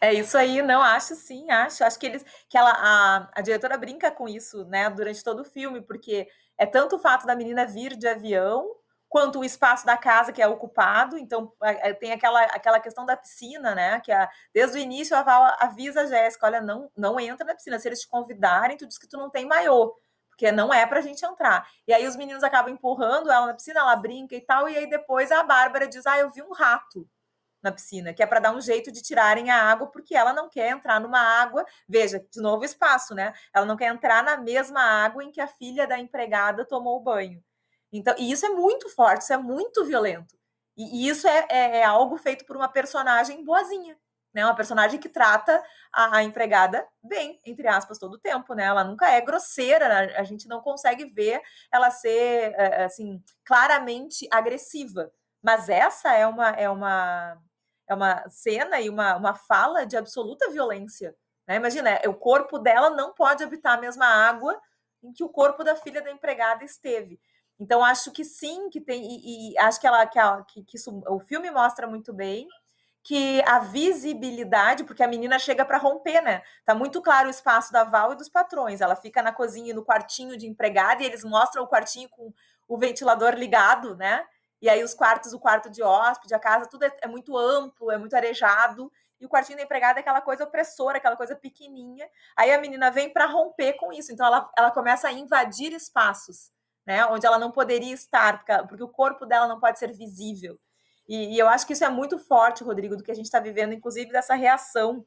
É 0.00 0.12
isso 0.12 0.36
aí, 0.36 0.60
não, 0.60 0.82
acho 0.82 1.14
sim, 1.14 1.50
acho. 1.50 1.82
Acho 1.82 1.98
que 1.98 2.06
eles 2.06 2.24
que 2.48 2.58
ela, 2.58 2.70
a, 2.70 3.30
a 3.34 3.40
diretora 3.40 3.78
brinca 3.78 4.10
com 4.10 4.28
isso, 4.28 4.64
né, 4.66 4.88
durante 4.90 5.24
todo 5.24 5.40
o 5.40 5.44
filme, 5.44 5.80
porque 5.80 6.28
é 6.58 6.66
tanto 6.66 6.96
o 6.96 6.98
fato 6.98 7.26
da 7.26 7.34
menina 7.34 7.66
vir 7.66 7.96
de 7.96 8.06
avião 8.06 8.76
quanto 9.16 9.38
o 9.38 9.44
espaço 9.46 9.86
da 9.86 9.96
casa 9.96 10.30
que 10.30 10.42
é 10.42 10.46
ocupado. 10.46 11.16
Então, 11.16 11.50
tem 11.98 12.12
aquela, 12.12 12.42
aquela 12.42 12.78
questão 12.78 13.06
da 13.06 13.16
piscina, 13.16 13.74
né? 13.74 13.98
Que 14.00 14.12
a, 14.12 14.28
desde 14.52 14.76
o 14.76 14.80
início 14.80 15.16
a 15.16 15.22
Val 15.22 15.56
avisa 15.58 16.02
a 16.02 16.06
Jéssica: 16.06 16.44
olha, 16.44 16.60
não, 16.60 16.90
não 16.94 17.18
entra 17.18 17.46
na 17.46 17.54
piscina. 17.54 17.78
Se 17.78 17.88
eles 17.88 18.02
te 18.02 18.08
convidarem, 18.08 18.76
tu 18.76 18.86
diz 18.86 18.98
que 18.98 19.08
tu 19.08 19.16
não 19.16 19.30
tem 19.30 19.46
maiô, 19.46 19.96
porque 20.28 20.52
não 20.52 20.72
é 20.72 20.84
pra 20.84 21.00
gente 21.00 21.24
entrar. 21.24 21.66
E 21.88 21.94
aí 21.94 22.06
os 22.06 22.14
meninos 22.14 22.44
acabam 22.44 22.74
empurrando 22.74 23.30
ela 23.30 23.46
na 23.46 23.54
piscina, 23.54 23.80
ela 23.80 23.96
brinca 23.96 24.34
e 24.34 24.40
tal, 24.42 24.68
e 24.68 24.76
aí 24.76 24.86
depois 24.86 25.32
a 25.32 25.42
Bárbara 25.42 25.88
diz: 25.88 26.06
ah, 26.06 26.18
eu 26.18 26.30
vi 26.30 26.42
um 26.42 26.52
rato 26.52 27.08
na 27.62 27.72
piscina, 27.72 28.12
que 28.12 28.22
é 28.22 28.26
para 28.26 28.40
dar 28.40 28.54
um 28.54 28.60
jeito 28.60 28.92
de 28.92 29.00
tirarem 29.00 29.50
a 29.50 29.62
água, 29.62 29.86
porque 29.86 30.14
ela 30.14 30.34
não 30.34 30.50
quer 30.50 30.70
entrar 30.70 31.00
numa 31.00 31.20
água. 31.20 31.64
Veja, 31.88 32.22
de 32.30 32.40
novo 32.42 32.66
espaço, 32.66 33.14
né? 33.14 33.32
Ela 33.54 33.64
não 33.64 33.78
quer 33.78 33.86
entrar 33.86 34.22
na 34.22 34.36
mesma 34.36 34.82
água 34.82 35.24
em 35.24 35.32
que 35.32 35.40
a 35.40 35.48
filha 35.48 35.86
da 35.86 35.98
empregada 35.98 36.66
tomou 36.66 36.98
o 36.98 37.02
banho. 37.02 37.42
Então, 37.98 38.14
e 38.18 38.30
isso 38.30 38.46
é 38.46 38.50
muito 38.50 38.88
forte, 38.90 39.22
isso 39.22 39.32
é 39.32 39.36
muito 39.36 39.84
violento. 39.84 40.36
E, 40.76 41.06
e 41.06 41.08
isso 41.08 41.26
é, 41.26 41.46
é, 41.48 41.78
é, 41.78 41.84
algo 41.84 42.16
feito 42.18 42.44
por 42.44 42.56
uma 42.56 42.68
personagem 42.68 43.44
boazinha, 43.44 43.98
né? 44.34 44.44
Uma 44.44 44.54
personagem 44.54 45.00
que 45.00 45.08
trata 45.08 45.62
a, 45.92 46.18
a, 46.18 46.22
empregada 46.22 46.86
bem, 47.02 47.40
entre 47.44 47.66
aspas, 47.66 47.98
todo 47.98 48.14
o 48.14 48.18
tempo, 48.18 48.54
né? 48.54 48.64
Ela 48.64 48.84
nunca 48.84 49.10
é 49.10 49.20
grosseira, 49.20 49.86
a, 49.86 50.20
a 50.20 50.24
gente 50.24 50.46
não 50.48 50.60
consegue 50.60 51.06
ver 51.06 51.40
ela 51.72 51.90
ser, 51.90 52.54
é, 52.56 52.84
assim, 52.84 53.22
claramente 53.44 54.28
agressiva. 54.30 55.10
Mas 55.42 55.68
essa 55.68 56.12
é 56.12 56.26
uma, 56.26 56.50
é 56.50 56.68
uma, 56.68 57.38
é 57.88 57.94
uma 57.94 58.28
cena 58.28 58.80
e 58.80 58.90
uma, 58.90 59.16
uma 59.16 59.34
fala 59.34 59.86
de 59.86 59.96
absoluta 59.96 60.50
violência. 60.50 61.16
Né? 61.46 61.56
Imagina, 61.56 62.00
o 62.06 62.14
corpo 62.14 62.58
dela 62.58 62.90
não 62.90 63.14
pode 63.14 63.44
habitar 63.44 63.78
a 63.78 63.80
mesma 63.80 64.06
água 64.06 64.60
em 65.02 65.12
que 65.12 65.22
o 65.22 65.28
corpo 65.28 65.62
da 65.62 65.76
filha 65.76 66.02
da 66.02 66.10
empregada 66.10 66.64
esteve. 66.64 67.20
Então, 67.58 67.82
acho 67.84 68.12
que 68.12 68.24
sim, 68.24 68.68
que 68.68 68.80
tem, 68.80 69.02
e, 69.02 69.52
e 69.52 69.58
acho 69.58 69.80
que, 69.80 69.86
ela, 69.86 70.06
que, 70.06 70.18
que, 70.48 70.62
que 70.64 70.76
isso, 70.76 71.02
o 71.08 71.20
filme 71.20 71.50
mostra 71.50 71.86
muito 71.86 72.12
bem 72.12 72.46
que 73.06 73.40
a 73.46 73.60
visibilidade, 73.60 74.82
porque 74.82 75.00
a 75.00 75.06
menina 75.06 75.38
chega 75.38 75.64
para 75.64 75.78
romper, 75.78 76.20
né? 76.22 76.42
Tá 76.64 76.74
muito 76.74 77.00
claro 77.00 77.28
o 77.28 77.30
espaço 77.30 77.72
da 77.72 77.84
Val 77.84 78.12
e 78.12 78.16
dos 78.16 78.28
patrões. 78.28 78.80
Ela 78.80 78.96
fica 78.96 79.22
na 79.22 79.30
cozinha, 79.30 79.72
no 79.72 79.84
quartinho 79.84 80.36
de 80.36 80.48
empregada, 80.48 81.04
e 81.04 81.06
eles 81.06 81.22
mostram 81.22 81.62
o 81.62 81.68
quartinho 81.68 82.08
com 82.08 82.34
o 82.66 82.76
ventilador 82.76 83.34
ligado, 83.34 83.94
né? 83.94 84.26
E 84.60 84.68
aí 84.68 84.82
os 84.82 84.92
quartos, 84.92 85.32
o 85.32 85.38
quarto 85.38 85.70
de 85.70 85.84
hóspede, 85.84 86.34
a 86.34 86.38
casa, 86.40 86.66
tudo 86.66 86.84
é, 86.84 86.96
é 87.02 87.06
muito 87.06 87.38
amplo, 87.38 87.92
é 87.92 87.96
muito 87.96 88.16
arejado. 88.16 88.90
E 89.20 89.24
o 89.24 89.28
quartinho 89.28 89.56
da 89.56 89.62
empregada 89.62 90.00
é 90.00 90.02
aquela 90.02 90.20
coisa 90.20 90.42
opressora, 90.42 90.98
aquela 90.98 91.16
coisa 91.16 91.36
pequenininha. 91.36 92.08
Aí 92.36 92.52
a 92.52 92.60
menina 92.60 92.90
vem 92.90 93.12
para 93.12 93.26
romper 93.26 93.74
com 93.74 93.92
isso. 93.92 94.12
Então 94.12 94.26
ela, 94.26 94.50
ela 94.58 94.72
começa 94.72 95.06
a 95.06 95.12
invadir 95.12 95.72
espaços 95.72 96.50
né? 96.86 97.04
Onde 97.06 97.26
ela 97.26 97.38
não 97.38 97.50
poderia 97.50 97.92
estar, 97.92 98.44
porque, 98.66 98.82
o 98.82 98.88
corpo 98.88 99.26
dela 99.26 99.48
não 99.48 99.58
pode 99.58 99.78
ser 99.78 99.92
visível. 99.92 100.58
E, 101.08 101.34
e, 101.34 101.38
eu 101.38 101.48
acho 101.48 101.66
que 101.66 101.72
isso 101.72 101.84
é 101.84 101.88
muito 101.88 102.18
forte, 102.18 102.64
Rodrigo, 102.64 102.96
do 102.96 103.02
que 103.02 103.10
a 103.10 103.14
gente 103.14 103.26
está 103.26 103.40
vivendo, 103.40 103.72
inclusive 103.72 104.10
dessa 104.10 104.34
reação 104.34 105.04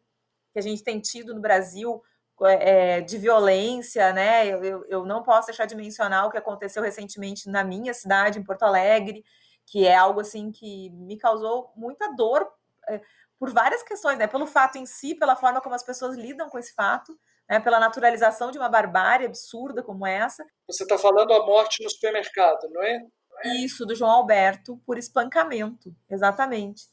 que 0.52 0.60
a 0.60 0.62
gente 0.62 0.84
tem 0.84 1.00
tido 1.00 1.34
no 1.34 1.42
Brasil 1.42 2.02
é, 2.48 3.02
de 3.02 3.18
violência, 3.18 4.14
né? 4.14 4.48
Eu, 4.48 4.64
eu, 4.64 4.86
eu, 4.88 5.06
não 5.06 5.24
posso 5.24 5.48
deixar 5.48 5.66
de 5.66 5.76
mencionar 5.76 6.26
o 6.26 6.32
que 6.32 6.38
aconteceu 6.38 6.82
recentemente 6.82 7.50
na 7.50 7.64
minha 7.64 7.94
cidade, 7.94 8.40
em 8.40 8.44
Porto 8.44 8.64
Alegre, 8.64 9.24
que 9.66 9.86
é 9.86 9.96
algo 9.96 10.22
assim 10.22 10.52
que 10.52 10.90
me 10.92 11.18
causou 11.18 11.72
muita 11.76 12.14
dor 12.16 12.48
é, 12.88 13.02
por 13.38 13.52
várias 13.52 13.84
questões, 13.84 14.18
né? 14.18 14.26
Pelo 14.26 14.48
fato 14.48 14.78
em 14.78 14.86
si, 14.86 15.16
pela 15.16 15.36
forma 15.36 15.62
como 15.62 15.76
as 15.76 15.84
pessoas 15.84 16.16
lidam 16.16 16.50
com 16.50 16.58
esse 16.58 16.74
fato, 16.74 17.18
né, 17.50 17.60
pela 17.60 17.80
naturalização 17.80 18.52
de 18.52 18.60
uma 18.60 18.70
barbárie 18.70 19.26
absurda 19.26 19.82
como 19.82 20.06
essa. 20.06 20.46
Você 20.68 20.84
está 20.84 20.98
falando 20.98 21.34
a 21.34 21.46
morte 21.46 21.84
no 21.84 21.90
supermercado, 21.90 22.70
não 22.70 22.84
é? 22.84 23.06
Isso, 23.46 23.86
do 23.86 23.96
João 23.96 24.12
Alberto, 24.12 24.80
por 24.86 24.98
espancamento, 24.98 25.96
exatamente. 26.10 26.84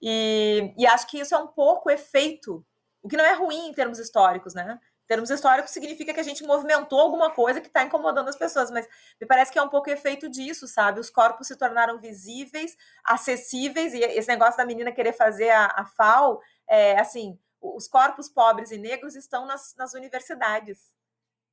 E, 0.00 0.72
e 0.78 0.86
acho 0.86 1.06
que 1.08 1.18
isso 1.18 1.34
é 1.34 1.38
um 1.38 1.48
pouco 1.48 1.90
efeito, 1.90 2.64
o 3.02 3.08
que 3.08 3.16
não 3.16 3.24
é 3.24 3.34
ruim 3.34 3.68
em 3.68 3.72
termos 3.72 3.98
históricos, 3.98 4.54
né? 4.54 4.78
Em 5.04 5.08
termos 5.08 5.30
históricos 5.30 5.72
significa 5.72 6.14
que 6.14 6.20
a 6.20 6.24
gente 6.24 6.44
movimentou 6.44 7.00
alguma 7.00 7.30
coisa 7.30 7.60
que 7.60 7.66
está 7.66 7.82
incomodando 7.82 8.28
as 8.28 8.36
pessoas, 8.36 8.70
mas 8.70 8.86
me 9.20 9.26
parece 9.26 9.50
que 9.50 9.58
é 9.58 9.62
um 9.62 9.68
pouco 9.68 9.90
efeito 9.90 10.30
disso, 10.30 10.68
sabe? 10.68 11.00
Os 11.00 11.10
corpos 11.10 11.48
se 11.48 11.56
tornaram 11.56 11.98
visíveis, 11.98 12.76
acessíveis, 13.02 13.92
e 13.92 13.98
esse 13.98 14.28
negócio 14.28 14.56
da 14.56 14.66
menina 14.66 14.92
querer 14.92 15.14
fazer 15.14 15.50
a, 15.50 15.66
a 15.66 15.84
FAO, 15.84 16.40
é 16.68 17.00
assim, 17.00 17.38
os 17.60 17.88
corpos 17.88 18.28
pobres 18.28 18.70
e 18.70 18.78
negros 18.78 19.16
estão 19.16 19.46
nas, 19.46 19.74
nas 19.76 19.94
universidades. 19.94 20.78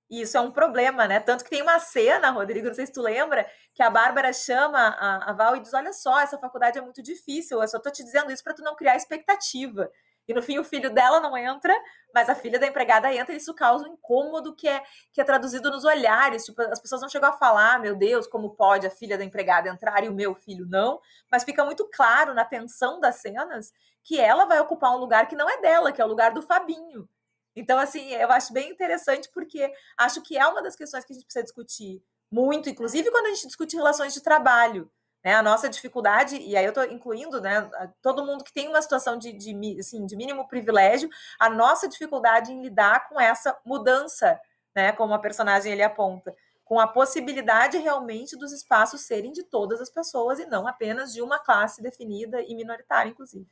E 0.10 0.22
isso 0.22 0.38
é 0.38 0.42
um 0.42 0.52
problema, 0.52 1.08
né? 1.08 1.20
Tanto 1.20 1.44
que 1.44 1.50
tem 1.50 1.62
uma 1.62 1.80
cena, 1.80 2.30
Rodrigo, 2.30 2.68
não 2.68 2.76
sei 2.76 2.86
se 2.86 2.94
tu 2.94 3.02
lembra, 3.02 3.50
que 3.74 3.82
a 3.82 3.90
Bárbara 3.90 4.32
chama 4.32 4.80
a, 4.80 5.32
a 5.32 5.34
Val 5.34 5.56
e 5.56 5.62
diz: 5.62 5.74
Olha 5.74 5.92
só, 5.94 6.20
essa 6.20 6.38
faculdade 6.38 6.78
é 6.78 6.82
muito 6.82 7.02
difícil, 7.02 7.62
eu 7.62 7.68
só 7.68 7.80
tô 7.80 7.90
te 7.90 8.04
dizendo 8.04 8.32
isso 8.32 8.44
para 8.44 8.54
tu 8.54 8.62
não 8.62 8.76
criar 8.76 8.96
expectativa. 8.96 9.92
E 10.28 10.34
no 10.34 10.42
fim 10.42 10.58
o 10.58 10.64
filho 10.64 10.90
dela 10.90 11.20
não 11.20 11.38
entra, 11.38 11.74
mas 12.14 12.30
a 12.30 12.36
filha 12.36 12.60
da 12.60 12.66
empregada 12.66 13.14
entra, 13.14 13.34
e 13.34 13.38
isso 13.38 13.54
causa 13.54 13.88
um 13.88 13.94
incômodo 13.94 14.56
que 14.56 14.68
é, 14.68 14.84
que 15.14 15.22
é 15.22 15.24
traduzido 15.24 15.70
nos 15.70 15.84
olhares. 15.84 16.46
Tipo, 16.46 16.62
as 16.64 16.80
pessoas 16.80 17.02
não 17.02 17.10
chegam 17.10 17.30
a 17.30 17.34
falar, 17.34 17.80
meu 17.80 17.96
Deus, 17.96 18.26
como 18.26 18.56
pode 18.56 18.88
a 18.88 18.90
filha 18.92 19.18
da 19.18 19.24
empregada 19.24 19.70
entrar 19.70 20.04
e 20.04 20.10
o 20.10 20.14
meu 20.14 20.34
filho 20.34 20.66
não, 20.68 21.00
mas 21.32 21.44
fica 21.44 21.64
muito 21.64 21.88
claro 21.94 22.34
na 22.34 22.46
tensão 22.46 23.00
das 23.00 23.18
cenas 23.18 23.72
que 24.04 24.20
ela 24.20 24.46
vai 24.46 24.60
ocupar 24.60 24.96
um 24.96 25.00
lugar 25.00 25.28
que 25.28 25.36
não 25.36 25.50
é 25.50 25.60
dela, 25.62 25.92
que 25.92 26.02
é 26.02 26.06
o 26.06 26.08
lugar 26.08 26.32
do 26.32 26.42
Fabinho. 26.42 27.10
Então, 27.56 27.80
assim, 27.80 28.12
eu 28.12 28.32
acho 28.32 28.52
bem 28.52 28.70
interessante 28.70 29.30
porque 29.34 29.72
acho 29.98 30.22
que 30.22 30.38
é 30.38 30.46
uma 30.46 30.62
das 30.62 30.76
questões 30.76 31.06
que 31.06 31.14
a 31.14 31.16
gente 31.16 31.26
precisa 31.26 31.44
discutir 31.44 32.04
muito, 32.30 32.70
inclusive 32.70 33.10
quando 33.12 33.28
a 33.28 33.30
gente 33.30 33.48
discute 33.48 33.76
relações 33.76 34.14
de 34.14 34.22
trabalho. 34.22 34.92
Né, 35.26 35.34
a 35.34 35.42
nossa 35.42 35.68
dificuldade, 35.68 36.38
e 36.38 36.56
aí 36.56 36.64
eu 36.64 36.70
estou 36.70 36.84
incluindo 36.84 37.42
né, 37.42 37.68
todo 38.00 38.24
mundo 38.24 38.44
que 38.44 38.54
tem 38.54 38.68
uma 38.68 38.80
situação 38.80 39.18
de, 39.18 39.34
de, 39.34 39.80
assim, 39.80 40.06
de 40.06 40.16
mínimo 40.16 40.48
privilégio, 40.48 41.10
a 41.40 41.50
nossa 41.50 41.90
dificuldade 41.90 42.52
em 42.52 42.62
lidar 42.62 43.10
com 43.10 43.20
essa 43.20 43.60
mudança, 43.66 44.40
né, 44.76 44.92
como 44.92 45.16
a 45.16 45.20
personagem 45.20 45.72
ele 45.72 45.82
aponta, 45.82 46.36
com 46.64 46.80
a 46.80 46.88
possibilidade 46.88 47.80
realmente 47.80 48.38
dos 48.38 48.52
espaços 48.52 49.02
serem 49.02 49.32
de 49.32 49.42
todas 49.44 49.82
as 49.82 49.90
pessoas 49.90 50.38
e 50.38 50.46
não 50.46 50.68
apenas 50.68 51.12
de 51.12 51.24
uma 51.24 51.40
classe 51.40 51.82
definida 51.82 52.40
e 52.44 52.54
minoritária, 52.54 53.10
inclusive. 53.10 53.48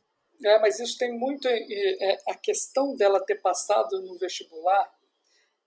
É, 0.45 0.59
mas 0.59 0.79
isso 0.79 0.95
tem 0.97 1.17
muito. 1.17 1.47
É, 1.47 2.17
a 2.27 2.35
questão 2.35 2.95
dela 2.95 3.23
ter 3.23 3.41
passado 3.41 3.99
no 4.01 4.15
vestibular, 4.19 4.91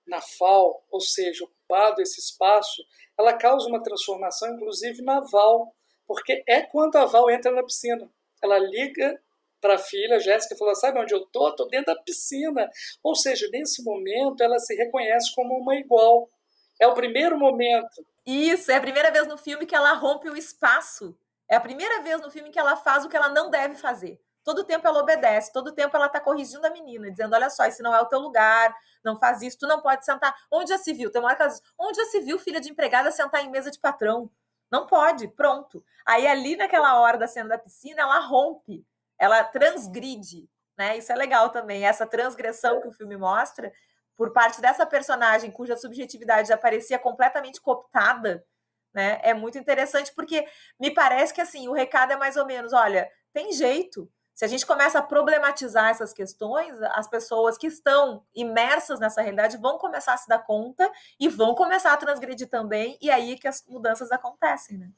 na 0.07 0.21
FAO, 0.21 0.85
ou 0.89 1.01
seja, 1.01 1.45
ocupado 1.45 2.01
esse 2.01 2.21
espaço, 2.21 2.85
ela 3.19 3.33
causa 3.33 3.67
uma 3.69 3.83
transformação, 3.83 4.55
inclusive 4.55 5.03
na 5.03 5.21
Val, 5.21 5.75
porque 6.07 6.43
é 6.47 6.63
quando 6.63 6.97
a 6.97 7.05
Val 7.05 7.31
entra 7.31 7.53
na 7.53 7.63
piscina. 7.63 8.09
Ela 8.43 8.59
liga 8.59 9.21
para 9.61 9.75
a 9.75 9.79
filha, 9.79 10.21
Jéssica, 10.21 10.55
e 10.55 10.59
fala: 10.59 10.75
Sabe 10.75 11.01
onde 11.01 11.15
eu 11.15 11.23
estou? 11.23 11.49
Estou 11.49 11.69
dentro 11.69 11.95
da 11.95 12.03
piscina. 12.03 12.71
Ou 13.03 13.15
seja, 13.15 13.49
nesse 13.51 13.83
momento 13.83 14.43
ela 14.43 14.59
se 14.59 14.75
reconhece 14.75 15.35
como 15.35 15.55
uma 15.57 15.75
igual. 15.75 16.29
É 16.81 16.87
o 16.87 16.95
primeiro 16.95 17.39
momento. 17.39 18.05
Isso, 18.25 18.71
é 18.71 18.77
a 18.77 18.81
primeira 18.81 19.11
vez 19.11 19.27
no 19.27 19.39
filme 19.39 19.67
que 19.67 19.75
ela 19.75 19.93
rompe 19.95 20.29
o 20.29 20.37
espaço. 20.37 21.17
É 21.49 21.57
a 21.57 21.61
primeira 21.61 22.03
vez 22.03 22.21
no 22.21 22.31
filme 22.31 22.51
que 22.51 22.59
ela 22.59 22.77
faz 22.77 23.05
o 23.05 23.09
que 23.09 23.17
ela 23.17 23.29
não 23.29 23.51
deve 23.51 23.77
fazer. 23.77 24.21
Todo 24.45 24.65
tempo 24.65 24.87
ela 24.87 25.01
obedece, 25.01 25.53
todo 25.53 25.73
tempo 25.73 25.97
ela 25.97 26.07
está 26.07 26.21
corrigindo 26.21 26.65
a 26.65 26.71
menina, 26.71 27.11
dizendo: 27.11 27.35
olha 27.35 27.51
só, 27.51 27.65
esse 27.65 27.83
não 27.83 27.95
é 27.95 28.01
o 28.01 28.07
teu 28.07 28.21
lugar, 28.21 28.73
não 29.05 29.19
faz 29.19 29.43
isso, 29.43 29.59
tu 29.59 29.67
não 29.67 29.81
pode 29.81 30.05
sentar. 30.05 30.35
Onde 30.53 30.71
já 30.71 30.79
se 30.79 30.93
viu? 30.93 31.11
Tem 31.11 31.21
uma 31.21 31.29
hora 31.29 31.37
que 31.37 31.43
ela 31.43 31.51
diz: 31.51 31.63
onde 31.79 31.97
já 31.99 32.05
se 32.07 32.21
viu 32.21 32.39
filha 32.39 32.61
de 32.61 32.71
empregada 32.71 33.11
sentar 33.11 33.45
em 33.45 33.51
mesa 33.51 33.71
de 33.71 33.79
patrão? 33.81 34.31
Não 34.71 34.87
pode, 34.87 35.29
pronto. 35.29 35.85
Aí 36.07 36.27
ali 36.27 36.57
naquela 36.57 37.01
hora 37.01 37.19
da 37.19 37.27
cena 37.27 37.51
da 37.51 37.59
piscina, 37.59 38.03
ela 38.03 38.19
rompe, 38.21 38.85
ela 39.19 39.45
transgride, 39.45 40.49
né? 40.77 40.97
Isso 40.99 41.13
é 41.13 41.15
legal 41.17 41.51
também, 41.51 41.85
essa 41.87 42.07
transgressão 42.07 42.81
que 42.81 42.89
o 42.89 42.93
filme 42.93 43.17
mostra 43.17 43.73
por 44.17 44.33
parte 44.33 44.61
dessa 44.61 44.87
personagem 44.87 45.51
cuja 45.51 45.77
subjetividade 45.77 46.49
já 46.49 46.57
parecia 46.57 46.99
completamente 46.99 47.61
cooptada, 47.61 48.45
né? 48.95 49.21
É 49.23 49.35
muito 49.35 49.59
interessante 49.59 50.13
porque 50.15 50.45
me 50.81 50.93
parece 50.93 51.33
que 51.35 51.41
assim, 51.41 51.69
o 51.69 51.73
recado 51.73 52.13
é 52.13 52.17
mais 52.17 52.37
ou 52.37 52.47
menos, 52.47 52.73
olha, 52.73 53.09
tem 53.33 53.53
jeito. 53.53 54.11
Se 54.37 54.45
a 54.45 54.49
gente 54.49 54.67
começa 54.67 54.99
a 54.99 55.03
problematizar 55.03 55.89
essas 55.89 56.13
questões, 56.13 56.77
as 56.93 57.09
pessoas 57.09 57.57
que 57.57 57.67
estão 57.67 58.23
imersas 58.35 59.01
nessa 59.01 59.23
realidade 59.23 59.57
vão 59.57 59.79
começar 59.79 60.13
a 60.13 60.17
se 60.19 60.29
dar 60.29 60.41
conta 60.41 60.93
e 61.19 61.27
vão 61.27 61.55
começar 61.55 61.95
a 61.95 61.97
transgredir 61.97 62.47
também, 62.51 62.99
e 63.01 63.11
aí 63.11 63.39
que 63.39 63.49
as 63.49 63.65
mudanças 63.67 64.13
acontecem, 64.13 64.77
né? 64.77 64.91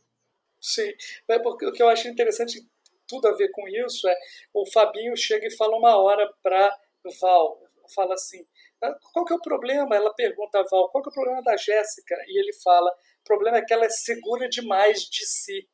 Sim, 0.60 0.92
é 1.28 1.38
porque 1.38 1.64
o 1.64 1.72
que 1.72 1.80
eu 1.80 1.88
acho 1.88 2.08
interessante, 2.08 2.68
tudo 3.06 3.28
a 3.28 3.36
ver 3.36 3.48
com 3.52 3.68
isso, 3.68 4.08
é 4.08 4.16
o 4.52 4.68
Fabinho 4.72 5.16
chega 5.16 5.46
e 5.46 5.56
fala 5.56 5.76
uma 5.76 5.96
hora 5.96 6.28
para 6.42 6.76
Val, 7.20 7.62
fala 7.94 8.14
assim, 8.14 8.44
ah, 8.82 8.92
qual 9.12 9.24
que 9.24 9.32
é 9.32 9.36
o 9.36 9.40
problema? 9.40 9.94
Ela 9.94 10.12
pergunta 10.14 10.58
a 10.58 10.64
Val, 10.64 10.90
qual 10.90 11.00
que 11.00 11.10
é 11.10 11.12
o 11.12 11.14
problema 11.14 11.42
da 11.44 11.56
Jéssica? 11.56 12.16
E 12.26 12.40
ele 12.40 12.52
fala, 12.54 12.90
o 13.20 13.24
problema 13.24 13.58
é 13.58 13.64
que 13.64 13.72
ela 13.72 13.84
é 13.84 13.88
segura 13.88 14.48
demais 14.48 15.02
de 15.02 15.24
si. 15.24 15.68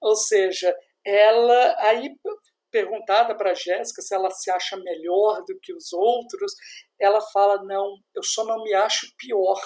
Ou 0.00 0.16
seja, 0.16 0.76
ela 1.04 1.76
aí 1.78 2.12
perguntada 2.74 3.36
para 3.36 3.54
Jéssica 3.54 4.02
se 4.02 4.12
ela 4.12 4.32
se 4.32 4.50
acha 4.50 4.76
melhor 4.76 5.44
do 5.46 5.56
que 5.60 5.72
os 5.72 5.92
outros, 5.92 6.52
ela 7.00 7.20
fala: 7.32 7.62
não, 7.62 7.96
eu 8.12 8.22
só 8.24 8.44
não 8.44 8.64
me 8.64 8.74
acho 8.74 9.14
pior. 9.16 9.60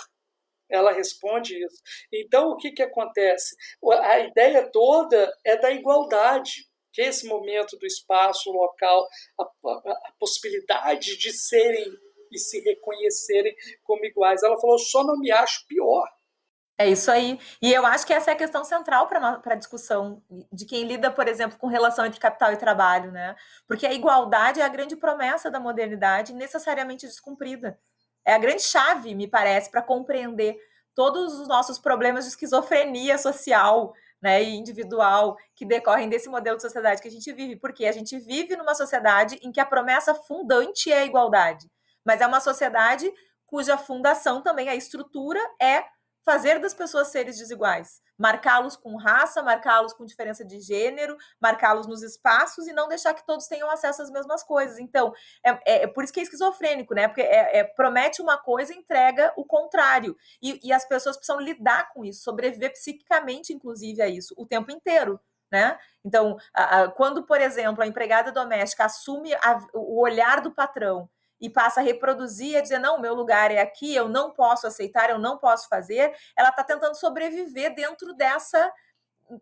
Ela 0.71 0.93
responde 0.93 1.57
isso. 1.57 1.83
Então, 2.13 2.51
o 2.51 2.57
que, 2.59 2.71
que 2.73 2.83
acontece? 2.83 3.57
A 4.03 4.19
ideia 4.19 4.71
toda 4.71 5.33
é 5.43 5.57
da 5.57 5.71
igualdade, 5.71 6.67
que 6.93 7.01
esse 7.01 7.27
momento 7.27 7.79
do 7.79 7.87
espaço, 7.87 8.51
local, 8.51 9.09
a, 9.41 9.45
a, 9.45 9.93
a 9.93 10.13
possibilidade 10.21 11.17
de 11.17 11.33
serem 11.33 11.87
e 12.31 12.39
se 12.39 12.61
reconhecerem 12.61 13.55
como 13.85 14.05
iguais. 14.05 14.43
Ela 14.43 14.61
falou: 14.61 14.79
só 14.79 15.03
não 15.03 15.19
me 15.19 15.31
acho 15.31 15.67
pior. 15.67 16.07
É 16.81 16.89
isso 16.89 17.11
aí. 17.11 17.41
E 17.61 17.73
eu 17.75 17.85
acho 17.85 18.07
que 18.07 18.13
essa 18.13 18.31
é 18.31 18.35
a 18.35 18.37
questão 18.37 18.63
central 18.63 19.09
para 19.09 19.41
a 19.45 19.55
discussão 19.57 20.23
de 20.53 20.65
quem 20.65 20.85
lida, 20.85 21.11
por 21.11 21.27
exemplo, 21.27 21.59
com 21.59 21.67
relação 21.67 22.07
entre 22.07 22.21
capital 22.21 22.53
e 22.53 22.57
trabalho, 22.57 23.11
né? 23.11 23.35
Porque 23.67 23.85
a 23.85 23.93
igualdade 23.93 24.61
é 24.61 24.65
a 24.65 24.69
grande 24.69 24.95
promessa 24.95 25.51
da 25.51 25.59
modernidade 25.59 26.33
necessariamente 26.33 27.05
descumprida. 27.05 27.77
É 28.25 28.33
a 28.33 28.39
grande 28.39 28.63
chave, 28.63 29.13
me 29.17 29.27
parece, 29.27 29.71
para 29.73 29.83
compreender 29.83 30.57
todos 30.95 31.41
os 31.41 31.49
nossos 31.49 31.81
problemas 31.81 32.25
de 32.25 32.31
esquizofrenia 32.31 33.19
social 33.19 33.93
né, 34.23 34.43
e 34.43 34.57
individual 34.57 35.37
que 35.57 35.65
decorrem 35.65 36.09
desse 36.09 36.29
modelo 36.29 36.57
de 36.57 36.63
sociedade 36.63 37.03
que 37.03 37.09
a 37.09 37.11
gente 37.11 37.33
vive. 37.33 37.57
Porque 37.57 37.87
a 37.87 37.93
gente 37.93 38.19
vive 38.21 38.55
numa 38.57 38.75
sociedade 38.75 39.37
em 39.43 39.51
que 39.51 39.61
a 39.61 39.67
promessa 39.67 40.15
fundante 40.15 40.93
é 40.93 41.01
a 41.01 41.05
igualdade, 41.05 41.69
mas 42.05 42.21
é 42.21 42.27
uma 42.27 42.41
sociedade 42.41 43.13
cuja 43.47 43.79
fundação 43.79 44.43
também, 44.43 44.69
a 44.69 44.77
estrutura, 44.77 45.41
é 45.61 45.85
fazer 46.29 46.59
das 46.59 46.75
pessoas 46.75 47.09
seres 47.09 47.39
desiguais, 47.39 48.03
marcá-los 48.19 48.77
com 48.77 48.97
raça, 48.97 49.43
marcá-los 49.43 49.95
com 49.95 50.05
diferença 50.05 50.45
de 50.45 50.61
gênero, 50.61 51.17
marcá-los 51.41 51.87
nos 51.87 52.03
espaços 52.03 52.69
e 52.69 52.73
não 52.75 52.87
deixar 52.87 53.15
que 53.15 53.25
todos 53.25 53.47
tenham 53.47 53.71
acesso 53.71 54.03
às 54.03 54.11
mesmas 54.11 54.43
coisas. 54.43 54.79
Então, 54.79 55.11
é, 55.43 55.51
é, 55.51 55.83
é 55.85 55.87
por 55.87 56.05
isso 56.05 56.13
que 56.13 56.21
é 56.21 56.23
esquizofrênico, 56.23 56.95
né? 56.95 57.09
Porque 57.09 57.23
é, 57.23 57.61
é 57.61 57.65
promete 57.65 58.21
uma 58.21 58.37
coisa 58.37 58.75
e 58.75 58.77
entrega 58.77 59.33
o 59.39 59.45
contrário. 59.47 60.15
E, 60.43 60.61
e 60.63 60.71
as 60.71 60.87
pessoas 60.87 61.17
precisam 61.17 61.41
lidar 61.41 61.89
com 61.95 62.05
isso, 62.05 62.23
sobreviver 62.23 62.73
psiquicamente, 62.73 63.55
inclusive, 63.55 64.03
a 64.03 64.07
isso, 64.07 64.35
o 64.37 64.45
tempo 64.45 64.71
inteiro. 64.71 65.19
Né? 65.51 65.79
Então, 66.05 66.37
a, 66.53 66.83
a, 66.83 66.89
quando, 66.91 67.25
por 67.25 67.41
exemplo, 67.41 67.83
a 67.83 67.87
empregada 67.87 68.31
doméstica 68.31 68.85
assume 68.85 69.33
a, 69.33 69.67
o 69.73 69.99
olhar 69.99 70.43
do 70.43 70.53
patrão 70.53 71.09
e 71.41 71.49
passa 71.49 71.81
a 71.81 71.83
reproduzir, 71.83 72.57
a 72.57 72.61
dizer, 72.61 72.79
não, 72.79 73.01
meu 73.01 73.15
lugar 73.15 73.51
é 73.51 73.61
aqui, 73.61 73.95
eu 73.95 74.09
não 74.09 74.33
posso 74.33 74.67
aceitar, 74.67 75.11
eu 75.11 75.19
não 75.19 75.39
posso 75.39 75.69
fazer, 75.69 76.15
ela 76.37 76.49
está 76.49 76.65
tentando 76.65 76.95
sobreviver 76.97 77.75
dentro 77.75 78.15
dessa 78.15 78.73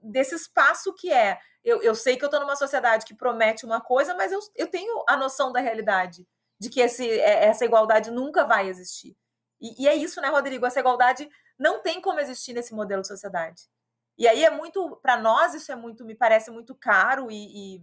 desse 0.02 0.34
espaço 0.34 0.92
que 0.94 1.12
é. 1.12 1.38
Eu, 1.64 1.82
eu 1.82 1.94
sei 1.94 2.16
que 2.16 2.24
eu 2.24 2.26
estou 2.26 2.40
numa 2.40 2.56
sociedade 2.56 3.04
que 3.04 3.14
promete 3.14 3.64
uma 3.64 3.80
coisa, 3.80 4.14
mas 4.14 4.32
eu, 4.32 4.40
eu 4.54 4.66
tenho 4.68 5.04
a 5.08 5.16
noção 5.16 5.52
da 5.52 5.60
realidade, 5.60 6.26
de 6.58 6.68
que 6.68 6.80
esse, 6.80 7.08
é, 7.08 7.44
essa 7.44 7.64
igualdade 7.64 8.10
nunca 8.10 8.44
vai 8.44 8.68
existir. 8.68 9.16
E, 9.60 9.84
e 9.84 9.88
é 9.88 9.94
isso, 9.94 10.20
né, 10.20 10.28
Rodrigo? 10.28 10.66
Essa 10.66 10.80
igualdade 10.80 11.28
não 11.58 11.82
tem 11.82 12.00
como 12.00 12.20
existir 12.20 12.52
nesse 12.52 12.74
modelo 12.74 13.02
de 13.02 13.08
sociedade. 13.08 13.62
E 14.18 14.26
aí 14.26 14.44
é 14.44 14.50
muito, 14.50 14.96
para 15.02 15.16
nós, 15.16 15.54
isso 15.54 15.70
é 15.70 15.76
muito, 15.76 16.04
me 16.04 16.14
parece 16.14 16.50
muito 16.50 16.74
caro 16.74 17.30
e, 17.30 17.76
e, 17.76 17.82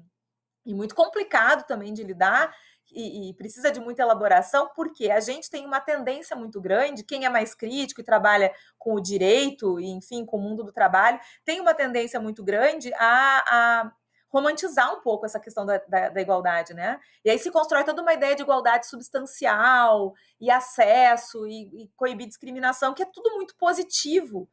e 0.66 0.74
muito 0.74 0.96
complicado 0.96 1.66
também 1.66 1.94
de 1.94 2.04
lidar, 2.04 2.56
e, 2.94 3.30
e, 3.30 3.34
precisa 3.34 3.72
de 3.72 3.80
muita 3.80 4.02
elaboração, 4.02 4.70
porque 4.76 5.10
a 5.10 5.20
gente 5.20 5.50
tem 5.50 5.66
uma 5.66 5.80
tendência 5.80 6.36
muito 6.36 6.62
grande, 6.62 7.04
quem 7.04 7.26
é 7.26 7.30
mais 7.30 7.56
crítico 7.56 8.02
e 8.02 8.04
trabalha 8.04 8.54
com 8.78 8.94
o 8.94 9.02
direito, 9.02 9.80
e 9.80 9.88
enfim, 9.90 10.26
com 10.26 10.38
o 10.38 10.42
mundo 10.42 10.64
do 10.64 10.72
trabalho, 10.72 11.20
tem 11.44 11.60
uma 11.60 11.74
tendência 11.74 12.20
muito 12.20 12.44
grande 12.44 12.94
a, 12.96 13.44
a 13.48 13.92
romantizar 14.30 14.92
um 14.92 15.00
pouco 15.00 15.26
essa 15.26 15.40
questão 15.40 15.64
da, 15.64 15.78
da, 15.88 16.10
da, 16.10 16.22
igualdade, 16.22 16.74
né? 16.74 17.00
E 17.24 17.30
aí 17.30 17.38
se 17.38 17.52
constrói 17.52 17.84
toda 17.84 18.02
uma 18.02 18.14
ideia 18.14 18.36
de 18.36 18.42
igualdade 18.42 18.88
substancial 18.88 20.14
e 20.42 20.50
acesso 20.50 21.46
e, 21.46 21.84
e 21.84 21.92
coibir 21.96 22.28
discriminação, 22.28 22.96
que 22.96 23.04
é 23.04 23.06
tudo 23.06 23.36
muito 23.36 23.56
positivo, 23.56 24.50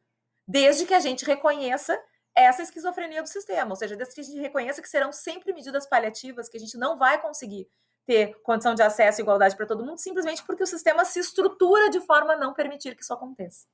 desde 0.47 0.85
que 0.85 0.93
a 0.93 1.01
gente 1.01 1.25
reconheça 1.25 1.99
essa 2.37 2.63
esquizofrenia 2.63 3.23
do 3.23 3.29
sistema, 3.29 3.71
ou 3.71 3.77
seja, 3.77 3.97
desde 3.97 4.15
que 4.15 4.21
a 4.21 4.25
gente 4.25 4.41
reconheça 4.41 4.83
que 4.83 4.89
serão 4.89 5.13
sempre 5.13 5.53
medidas 5.53 5.89
paliativas, 5.89 6.49
que 6.49 6.57
a 6.57 6.61
gente 6.61 6.77
não 6.77 6.97
vai 6.97 7.21
conseguir 7.21 7.67
ter 8.11 8.35
condição 8.43 8.75
de 8.75 8.83
acesso 8.83 9.21
e 9.21 9.23
igualdade 9.23 9.57
para 9.57 9.67
todo 9.67 9.85
mundo, 9.85 9.99
simplesmente 9.99 10.43
porque 10.45 10.65
o 10.65 10.67
sistema 10.67 11.05
se 11.05 11.21
estrutura 11.21 11.89
de 11.89 12.01
forma 12.01 12.33
a 12.33 12.37
não 12.37 12.53
permitir 12.53 12.97
que 12.97 13.05
isso 13.05 13.15
aconteça. 13.15 13.69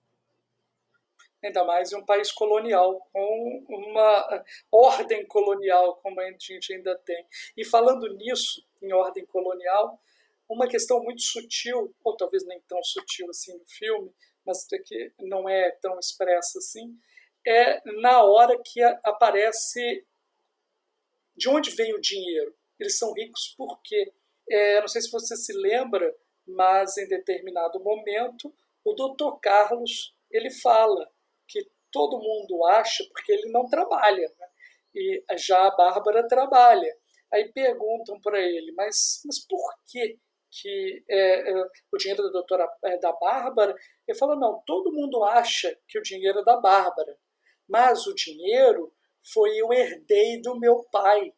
Ainda 1.43 1.65
mais 1.65 1.91
em 1.91 1.97
um 1.97 2.05
país 2.05 2.31
colonial, 2.31 3.01
com 3.11 3.65
uma 3.67 4.45
ordem 4.71 5.25
colonial, 5.27 5.97
como 6.03 6.21
a 6.21 6.31
gente 6.31 6.75
ainda 6.75 6.99
tem. 6.99 7.27
E 7.57 7.65
falando 7.65 8.13
nisso, 8.15 8.63
em 8.83 8.93
ordem 8.93 9.25
colonial, 9.25 9.99
uma 10.47 10.69
questão 10.69 11.03
muito 11.03 11.23
sutil, 11.23 11.95
ou 12.05 12.15
talvez 12.15 12.45
nem 12.45 12.61
tão 12.69 12.83
sutil 12.83 13.31
assim 13.31 13.57
no 13.57 13.65
filme, 13.65 14.15
mas 14.45 14.67
que 14.67 15.13
não 15.19 15.49
é 15.49 15.71
tão 15.81 15.99
expressa 15.99 16.59
assim, 16.59 16.95
é 17.47 17.81
na 18.03 18.23
hora 18.23 18.61
que 18.63 18.83
aparece 19.03 20.07
de 21.35 21.49
onde 21.49 21.71
vem 21.71 21.95
o 21.95 22.01
dinheiro. 22.03 22.55
Eles 22.79 22.99
são 22.99 23.15
ricos 23.15 23.55
por 23.57 23.81
quê? 23.83 24.13
É, 24.49 24.81
não 24.81 24.89
sei 24.89 25.03
se 25.03 25.11
você 25.11 25.37
se 25.37 25.53
lembra, 25.53 26.15
mas 26.47 26.97
em 26.97 27.09
determinado 27.09 27.83
momento 27.83 28.55
o 28.85 28.95
doutor 28.95 29.41
Carlos 29.41 30.15
ele 30.31 30.51
fala 30.51 31.11
que 31.49 31.69
todo 31.91 32.21
mundo 32.21 32.65
acha 32.67 33.05
porque 33.13 33.33
ele 33.33 33.51
não 33.51 33.69
trabalha 33.69 34.29
né? 34.39 34.47
e 34.95 35.25
já 35.37 35.67
a 35.67 35.77
Bárbara 35.77 36.27
trabalha. 36.27 36.97
Aí 37.33 37.53
perguntam 37.53 38.21
para 38.21 38.41
ele, 38.41 38.73
mas, 38.73 39.23
mas 39.27 39.45
por 39.47 39.61
que 39.91 40.19
que 40.49 41.05
é, 41.11 41.51
é, 41.51 41.65
o 41.93 41.97
dinheiro 41.99 42.23
da 42.23 42.31
doutora 42.31 42.69
é 42.85 42.99
da 42.99 43.13
Bárbara? 43.13 43.75
Ele 44.07 44.19
fala, 44.19 44.37
não, 44.37 44.63
todo 44.65 44.93
mundo 44.93 45.23
acha 45.25 45.77
que 45.89 45.99
o 45.99 46.03
dinheiro 46.03 46.39
é 46.39 46.45
da 46.45 46.57
Bárbara, 46.57 47.19
mas 47.69 48.07
o 48.07 48.15
dinheiro 48.15 48.93
foi 49.33 49.57
eu 49.57 49.73
herdei 49.73 50.41
do 50.41 50.59
meu 50.59 50.85
pai. 50.91 51.35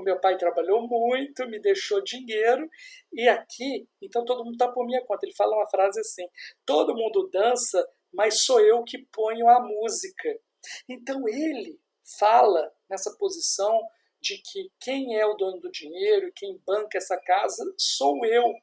O 0.00 0.02
meu 0.02 0.18
pai 0.18 0.38
trabalhou 0.38 0.88
muito, 0.88 1.46
me 1.46 1.60
deixou 1.60 2.02
dinheiro, 2.02 2.68
e 3.12 3.28
aqui, 3.28 3.86
então 4.00 4.24
todo 4.24 4.42
mundo 4.42 4.54
está 4.54 4.66
por 4.66 4.86
minha 4.86 5.04
conta. 5.04 5.26
Ele 5.26 5.34
fala 5.34 5.54
uma 5.56 5.68
frase 5.68 6.00
assim: 6.00 6.26
todo 6.64 6.96
mundo 6.96 7.28
dança, 7.30 7.86
mas 8.10 8.42
sou 8.42 8.58
eu 8.60 8.82
que 8.82 9.06
ponho 9.12 9.46
a 9.46 9.60
música. 9.60 10.40
Então 10.88 11.28
ele 11.28 11.78
fala 12.18 12.72
nessa 12.88 13.14
posição 13.18 13.78
de 14.20 14.38
que 14.38 14.70
quem 14.80 15.18
é 15.18 15.26
o 15.26 15.34
dono 15.34 15.60
do 15.60 15.70
dinheiro, 15.70 16.32
quem 16.34 16.58
banca 16.66 16.96
essa 16.96 17.18
casa, 17.18 17.62
sou 17.76 18.24
eu. 18.24 18.54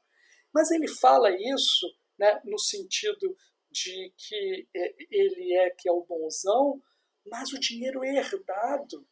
Mas 0.52 0.72
ele 0.72 0.88
fala 0.88 1.30
isso 1.32 1.88
né, 2.18 2.42
no 2.46 2.58
sentido 2.58 3.36
de 3.72 4.12
que 4.18 4.68
é, 4.76 4.96
ele 5.12 5.54
é 5.54 5.70
que 5.70 5.88
é 5.88 5.92
o 5.92 6.04
bonzão, 6.04 6.82
mas 7.28 7.54
o 7.54 7.60
dinheiro 7.60 8.04
é 8.04 8.16
herdado. 8.18 9.08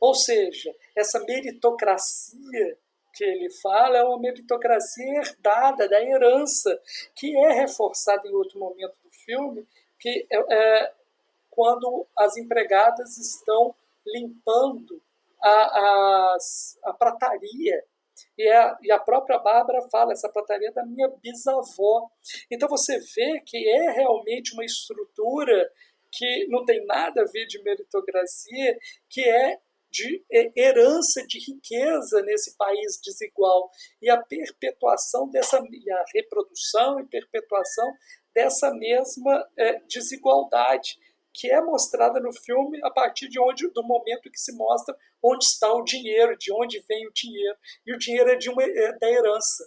Ou 0.00 0.14
seja, 0.14 0.74
essa 0.96 1.20
meritocracia 1.24 2.78
que 3.12 3.24
ele 3.24 3.50
fala 3.50 3.98
é 3.98 4.04
uma 4.04 4.18
meritocracia 4.18 5.18
herdada 5.18 5.88
da 5.88 6.00
herança, 6.02 6.80
que 7.14 7.36
é 7.36 7.52
reforçada 7.52 8.26
em 8.26 8.32
outro 8.32 8.58
momento 8.58 8.94
do 9.04 9.10
filme, 9.10 9.66
que 9.98 10.26
é, 10.30 10.54
é 10.54 10.92
quando 11.50 12.06
as 12.16 12.36
empregadas 12.36 13.18
estão 13.18 13.74
limpando 14.06 15.02
a, 15.42 16.34
as, 16.34 16.78
a 16.84 16.92
prataria. 16.92 17.84
E 18.36 18.48
a, 18.48 18.78
e 18.82 18.92
a 18.92 18.98
própria 18.98 19.38
Bárbara 19.38 19.82
fala, 19.90 20.12
essa 20.12 20.28
prataria 20.28 20.68
é 20.68 20.72
da 20.72 20.84
minha 20.84 21.08
bisavó. 21.08 22.08
Então 22.50 22.68
você 22.68 22.98
vê 22.98 23.40
que 23.40 23.68
é 23.68 23.90
realmente 23.90 24.54
uma 24.54 24.64
estrutura 24.64 25.70
que 26.10 26.46
não 26.48 26.64
tem 26.64 26.84
nada 26.86 27.22
a 27.22 27.26
ver 27.26 27.46
de 27.46 27.62
meritocracia, 27.62 28.78
que 29.08 29.22
é 29.22 29.58
de 29.90 30.24
herança 30.56 31.26
de 31.26 31.38
riqueza 31.38 32.22
nesse 32.22 32.56
país 32.56 33.00
desigual 33.02 33.70
e 34.00 34.08
a 34.08 34.16
perpetuação 34.16 35.28
dessa 35.30 35.58
a 35.58 36.04
reprodução 36.14 37.00
e 37.00 37.06
perpetuação 37.06 37.92
dessa 38.34 38.72
mesma 38.72 39.46
é, 39.56 39.80
desigualdade 39.88 40.96
que 41.32 41.50
é 41.50 41.60
mostrada 41.60 42.20
no 42.20 42.32
filme 42.32 42.80
a 42.82 42.90
partir 42.90 43.28
de 43.28 43.40
onde 43.40 43.68
do 43.70 43.82
momento 43.82 44.30
que 44.30 44.38
se 44.38 44.54
mostra 44.56 44.96
onde 45.22 45.44
está 45.44 45.72
o 45.72 45.82
dinheiro, 45.82 46.36
de 46.36 46.52
onde 46.52 46.80
vem 46.88 47.06
o 47.06 47.12
dinheiro 47.12 47.56
e 47.86 47.94
o 47.94 47.98
dinheiro 47.98 48.30
é 48.30 48.36
de 48.36 48.50
uma 48.50 48.62
é 48.62 48.98
da 48.98 49.08
herança. 49.08 49.64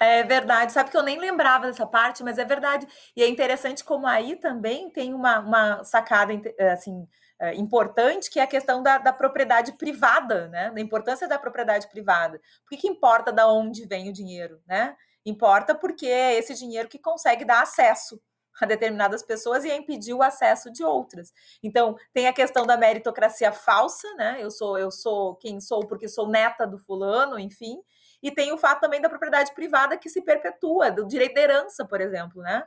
É 0.00 0.24
verdade, 0.24 0.72
sabe 0.72 0.90
que 0.90 0.96
eu 0.96 1.02
nem 1.02 1.18
lembrava 1.18 1.66
dessa 1.66 1.86
parte, 1.86 2.24
mas 2.24 2.38
é 2.38 2.44
verdade. 2.44 2.86
E 3.16 3.22
é 3.22 3.28
interessante 3.28 3.84
como 3.84 4.06
aí 4.06 4.36
também 4.36 4.90
tem 4.90 5.14
uma, 5.14 5.38
uma 5.38 5.84
sacada 5.84 6.32
assim, 6.72 7.06
é, 7.38 7.54
importante, 7.54 8.30
que 8.30 8.38
é 8.38 8.42
a 8.42 8.46
questão 8.46 8.82
da, 8.82 8.98
da, 8.98 9.12
propriedade 9.12 9.72
privada, 9.72 10.48
né? 10.48 10.70
Da 10.70 10.80
importância 10.80 11.26
da 11.26 11.38
propriedade 11.38 11.88
privada. 11.88 12.40
Por 12.68 12.78
que, 12.78 12.86
importa 12.88 13.32
da 13.32 13.50
onde 13.50 13.86
vem 13.86 14.08
o 14.08 14.12
dinheiro, 14.12 14.60
né? 14.66 14.96
Importa 15.26 15.74
porque 15.74 16.06
é 16.06 16.34
esse 16.34 16.54
dinheiro 16.54 16.88
que 16.88 16.98
consegue 16.98 17.44
dar 17.44 17.62
acesso 17.62 18.20
a 18.60 18.66
determinadas 18.66 19.22
pessoas 19.22 19.64
e 19.64 19.70
a 19.70 19.76
impedir 19.76 20.14
o 20.14 20.22
acesso 20.22 20.70
de 20.70 20.84
outras. 20.84 21.32
Então, 21.62 21.96
tem 22.12 22.28
a 22.28 22.32
questão 22.32 22.64
da 22.64 22.76
meritocracia 22.76 23.50
falsa, 23.52 24.06
né? 24.14 24.36
Eu 24.38 24.50
sou 24.50 24.78
eu 24.78 24.90
sou 24.90 25.34
quem 25.36 25.60
sou 25.60 25.86
porque 25.86 26.08
sou 26.08 26.28
neta 26.28 26.66
do 26.66 26.78
fulano, 26.78 27.38
enfim. 27.38 27.82
E 28.22 28.30
tem 28.30 28.52
o 28.52 28.58
fato 28.58 28.80
também 28.80 29.00
da 29.00 29.08
propriedade 29.08 29.52
privada 29.54 29.98
que 29.98 30.08
se 30.08 30.22
perpetua, 30.22 30.90
do 30.90 31.06
direito 31.06 31.34
de 31.34 31.40
herança, 31.40 31.84
por 31.84 32.00
exemplo, 32.00 32.40
né? 32.42 32.64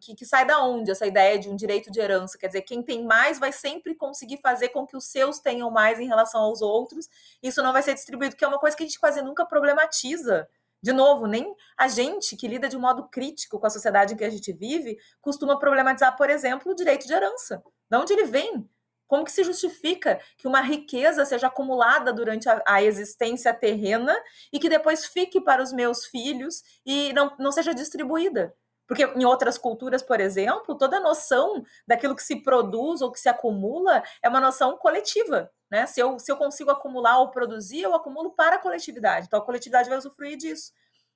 Que, 0.00 0.14
que, 0.14 0.26
sai 0.26 0.46
da 0.46 0.62
onde 0.62 0.90
essa 0.90 1.06
ideia 1.06 1.38
de 1.38 1.48
um 1.48 1.56
direito 1.56 1.90
de 1.90 1.98
herança? 1.98 2.36
Quer 2.36 2.48
dizer, 2.48 2.62
quem 2.62 2.82
tem 2.82 3.04
mais 3.04 3.38
vai 3.38 3.50
sempre 3.50 3.94
conseguir 3.94 4.38
fazer 4.42 4.68
com 4.68 4.86
que 4.86 4.96
os 4.96 5.06
seus 5.06 5.38
tenham 5.38 5.70
mais 5.70 5.98
em 5.98 6.06
relação 6.06 6.42
aos 6.42 6.60
outros. 6.60 7.08
Isso 7.42 7.62
não 7.62 7.72
vai 7.72 7.82
ser 7.82 7.94
distribuído, 7.94 8.36
que 8.36 8.44
é 8.44 8.48
uma 8.48 8.58
coisa 8.58 8.76
que 8.76 8.82
a 8.82 8.86
gente 8.86 9.00
quase 9.00 9.22
nunca 9.22 9.46
problematiza. 9.46 10.48
De 10.82 10.92
novo, 10.92 11.26
nem 11.26 11.54
a 11.76 11.88
gente 11.88 12.36
que 12.36 12.46
lida 12.46 12.68
de 12.68 12.76
um 12.76 12.80
modo 12.80 13.08
crítico 13.08 13.58
com 13.58 13.66
a 13.66 13.70
sociedade 13.70 14.14
em 14.14 14.16
que 14.16 14.24
a 14.24 14.30
gente 14.30 14.52
vive 14.52 14.98
costuma 15.20 15.58
problematizar, 15.58 16.16
por 16.16 16.30
exemplo, 16.30 16.70
o 16.70 16.74
direito 16.74 17.06
de 17.06 17.12
herança. 17.12 17.62
De 17.90 17.96
onde 17.96 18.12
ele 18.12 18.24
vem? 18.24 18.68
Como 19.08 19.24
que 19.24 19.32
se 19.32 19.42
justifica 19.42 20.20
que 20.36 20.46
uma 20.46 20.60
riqueza 20.60 21.24
seja 21.24 21.46
acumulada 21.46 22.12
durante 22.12 22.48
a, 22.48 22.62
a, 22.66 22.82
existência 22.82 23.54
terrena 23.54 24.14
e 24.52 24.58
que 24.58 24.68
depois 24.68 25.06
fique 25.06 25.40
para 25.40 25.62
os 25.62 25.72
meus 25.72 26.04
filhos 26.04 26.62
e 26.84 27.12
não, 27.14 27.34
não 27.38 27.50
seja 27.50 27.74
distribuída? 27.74 28.54
Porque 28.88 29.04
em 29.04 29.24
outras 29.26 29.58
culturas, 29.58 30.02
por 30.02 30.18
exemplo, 30.18 30.74
toda 30.74 30.98
noção 30.98 31.62
daquilo 31.86 32.16
que 32.16 32.22
se 32.22 32.36
produz 32.42 33.02
ou 33.02 33.12
que 33.12 33.20
se 33.20 33.28
acumula 33.28 34.02
é 34.22 34.28
uma 34.30 34.40
noção 34.40 34.78
coletiva. 34.78 35.52
Né? 35.70 35.84
Se, 35.86 36.00
eu, 36.00 36.18
se 36.18 36.32
eu 36.32 36.38
consigo 36.38 36.70
acumular 36.70 37.18
ou 37.18 37.30
produzir, 37.30 37.82
eu 37.82 37.94
acumulo 37.94 38.30
para 38.30 38.56
a 38.56 38.58
coletividade. 38.58 39.26
Então 39.26 39.38
a 39.38 39.44
coletividade 39.44 39.90
vai 39.90 39.98
usufruir 39.98 40.38
disso. 40.38 40.72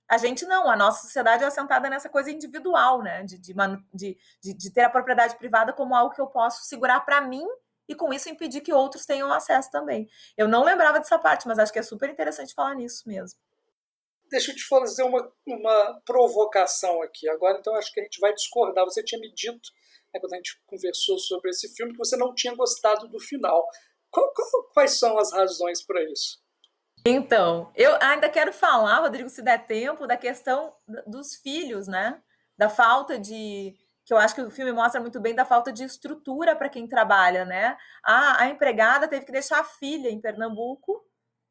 A 0.06 0.18
gente 0.18 0.44
não, 0.44 0.68
a 0.68 0.76
nossa 0.76 1.06
sociedade 1.06 1.42
é 1.42 1.46
assentada 1.46 1.88
nessa 1.88 2.10
coisa 2.10 2.30
individual, 2.30 3.00
né? 3.00 3.22
De, 3.22 3.38
de, 3.38 3.54
de, 3.94 4.18
de 4.54 4.70
ter 4.70 4.82
a 4.82 4.90
propriedade 4.90 5.34
privada 5.36 5.72
como 5.72 5.94
algo 5.94 6.14
que 6.14 6.20
eu 6.20 6.26
posso 6.26 6.64
segurar 6.64 7.00
para 7.00 7.22
mim 7.22 7.46
e 7.88 7.94
com 7.94 8.12
isso 8.12 8.28
impedir 8.28 8.60
que 8.60 8.72
outros 8.72 9.06
tenham 9.06 9.32
acesso 9.32 9.70
também. 9.70 10.06
Eu 10.36 10.46
não 10.46 10.62
lembrava 10.62 10.98
dessa 10.98 11.18
parte, 11.18 11.48
mas 11.48 11.58
acho 11.58 11.72
que 11.72 11.78
é 11.78 11.82
super 11.82 12.10
interessante 12.10 12.54
falar 12.54 12.74
nisso 12.74 13.08
mesmo. 13.08 13.38
Deixa 14.33 14.51
eu 14.51 14.57
te 14.57 14.64
fazer 14.64 15.03
uma, 15.03 15.30
uma 15.47 16.01
provocação 16.07 17.03
aqui. 17.03 17.28
Agora, 17.28 17.59
então, 17.59 17.74
acho 17.76 17.93
que 17.93 18.01
a 18.01 18.03
gente 18.03 18.18
vai 18.18 18.33
discordar. 18.33 18.83
Você 18.87 19.05
tinha 19.05 19.20
me 19.20 19.30
dito, 19.30 19.68
né, 20.12 20.18
quando 20.18 20.33
a 20.33 20.37
gente 20.37 20.59
conversou 20.66 21.18
sobre 21.18 21.51
esse 21.51 21.68
filme, 21.74 21.93
que 21.93 21.99
você 21.99 22.16
não 22.16 22.35
tinha 22.35 22.55
gostado 22.55 23.07
do 23.09 23.20
final. 23.20 23.62
Qual, 24.11 24.33
qual, 24.33 24.64
quais 24.72 24.99
são 24.99 25.18
as 25.18 25.35
razões 25.35 25.83
para 25.83 26.03
isso? 26.11 26.41
Então, 27.05 27.70
eu 27.76 27.95
ainda 28.01 28.30
quero 28.30 28.55
falar, 28.55 29.01
Rodrigo, 29.01 29.28
se 29.28 29.43
der 29.43 29.66
tempo, 29.66 30.07
da 30.07 30.16
questão 30.16 30.74
dos 31.07 31.37
filhos, 31.37 31.87
né? 31.87 32.18
Da 32.57 32.70
falta 32.70 33.18
de. 33.18 33.76
Que 34.07 34.14
eu 34.14 34.16
acho 34.16 34.35
que 34.35 34.41
o 34.41 34.51
filme 34.51 34.72
mostra 34.72 34.99
muito 34.99 35.20
bem 35.20 35.35
da 35.35 35.45
falta 35.45 35.70
de 35.70 35.85
estrutura 35.85 36.57
para 36.57 36.70
quem 36.70 36.89
trabalha, 36.89 37.45
né? 37.45 37.76
A, 38.03 38.45
a 38.45 38.49
empregada 38.49 39.07
teve 39.07 39.26
que 39.26 39.33
deixar 39.33 39.61
a 39.61 39.64
filha 39.64 40.09
em 40.09 40.22
Pernambuco 40.22 41.05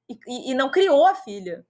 e, 0.10 0.18
e, 0.28 0.52
e 0.52 0.54
não 0.56 0.72
criou 0.72 1.06
a 1.06 1.14
filha 1.14 1.64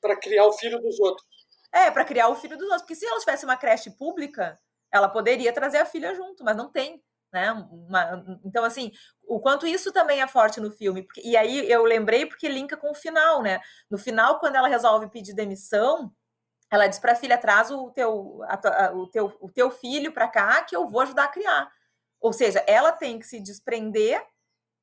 para 0.00 0.16
criar 0.16 0.46
o 0.46 0.52
filho 0.52 0.80
dos 0.80 0.98
outros. 1.00 1.26
É, 1.72 1.90
para 1.90 2.04
criar 2.04 2.28
o 2.28 2.36
filho 2.36 2.56
dos 2.56 2.66
outros. 2.66 2.82
Porque 2.82 2.94
se 2.94 3.06
ela 3.06 3.20
tivesse 3.20 3.44
uma 3.44 3.56
creche 3.56 3.90
pública, 3.90 4.58
ela 4.92 5.08
poderia 5.08 5.52
trazer 5.52 5.78
a 5.78 5.86
filha 5.86 6.14
junto, 6.14 6.44
mas 6.44 6.56
não 6.56 6.70
tem. 6.70 7.02
Né? 7.32 7.52
Uma, 7.70 8.24
então, 8.44 8.64
assim, 8.64 8.90
o 9.26 9.38
quanto 9.38 9.66
isso 9.66 9.92
também 9.92 10.22
é 10.22 10.26
forte 10.26 10.60
no 10.60 10.70
filme. 10.70 11.02
Porque, 11.02 11.20
e 11.22 11.36
aí 11.36 11.70
eu 11.70 11.84
lembrei 11.84 12.24
porque 12.24 12.48
linka 12.48 12.76
com 12.76 12.90
o 12.90 12.94
final, 12.94 13.42
né? 13.42 13.60
No 13.90 13.98
final, 13.98 14.38
quando 14.38 14.56
ela 14.56 14.68
resolve 14.68 15.10
pedir 15.10 15.34
demissão, 15.34 16.10
ela 16.70 16.86
diz 16.86 16.98
para 16.98 17.12
a 17.12 17.16
filha: 17.16 17.36
traz 17.36 17.70
o 17.70 17.90
teu, 17.90 18.40
a, 18.44 18.92
o 18.94 19.06
teu, 19.08 19.36
o 19.40 19.50
teu 19.50 19.70
filho 19.70 20.12
para 20.12 20.28
cá 20.28 20.62
que 20.62 20.74
eu 20.74 20.88
vou 20.88 21.02
ajudar 21.02 21.24
a 21.24 21.28
criar. 21.28 21.70
Ou 22.20 22.32
seja, 22.32 22.64
ela 22.66 22.92
tem 22.92 23.18
que 23.18 23.26
se 23.26 23.40
desprender 23.40 24.24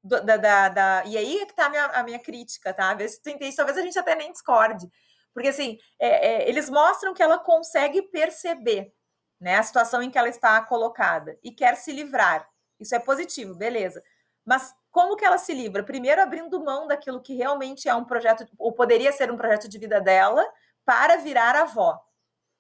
da, 0.06 0.38
da, 0.38 0.70
da, 0.70 1.04
e 1.06 1.18
aí 1.18 1.40
é 1.40 1.46
que 1.48 1.56
tá 1.56 1.66
a 1.66 1.70
minha, 1.70 1.86
a 1.88 2.04
minha 2.04 2.20
crítica, 2.20 2.72
tá? 2.72 2.94
Vê 2.94 3.08
se 3.08 3.22
tu 3.22 3.30
entende, 3.30 3.56
talvez 3.56 3.78
a 3.78 3.82
gente 3.82 3.98
até 3.98 4.14
nem 4.16 4.32
discorde. 4.32 4.88
Porque, 5.34 5.50
assim, 5.50 5.80
é, 6.00 6.44
é, 6.44 6.50
eles 6.50 6.70
mostram 6.70 7.14
que 7.14 7.24
ela 7.24 7.40
consegue 7.40 8.04
perceber 8.04 8.94
né, 9.40 9.58
a 9.58 9.64
situação 9.64 10.02
em 10.02 10.12
que 10.12 10.18
ela 10.18 10.30
está 10.30 10.62
colocada 10.62 11.38
e 11.44 11.52
quer 11.52 11.76
se 11.76 11.92
livrar. 11.92 12.48
Isso 12.80 12.96
é 12.96 13.00
positivo, 13.00 13.56
beleza. 13.56 14.02
Mas 14.46 14.74
como 14.92 15.16
que 15.16 15.26
ela 15.26 15.40
se 15.40 15.54
livra? 15.54 15.84
Primeiro, 15.84 16.22
abrindo 16.22 16.64
mão 16.64 16.88
daquilo 16.88 17.22
que 17.22 17.36
realmente 17.36 17.90
é 17.90 17.96
um 17.96 18.06
projeto, 18.06 18.48
ou 18.58 18.74
poderia 18.74 19.12
ser 19.12 19.32
um 19.32 19.38
projeto 19.38 19.68
de 19.68 19.80
vida 19.80 20.00
dela, 20.00 20.46
para 20.86 21.18
virar 21.18 21.56
avó. 21.56 22.00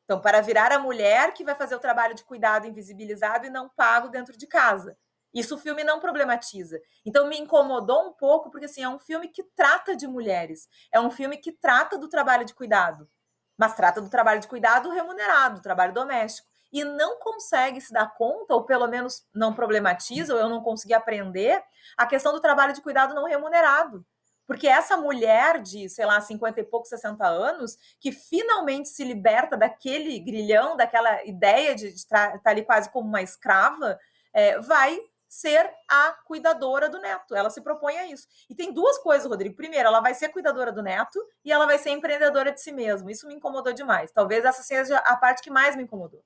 Então, 0.03 0.19
para 0.19 0.41
virar 0.41 0.71
a 0.71 0.79
mulher 0.79 1.33
que 1.33 1.43
vai 1.43 1.55
fazer 1.55 1.75
o 1.75 1.79
trabalho 1.79 2.15
de 2.15 2.23
cuidado 2.23 2.67
invisibilizado 2.67 3.45
e 3.45 3.49
não 3.51 3.69
pago 3.69 4.09
dentro 4.09 4.35
de 4.35 4.47
casa. 4.47 4.97
Isso 5.35 5.55
o 5.55 5.57
filme 5.57 5.83
não 5.83 5.99
problematiza. 5.99 6.79
Então 7.05 7.27
me 7.27 7.37
incomodou 7.37 8.07
um 8.07 8.13
pouco, 8.13 8.49
porque 8.49 8.65
assim, 8.65 8.81
é 8.81 8.87
um 8.87 8.97
filme 8.97 9.27
que 9.27 9.43
trata 9.43 9.93
de 9.93 10.07
mulheres. 10.07 10.69
É 10.89 10.99
um 10.99 11.11
filme 11.11 11.35
que 11.35 11.51
trata 11.51 11.97
do 11.97 12.07
trabalho 12.07 12.45
de 12.45 12.53
cuidado. 12.53 13.05
Mas 13.57 13.75
trata 13.75 14.01
do 14.01 14.09
trabalho 14.09 14.39
de 14.39 14.47
cuidado 14.47 14.89
remunerado, 14.89 15.61
trabalho 15.61 15.93
doméstico. 15.93 16.47
E 16.71 16.85
não 16.85 17.19
consegue 17.19 17.81
se 17.81 17.91
dar 17.91 18.13
conta, 18.15 18.53
ou 18.53 18.63
pelo 18.63 18.87
menos 18.87 19.25
não 19.33 19.53
problematiza, 19.53 20.33
ou 20.33 20.39
eu 20.39 20.47
não 20.47 20.63
consegui 20.63 20.93
aprender, 20.93 21.61
a 21.97 22.05
questão 22.05 22.31
do 22.31 22.39
trabalho 22.39 22.73
de 22.73 22.81
cuidado 22.81 23.13
não 23.13 23.25
remunerado. 23.25 24.05
Porque 24.47 24.67
essa 24.67 24.95
mulher 24.95 25.61
de, 25.61 25.89
sei 25.89 26.05
lá, 26.05 26.21
50 26.21 26.61
e 26.61 26.63
poucos, 26.63 26.89
60 26.89 27.25
anos, 27.25 27.77
que 27.99 28.11
finalmente 28.11 28.87
se 28.87 29.03
liberta 29.03 29.57
daquele 29.57 30.17
grilhão, 30.19 30.77
daquela 30.77 31.25
ideia 31.25 31.75
de 31.75 31.87
estar 31.87 32.39
tá 32.39 32.51
ali 32.51 32.63
quase 32.63 32.89
como 32.89 33.07
uma 33.07 33.21
escrava, 33.21 33.99
é, 34.33 34.59
vai 34.59 34.99
ser 35.35 35.69
a 35.89 36.13
cuidadora 36.25 36.87
do 36.87 36.97
neto. 36.99 37.35
Ela 37.35 37.49
se 37.49 37.61
propõe 37.61 37.97
a 37.97 38.07
isso. 38.07 38.25
E 38.49 38.55
tem 38.55 38.71
duas 38.71 38.97
coisas, 38.99 39.29
Rodrigo. 39.29 39.55
Primeiro, 39.55 39.87
ela 39.87 39.99
vai 39.99 40.13
ser 40.13 40.29
cuidadora 40.29 40.71
do 40.71 40.81
neto 40.81 41.19
e 41.43 41.51
ela 41.51 41.65
vai 41.65 41.77
ser 41.77 41.89
empreendedora 41.89 42.53
de 42.53 42.61
si 42.61 42.71
mesma. 42.71 43.11
Isso 43.11 43.27
me 43.27 43.35
incomodou 43.35 43.73
demais. 43.73 44.11
Talvez 44.13 44.45
essa 44.45 44.63
seja 44.63 44.97
a 44.99 45.17
parte 45.17 45.41
que 45.41 45.51
mais 45.51 45.75
me 45.75 45.83
incomodou. 45.83 46.23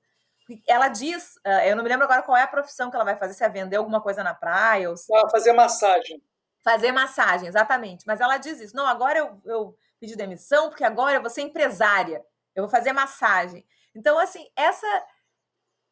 Ela 0.66 0.88
diz, 0.88 1.36
uh, 1.44 1.60
eu 1.64 1.74
não 1.74 1.82
me 1.82 1.88
lembro 1.88 2.04
agora 2.04 2.22
qual 2.22 2.36
é 2.36 2.42
a 2.42 2.46
profissão 2.46 2.88
que 2.88 2.96
ela 2.96 3.04
vai 3.04 3.16
fazer, 3.16 3.34
se 3.34 3.44
é 3.44 3.48
vender 3.48 3.76
alguma 3.76 4.00
coisa 4.00 4.22
na 4.22 4.34
praia 4.34 4.88
ou 4.90 4.96
se... 4.96 5.06
fazer 5.30 5.52
massagem. 5.52 6.22
Fazer 6.62 6.92
massagem, 6.92 7.48
exatamente. 7.48 8.04
Mas 8.06 8.20
ela 8.20 8.36
diz 8.36 8.60
isso. 8.60 8.76
Não, 8.76 8.86
agora 8.86 9.18
eu, 9.18 9.40
eu 9.44 9.76
pedi 9.98 10.14
demissão 10.14 10.68
porque 10.68 10.84
agora 10.84 11.16
eu 11.16 11.20
vou 11.20 11.30
ser 11.30 11.42
empresária. 11.42 12.24
Eu 12.54 12.62
vou 12.62 12.70
fazer 12.70 12.92
massagem. 12.92 13.66
Então, 13.94 14.18
assim, 14.18 14.48
essa 14.56 14.86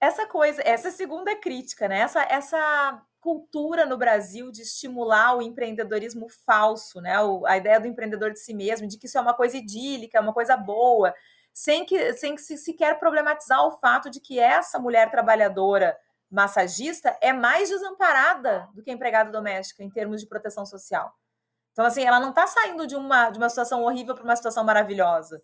essa 0.01 0.27
coisa, 0.27 0.63
essa 0.65 0.91
segunda 0.91 1.35
crítica, 1.37 1.89
né? 1.89 2.01
Essa, 2.01 2.23
essa 2.23 3.03
cultura 3.21 3.85
no 3.85 3.97
Brasil 3.97 4.51
de 4.51 4.63
estimular 4.63 5.37
o 5.37 5.43
empreendedorismo 5.43 6.29
falso, 6.47 7.01
né? 7.01 7.21
O, 7.21 7.47
a 7.47 7.57
ideia 7.57 7.81
do 7.81 7.87
empreendedor 7.87 8.33
de 8.33 8.39
si 8.39 8.55
mesmo, 8.55 8.87
de 8.87 8.99
que 8.99 9.07
isso 9.07 9.19
é 9.19 9.21
uma 9.21 9.35
coisa 9.35 9.57
idílica, 9.57 10.19
é 10.19 10.21
uma 10.21 10.33
coisa 10.33 10.57
boa, 10.57 11.15
sem 11.53 11.85
que, 11.85 12.13
sem 12.15 12.35
que 12.35 12.41
se 12.41 12.57
sequer 12.57 12.99
problematizar 12.99 13.67
o 13.67 13.79
fato 13.79 14.11
de 14.11 14.21
que 14.21 14.39
essa 14.39 14.79
mulher 14.79 15.11
trabalhadora 15.11 15.97
massagista 16.31 17.17
é 17.21 17.33
mais 17.33 17.69
desamparada 17.69 18.69
do 18.75 18.83
que 18.83 18.91
a 18.91 18.95
empregada 18.95 19.31
doméstica 19.31 19.83
em 19.83 19.91
termos 19.91 20.21
de 20.21 20.27
proteção 20.27 20.65
social. 20.65 21.13
Então, 21.73 21.85
assim, 21.85 22.05
ela 22.05 22.21
não 22.21 22.31
está 22.31 22.47
saindo 22.47 22.87
de 22.87 22.97
uma, 22.97 23.31
de 23.31 23.39
uma 23.39 23.49
situação 23.49 23.83
horrível 23.83 24.15
para 24.15 24.25
uma 24.25 24.37
situação 24.37 24.65
maravilhosa. 24.65 25.43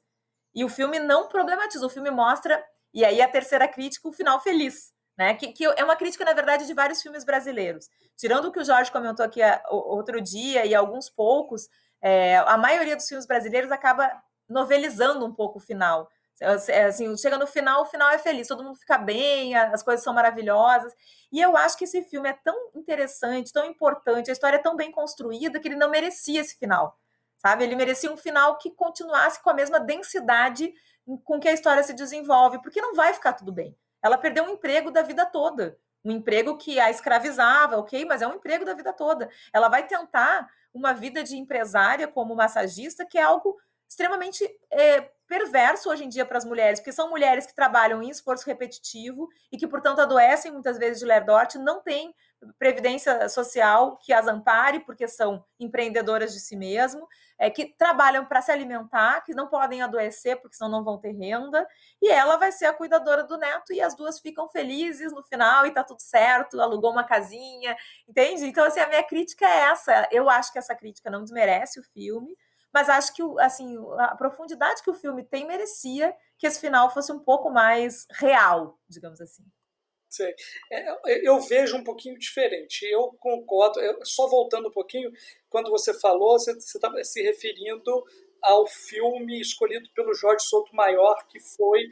E 0.55 0.64
o 0.64 0.68
filme 0.68 0.99
não 0.99 1.29
problematiza, 1.29 1.85
o 1.85 1.91
filme 1.91 2.11
mostra 2.11 2.64
e 2.93 3.05
aí 3.05 3.20
a 3.20 3.29
terceira 3.29 3.66
crítica, 3.66 4.09
o 4.09 4.12
final 4.12 4.41
feliz, 4.41 4.93
né? 5.17 5.35
Que, 5.35 5.53
que, 5.53 5.65
é 5.65 5.85
uma 5.85 5.97
crítica, 5.97 6.25
na 6.25 6.33
verdade, 6.33 6.67
de 6.67 6.75
vários 6.75 7.01
filmes 7.01 7.25
brasileiros. 7.25 7.89
Tirando 8.17 8.47
o 8.47 8.53
que 8.53 8.61
o 8.61 8.65
Jorge 8.65 8.91
comentou 8.91 9.25
aqui 9.25 9.43
é, 9.43 9.62
outro 9.69 10.21
dia 10.21 10.67
e 10.67 10.75
alguns 10.75 11.09
poucos, 11.09 11.69
é, 12.01 12.37
a 12.39 12.57
maioria 12.57 12.97
dos 12.97 13.07
filmes 13.07 13.27
brasileiros 13.27 13.71
acaba 13.71 14.11
novelizando 14.49 15.25
um 15.25 15.33
pouco 15.33 15.59
o 15.59 15.62
final. 15.62 16.09
É, 16.41 16.85
assim, 16.85 17.17
chega 17.17 17.39
no 17.39 17.47
final, 17.47 17.83
o 17.83 17.87
final 17.87 18.11
é 18.11 18.19
feliz, 18.19 18.49
todo 18.49 18.65
mundo 18.65 18.77
fica 18.77 18.99
bem, 18.99 19.55
as 19.55 19.83
coisas 19.83 20.03
são 20.03 20.12
maravilhosas. 20.12 20.93
E 21.33 21.41
eu 21.41 21.57
acho 21.57 21.79
que 21.79 21.85
esse 21.85 22.03
filme 22.03 22.29
é 22.29 22.33
tão 22.33 22.71
interessante, 22.75 23.53
tão 23.53 23.65
importante, 23.65 24.31
a 24.31 24.33
história 24.33 24.57
é 24.57 24.62
tão 24.62 24.77
bem 24.77 24.91
construída 24.91 25.61
que 25.61 25.69
ele 25.69 25.77
não 25.77 25.91
merecia 25.91 26.41
esse 26.41 26.59
final. 26.59 26.99
Sabe? 27.39 27.65
Ele 27.65 27.77
merecia 27.77 28.11
um 28.11 28.17
final 28.17 28.59
que 28.59 28.71
continuasse 28.71 29.43
com 29.43 29.51
a 29.51 29.55
mesma 29.55 29.79
densidade 29.79 30.73
com 31.25 31.39
que 31.39 31.49
a 31.49 31.53
história 31.53 31.83
se 31.83 31.93
desenvolve, 31.93 32.61
porque 32.62 32.81
não 32.81 32.95
vai 32.95 33.12
ficar 33.12 33.35
tudo 33.35 33.53
bem. 33.53 33.77
Ela 34.05 34.18
perdeu 34.18 34.44
um 34.44 34.50
emprego 34.50 34.90
da 34.90 35.00
vida 35.00 35.24
toda, 35.24 35.78
um 36.05 36.11
emprego 36.11 36.59
que 36.59 36.78
a 36.78 36.90
escravizava, 36.90 37.78
ok, 37.78 38.05
mas 38.05 38.20
é 38.20 38.28
um 38.28 38.34
emprego 38.34 38.62
da 38.62 38.74
vida 38.74 38.92
toda. 38.92 39.30
Ela 39.50 39.70
vai 39.70 39.86
tentar 39.86 40.46
uma 40.74 40.92
vida 40.92 41.24
de 41.24 41.38
empresária 41.38 42.07
como 42.07 42.36
massagista, 42.36 43.07
que 43.07 43.16
é 43.16 43.22
algo 43.22 43.59
extremamente 43.88 44.44
é, 44.70 45.00
perverso 45.26 45.88
hoje 45.88 46.05
em 46.05 46.09
dia 46.09 46.26
para 46.26 46.36
as 46.36 46.44
mulheres, 46.44 46.80
porque 46.80 46.92
são 46.92 47.09
mulheres 47.09 47.46
que 47.46 47.55
trabalham 47.55 48.02
em 48.02 48.11
esforço 48.11 48.44
repetitivo 48.46 49.28
e 49.50 49.57
que, 49.57 49.66
portanto, 49.66 50.00
adoecem 50.00 50.52
muitas 50.52 50.76
vezes 50.76 50.98
de 50.98 51.07
lerdorte, 51.07 51.59
não 51.59 51.80
têm 51.80 52.14
previdência 52.59 53.28
social 53.28 53.99
que 53.99 54.12
as 54.12 54.26
ampare, 54.26 54.80
porque 54.80 55.07
são 55.09 55.45
empreendedoras 55.59 56.32
de 56.32 56.40
si 56.40 56.57
mesmo, 56.57 57.09
é, 57.38 57.51
que 57.51 57.66
trabalham 57.76 58.24
para 58.24 58.40
se 58.40 58.51
alimentar, 58.51 59.22
que 59.22 59.34
não 59.34 59.49
podem 59.49 59.82
adoecer 59.82 60.40
porque 60.40 60.57
senão 60.57 60.70
não 60.70 60.84
vão 60.84 60.99
ter 60.99 61.12
renda, 61.12 61.66
e 62.01 62.11
ela 62.11 62.36
vai 62.36 62.53
ser 62.53 62.66
a 62.66 62.72
cuidadora 62.72 63.24
do 63.24 63.36
neto 63.36 63.72
e 63.72 63.80
as 63.80 63.95
duas 63.95 64.20
ficam 64.20 64.49
felizes 64.49 65.12
no 65.12 65.22
final 65.22 65.66
e 65.66 65.72
tá 65.72 65.82
tudo 65.82 66.01
certo, 66.01 66.61
alugou 66.61 66.92
uma 66.92 67.05
casinha, 67.05 67.76
entende? 68.09 68.47
Então, 68.47 68.64
assim, 68.64 68.80
a 68.80 68.88
minha 68.88 69.03
crítica 69.03 69.45
é 69.47 69.70
essa. 69.70 70.09
Eu 70.11 70.28
acho 70.30 70.53
que 70.53 70.59
essa 70.59 70.74
crítica 70.74 71.11
não 71.11 71.22
desmerece 71.24 71.80
o 71.80 71.82
filme, 71.82 72.36
mas 72.72 72.88
acho 72.88 73.14
que 73.14 73.22
assim, 73.38 73.76
a 73.99 74.16
profundidade 74.16 74.82
que 74.82 74.90
o 74.90 74.95
filme 74.95 75.24
tem 75.24 75.47
merecia 75.47 76.14
que 76.36 76.47
esse 76.47 76.61
final 76.61 76.90
fosse 76.90 77.12
um 77.12 77.20
pouco 77.20 77.49
mais 77.51 78.07
real, 78.11 78.78
digamos 78.88 79.20
assim. 79.20 79.45
Sei. 80.15 80.33
É, 80.71 81.29
eu 81.29 81.41
vejo 81.41 81.77
um 81.77 81.83
pouquinho 81.83 82.17
diferente. 82.17 82.85
Eu 82.85 83.12
concordo, 83.19 83.81
só 84.05 84.29
voltando 84.29 84.69
um 84.69 84.73
pouquinho, 84.73 85.11
quando 85.51 85.71
você 85.71 85.93
falou, 85.93 86.39
você 86.39 86.53
estava 86.53 87.03
se 87.03 87.21
referindo 87.21 88.05
ao 88.41 88.65
filme 88.65 89.41
escolhido 89.41 89.91
pelo 89.91 90.15
Jorge 90.15 90.45
Souto 90.45 90.75
Maior, 90.75 91.17
que 91.27 91.41
foi 91.41 91.89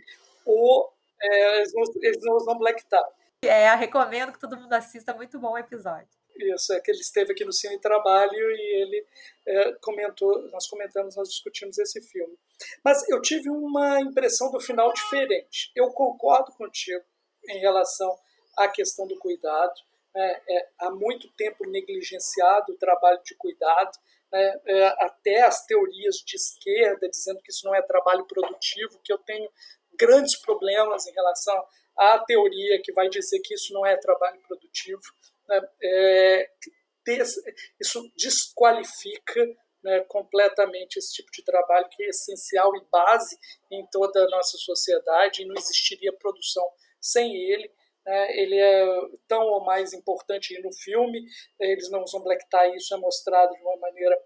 o 0.46 0.88
é, 1.20 1.62
Eles 2.02 2.22
Não 2.22 2.36
Usam 2.36 2.58
Black 2.58 2.84
Tie. 2.86 3.50
É, 3.50 3.74
recomendo 3.74 4.32
que 4.32 4.38
todo 4.38 4.56
mundo 4.56 4.72
assista, 4.72 5.12
muito 5.12 5.40
bom 5.40 5.54
o 5.54 5.58
episódio. 5.58 6.06
Isso, 6.36 6.72
é 6.72 6.80
que 6.80 6.92
ele 6.92 7.00
esteve 7.00 7.32
aqui 7.32 7.44
no 7.44 7.52
Cine 7.52 7.80
Trabalho 7.80 8.32
e 8.32 8.82
ele 8.82 9.06
é, 9.46 9.72
comentou, 9.80 10.48
nós 10.50 10.68
comentamos, 10.68 11.16
nós 11.16 11.28
discutimos 11.28 11.76
esse 11.78 12.00
filme. 12.00 12.38
Mas 12.84 13.06
eu 13.08 13.20
tive 13.20 13.50
uma 13.50 14.00
impressão 14.00 14.50
do 14.52 14.60
final 14.60 14.92
diferente. 14.92 15.72
Eu 15.74 15.90
concordo 15.90 16.52
contigo 16.52 17.04
em 17.48 17.58
relação 17.58 18.18
à 18.56 18.68
questão 18.68 19.06
do 19.06 19.18
cuidado. 19.18 19.74
Né? 20.14 20.40
É, 20.48 20.68
há 20.78 20.90
muito 20.90 21.30
tempo 21.32 21.68
negligenciado 21.68 22.72
o 22.72 22.78
trabalho 22.78 23.20
de 23.24 23.34
cuidado, 23.36 23.90
né? 24.30 24.60
é, 24.66 24.86
até 25.04 25.42
as 25.42 25.64
teorias 25.66 26.16
de 26.16 26.36
esquerda 26.36 27.08
dizendo 27.08 27.40
que 27.42 27.50
isso 27.50 27.66
não 27.66 27.74
é 27.74 27.82
trabalho 27.82 28.24
produtivo, 28.26 29.00
que 29.02 29.12
eu 29.12 29.18
tenho 29.18 29.50
grandes 29.98 30.36
problemas 30.36 31.06
em 31.06 31.12
relação 31.12 31.64
à 31.96 32.18
teoria 32.18 32.80
que 32.82 32.92
vai 32.92 33.08
dizer 33.08 33.40
que 33.40 33.54
isso 33.54 33.72
não 33.72 33.84
é 33.84 33.96
trabalho 33.96 34.40
produtivo. 34.46 35.02
Né? 35.48 35.60
É, 35.82 36.50
isso 37.80 38.12
desqualifica 38.16 39.44
né, 39.82 40.00
completamente 40.08 40.98
esse 40.98 41.12
tipo 41.12 41.30
de 41.32 41.42
trabalho 41.42 41.88
que 41.90 42.04
é 42.04 42.08
essencial 42.08 42.74
e 42.76 42.84
base 42.90 43.36
em 43.70 43.84
toda 43.90 44.24
a 44.24 44.28
nossa 44.28 44.56
sociedade 44.56 45.42
e 45.42 45.46
não 45.46 45.56
existiria 45.56 46.12
produção 46.12 46.64
sem 47.02 47.36
ele. 47.36 47.70
Né, 48.06 48.40
ele 48.40 48.58
é 48.58 48.86
tão 49.28 49.42
ou 49.42 49.64
mais 49.64 49.92
importante 49.92 50.58
no 50.62 50.72
filme, 50.72 51.24
eles 51.60 51.90
não 51.90 52.02
usam 52.02 52.22
black 52.22 52.44
tie, 52.48 52.76
isso 52.76 52.94
é 52.94 52.96
mostrado 52.96 53.52
de 53.54 53.62
uma 53.62 53.76
maneira 53.76 54.18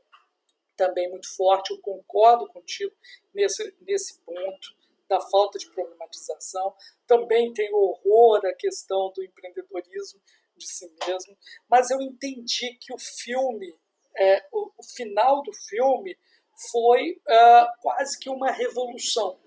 também 0.76 1.10
muito 1.10 1.34
forte. 1.34 1.72
Eu 1.72 1.80
concordo 1.80 2.46
contigo 2.48 2.94
nesse, 3.34 3.74
nesse 3.80 4.20
ponto 4.20 4.76
da 5.08 5.20
falta 5.20 5.58
de 5.58 5.70
problematização. 5.70 6.74
Também 7.06 7.52
tem 7.52 7.72
horror 7.72 8.44
à 8.44 8.52
questão 8.54 9.12
do 9.14 9.22
empreendedorismo 9.22 10.20
de 10.56 10.66
si 10.66 10.90
mesmo, 11.06 11.36
mas 11.68 11.90
eu 11.90 12.00
entendi 12.00 12.76
que 12.80 12.92
o 12.92 12.98
filme, 12.98 13.74
é, 14.16 14.46
o, 14.50 14.72
o, 14.78 14.82
final 14.82 15.42
do 15.42 15.52
filme 15.52 16.18
foi 16.72 17.20
uh, 17.28 17.82
quase 17.82 18.18
que 18.18 18.30
uma 18.30 18.50
revolução. 18.50 19.38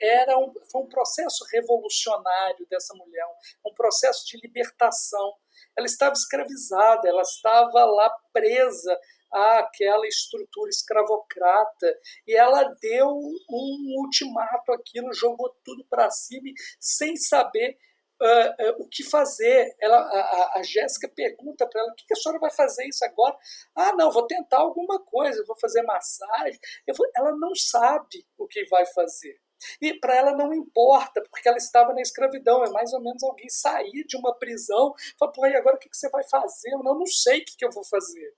Era 0.00 0.38
um, 0.38 0.52
foi 0.70 0.82
um 0.82 0.88
processo 0.88 1.44
revolucionário 1.52 2.66
dessa 2.68 2.94
mulher, 2.94 3.24
um 3.64 3.72
processo 3.74 4.26
de 4.26 4.38
libertação. 4.42 5.34
Ela 5.76 5.86
estava 5.86 6.12
escravizada, 6.12 7.08
ela 7.08 7.22
estava 7.22 7.84
lá 7.84 8.10
presa 8.32 8.98
àquela 9.30 10.06
estrutura 10.06 10.70
escravocrata 10.70 11.98
e 12.26 12.36
ela 12.36 12.62
deu 12.80 13.08
um 13.08 13.94
ultimato 13.98 14.72
aquilo, 14.72 15.12
jogou 15.12 15.50
tudo 15.64 15.84
para 15.86 16.10
cima 16.10 16.50
sem 16.78 17.16
saber 17.16 17.76
Uh, 18.22 18.70
uh, 18.70 18.76
o 18.78 18.88
que 18.88 19.02
fazer. 19.02 19.74
Ela, 19.80 19.98
a, 19.98 20.60
a 20.60 20.62
Jéssica 20.62 21.08
pergunta 21.08 21.66
para 21.66 21.80
ela: 21.80 21.90
o 21.90 21.94
que, 21.96 22.12
a 22.12 22.16
senhora 22.16 22.38
vai 22.38 22.50
fazer 22.52 22.86
isso 22.86 23.04
agora? 23.04 23.36
Ah, 23.74 23.92
não, 23.96 24.08
vou 24.08 24.24
tentar 24.24 24.58
alguma 24.58 25.04
coisa, 25.04 25.44
vou 25.44 25.58
fazer 25.58 25.82
massagem. 25.82 26.58
Vou... 26.96 27.06
Ela 27.16 27.36
não 27.36 27.52
sabe 27.56 28.24
o 28.38 28.46
que 28.46 28.64
vai 28.66 28.86
fazer. 28.86 29.36
E 29.80 29.94
para 29.94 30.16
ela 30.16 30.36
não 30.36 30.52
importa, 30.52 31.22
porque 31.30 31.48
ela 31.48 31.58
estava 31.58 31.92
na 31.92 32.00
escravidão. 32.00 32.64
É 32.64 32.70
mais 32.70 32.92
ou 32.92 33.00
menos 33.00 33.22
alguém 33.22 33.48
sair 33.48 34.04
de 34.06 34.16
uma 34.16 34.34
prisão 34.34 34.94
e 34.98 35.18
falar: 35.18 35.32
pô, 35.32 35.46
e 35.46 35.56
agora 35.56 35.76
o 35.76 35.78
que, 35.78 35.88
você 35.92 36.08
vai 36.10 36.24
fazer? 36.24 36.72
Eu 36.72 36.82
não, 36.82 36.98
não 36.98 37.06
sei 37.06 37.40
o 37.40 37.44
que, 37.44 37.56
que 37.56 37.64
eu 37.64 37.70
vou 37.70 37.84
fazer. 37.84 38.34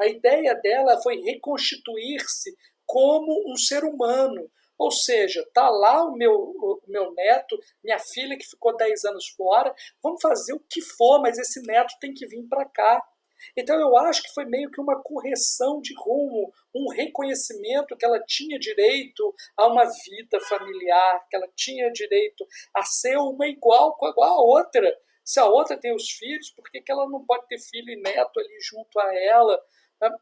A 0.00 0.06
ideia 0.06 0.54
dela 0.54 1.00
foi 1.02 1.20
reconstituir-se 1.20 2.56
como 2.86 3.50
um 3.50 3.56
ser 3.56 3.84
humano. 3.84 4.50
Ou 4.76 4.90
seja, 4.90 5.40
está 5.40 5.70
lá 5.70 6.04
o 6.04 6.16
meu, 6.16 6.34
o 6.34 6.80
meu 6.88 7.12
neto, 7.12 7.56
minha 7.82 7.98
filha 7.98 8.36
que 8.36 8.44
ficou 8.44 8.76
10 8.76 9.04
anos 9.04 9.28
fora, 9.28 9.72
vamos 10.02 10.20
fazer 10.20 10.52
o 10.52 10.60
que 10.68 10.80
for, 10.80 11.20
mas 11.20 11.38
esse 11.38 11.62
neto 11.62 11.94
tem 12.00 12.12
que 12.12 12.26
vir 12.26 12.42
para 12.48 12.64
cá. 12.64 13.00
Então 13.56 13.78
eu 13.78 13.96
acho 13.96 14.22
que 14.22 14.32
foi 14.32 14.44
meio 14.44 14.70
que 14.70 14.80
uma 14.80 15.02
correção 15.02 15.80
de 15.80 15.94
rumo, 15.94 16.52
um 16.74 16.88
reconhecimento 16.90 17.96
que 17.96 18.04
ela 18.04 18.20
tinha 18.20 18.58
direito 18.58 19.34
a 19.56 19.66
uma 19.66 19.84
vida 19.84 20.40
familiar, 20.48 21.26
que 21.28 21.36
ela 21.36 21.48
tinha 21.54 21.90
direito 21.90 22.46
a 22.74 22.84
ser 22.84 23.16
uma 23.16 23.46
igual, 23.46 23.96
igual 24.02 24.22
a 24.22 24.42
outra. 24.42 24.96
Se 25.24 25.40
a 25.40 25.46
outra 25.46 25.78
tem 25.78 25.94
os 25.94 26.10
filhos, 26.10 26.50
por 26.50 26.70
que, 26.70 26.82
que 26.82 26.92
ela 26.92 27.08
não 27.08 27.24
pode 27.24 27.46
ter 27.48 27.58
filho 27.58 27.90
e 27.90 28.00
neto 28.00 28.38
ali 28.38 28.58
junto 28.60 29.00
a 29.00 29.14
ela? 29.14 29.58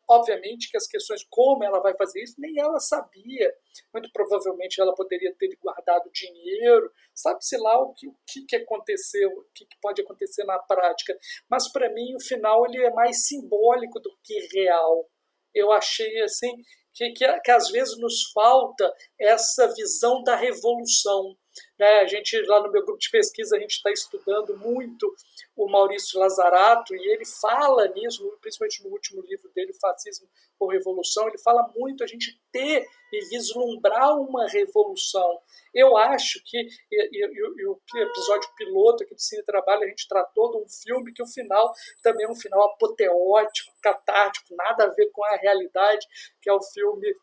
Obviamente 0.08 0.70
que 0.70 0.76
as 0.76 0.86
questões 0.86 1.24
como 1.30 1.64
ela 1.64 1.80
vai 1.80 1.94
fazer 1.96 2.22
isso, 2.22 2.34
nem 2.38 2.58
ela 2.58 2.78
sabia. 2.80 3.54
Muito 3.92 4.10
provavelmente 4.12 4.80
ela 4.80 4.94
poderia 4.94 5.34
ter 5.36 5.56
guardado 5.60 6.10
dinheiro, 6.12 6.92
sabe-se 7.14 7.56
lá 7.56 7.80
o 7.80 7.92
que, 7.94 8.08
o 8.08 8.16
que 8.48 8.56
aconteceu, 8.56 9.30
o 9.30 9.44
que 9.54 9.66
pode 9.80 10.02
acontecer 10.02 10.44
na 10.44 10.58
prática. 10.58 11.16
Mas 11.48 11.70
para 11.70 11.90
mim 11.92 12.14
o 12.14 12.20
final 12.20 12.66
ele 12.66 12.82
é 12.82 12.90
mais 12.90 13.26
simbólico 13.26 14.00
do 14.00 14.10
que 14.22 14.38
real. 14.54 15.08
Eu 15.54 15.70
achei 15.72 16.20
assim 16.22 16.52
que, 16.94 17.10
que, 17.10 17.40
que 17.40 17.50
às 17.50 17.70
vezes 17.70 17.98
nos 17.98 18.30
falta 18.32 18.92
essa 19.18 19.72
visão 19.74 20.22
da 20.22 20.36
revolução 20.36 21.36
né? 21.78 22.00
A 22.00 22.06
gente, 22.06 22.40
lá 22.42 22.60
no 22.62 22.70
meu 22.70 22.84
grupo 22.84 22.98
de 22.98 23.10
pesquisa, 23.10 23.56
a 23.56 23.60
gente 23.60 23.72
está 23.72 23.90
estudando 23.90 24.56
muito 24.56 25.14
o 25.56 25.68
Maurício 25.68 26.18
Lazarato 26.18 26.94
e 26.94 27.12
ele 27.12 27.24
fala 27.24 27.88
nisso, 27.88 28.38
principalmente 28.40 28.82
no 28.84 28.90
último 28.90 29.22
livro 29.22 29.50
dele, 29.54 29.72
Fascismo 29.74 30.28
ou 30.58 30.68
Revolução, 30.68 31.28
ele 31.28 31.38
fala 31.38 31.68
muito 31.76 32.04
a 32.04 32.06
gente 32.06 32.40
ter 32.50 32.86
e 33.12 33.28
vislumbrar 33.28 34.16
uma 34.18 34.46
revolução. 34.48 35.40
Eu 35.74 35.96
acho 35.96 36.40
que, 36.44 36.66
e, 36.90 37.66
o 37.66 37.80
episódio 37.94 38.48
piloto 38.56 39.04
aqui 39.04 39.14
do 39.14 39.20
Cine 39.20 39.42
Trabalho, 39.44 39.82
a 39.82 39.88
gente 39.88 40.08
tratou 40.08 40.50
de 40.50 40.58
um 40.58 40.68
filme 40.68 41.12
que 41.12 41.22
o 41.22 41.26
final 41.26 41.72
também 42.02 42.26
é 42.26 42.30
um 42.30 42.34
final 42.34 42.62
apoteótico, 42.70 43.72
catártico, 43.82 44.54
nada 44.54 44.84
a 44.84 44.94
ver 44.94 45.10
com 45.12 45.24
a 45.24 45.36
realidade, 45.36 46.06
que 46.40 46.48
é 46.48 46.52
o 46.52 46.62
filme 46.62 47.14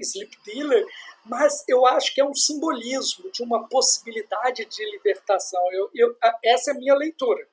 Sleep 0.00 0.36
Dealer, 0.44 0.84
mas 1.24 1.64
eu 1.68 1.86
acho 1.86 2.14
que 2.14 2.20
é 2.20 2.24
um 2.24 2.34
simbolismo 2.34 3.30
de 3.30 3.42
uma 3.42 3.68
possibilidade 3.68 4.64
de 4.64 4.90
libertação. 4.90 5.60
Eu, 5.72 5.90
eu, 5.94 6.16
essa 6.44 6.70
é 6.70 6.74
a 6.74 6.78
minha 6.78 6.94
leitura, 6.94 7.46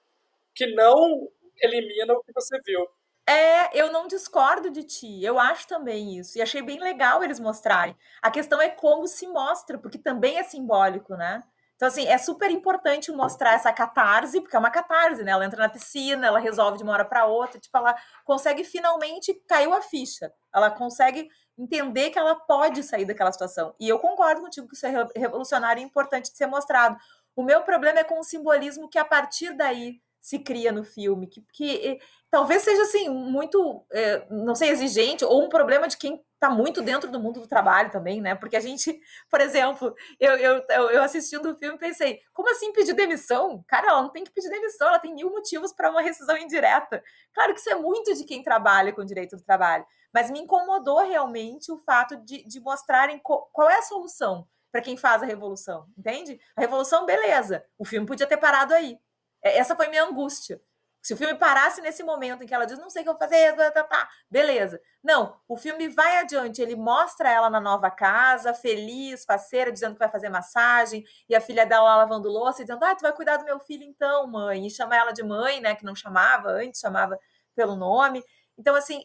que 0.55 0.67
não 0.67 1.29
elimina 1.61 2.13
o 2.13 2.23
que 2.23 2.31
você 2.33 2.59
viu. 2.65 2.87
É, 3.27 3.79
eu 3.79 3.91
não 3.91 4.07
discordo 4.07 4.71
de 4.71 4.83
ti, 4.83 5.23
eu 5.23 5.37
acho 5.37 5.67
também 5.67 6.17
isso, 6.17 6.37
e 6.37 6.41
achei 6.41 6.63
bem 6.63 6.79
legal 6.79 7.23
eles 7.23 7.39
mostrarem. 7.39 7.95
A 8.23 8.31
questão 8.31 8.59
é 8.59 8.69
como 8.69 9.07
se 9.07 9.27
mostra, 9.27 9.77
porque 9.77 9.99
também 9.99 10.37
é 10.37 10.43
simbólico, 10.43 11.15
né? 11.15 11.43
Então, 11.79 11.87
assim, 11.87 12.07
é 12.07 12.17
super 12.17 12.51
importante 12.51 13.09
mostrar 13.09 13.53
essa 13.53 13.71
catarse, 13.71 14.41
porque 14.41 14.53
é 14.53 14.59
uma 14.59 14.69
catarse, 14.69 15.23
né? 15.23 15.31
Ela 15.31 15.45
entra 15.45 15.61
na 15.61 15.69
piscina, 15.69 16.27
ela 16.27 16.37
resolve 16.37 16.77
de 16.77 16.83
uma 16.83 16.91
hora 16.91 17.05
para 17.05 17.25
outra, 17.25 17.57
tipo, 17.57 17.77
ela 17.77 17.95
consegue 18.25 18.65
finalmente 18.65 19.33
caiu 19.47 19.73
a 19.73 19.81
ficha. 19.81 20.33
Ela 20.53 20.69
consegue 20.69 21.29
entender 21.59 22.09
que 22.09 22.17
ela 22.17 22.35
pode 22.35 22.81
sair 22.83 23.05
daquela 23.05 23.31
situação. 23.31 23.75
E 23.79 23.89
eu 23.89 23.99
concordo 23.99 24.41
contigo 24.41 24.67
que 24.67 24.75
isso 24.75 24.85
é 24.85 25.07
revolucionário 25.15 25.81
e 25.81 25.83
importante 25.83 26.31
de 26.31 26.37
ser 26.37 26.47
mostrado. 26.47 26.97
O 27.35 27.43
meu 27.43 27.61
problema 27.63 27.99
é 27.99 28.03
com 28.03 28.19
o 28.19 28.23
simbolismo 28.23 28.89
que 28.89 28.97
a 28.97 29.03
partir 29.03 29.55
daí 29.55 30.01
se 30.21 30.39
cria 30.39 30.71
no 30.71 30.83
filme, 30.83 31.27
que, 31.27 31.41
que 31.51 31.99
talvez 32.29 32.61
seja 32.61 32.81
assim 32.83 33.09
muito, 33.09 33.85
é, 33.91 34.25
não 34.29 34.55
sei, 34.55 34.69
exigente 34.69 35.25
ou 35.25 35.43
um 35.43 35.49
problema 35.49 35.87
de 35.87 35.97
quem 35.97 36.23
está 36.33 36.49
muito 36.49 36.81
dentro 36.81 37.11
do 37.11 37.19
mundo 37.19 37.41
do 37.41 37.47
trabalho 37.47 37.91
também, 37.91 38.21
né? 38.21 38.33
Porque 38.33 38.55
a 38.55 38.59
gente, 38.59 38.99
por 39.29 39.41
exemplo, 39.41 39.93
eu, 40.19 40.35
eu, 40.37 40.63
eu 40.91 41.03
assistindo 41.03 41.51
o 41.51 41.57
filme 41.57 41.77
pensei, 41.77 42.21
como 42.33 42.49
assim 42.49 42.71
pedir 42.71 42.93
demissão? 42.93 43.63
Cara, 43.67 43.89
ela 43.89 44.01
não 44.01 44.09
tem 44.09 44.23
que 44.23 44.31
pedir 44.31 44.49
demissão, 44.49 44.87
ela 44.87 44.99
tem 44.99 45.13
mil 45.13 45.29
motivos 45.29 45.73
para 45.73 45.89
uma 45.89 46.01
rescisão 46.01 46.37
indireta. 46.37 47.03
Claro 47.33 47.53
que 47.53 47.59
isso 47.59 47.69
é 47.69 47.75
muito 47.75 48.13
de 48.15 48.23
quem 48.23 48.41
trabalha 48.41 48.93
com 48.93 49.03
direito 49.03 49.35
do 49.35 49.43
trabalho, 49.43 49.85
mas 50.13 50.31
me 50.31 50.39
incomodou 50.39 50.99
realmente 51.05 51.71
o 51.71 51.77
fato 51.79 52.15
de, 52.17 52.45
de 52.47 52.59
mostrarem 52.59 53.19
qual 53.19 53.69
é 53.69 53.77
a 53.77 53.83
solução 53.83 54.47
para 54.71 54.81
quem 54.81 54.95
faz 54.95 55.23
a 55.23 55.25
revolução, 55.25 55.87
entende? 55.97 56.39
A 56.55 56.61
revolução, 56.61 57.05
beleza, 57.05 57.65
o 57.77 57.83
filme 57.83 58.05
podia 58.05 58.27
ter 58.27 58.37
parado 58.37 58.73
aí. 58.73 58.97
É, 59.43 59.57
essa 59.57 59.75
foi 59.75 59.87
minha 59.87 60.03
angústia. 60.03 60.61
Se 61.01 61.13
o 61.13 61.17
filme 61.17 61.35
parasse 61.35 61.81
nesse 61.81 62.03
momento 62.03 62.43
em 62.43 62.47
que 62.47 62.53
ela 62.53 62.65
diz, 62.65 62.77
não 62.77 62.89
sei 62.89 63.01
o 63.01 63.03
que 63.03 63.09
eu 63.09 63.13
vou 63.13 63.19
fazer, 63.19 63.55
tá, 63.71 63.83
tá, 63.83 64.09
beleza. 64.29 64.81
Não, 65.01 65.39
o 65.47 65.55
filme 65.55 65.87
vai 65.87 66.17
adiante, 66.17 66.61
ele 66.61 66.75
mostra 66.75 67.29
ela 67.31 67.49
na 67.49 67.61
nova 67.61 67.89
casa, 67.89 68.53
feliz, 68.53 69.23
faceira, 69.23 69.71
dizendo 69.71 69.93
que 69.93 69.99
vai 69.99 70.09
fazer 70.09 70.29
massagem, 70.29 71.05
e 71.29 71.35
a 71.35 71.41
filha 71.41 71.65
dela 71.65 71.95
lavando 71.95 72.27
louça, 72.29 72.63
dizendo, 72.63 72.83
ah, 72.83 72.95
tu 72.95 73.01
vai 73.01 73.13
cuidar 73.13 73.37
do 73.37 73.45
meu 73.45 73.59
filho 73.59 73.83
então, 73.83 74.27
mãe, 74.27 74.67
e 74.67 74.69
chama 74.69 74.95
ela 74.95 75.11
de 75.11 75.23
mãe, 75.23 75.61
né, 75.61 75.75
que 75.75 75.85
não 75.85 75.95
chamava 75.95 76.49
antes, 76.49 76.81
chamava 76.81 77.17
pelo 77.55 77.75
nome. 77.75 78.23
Então, 78.57 78.75
assim, 78.75 79.03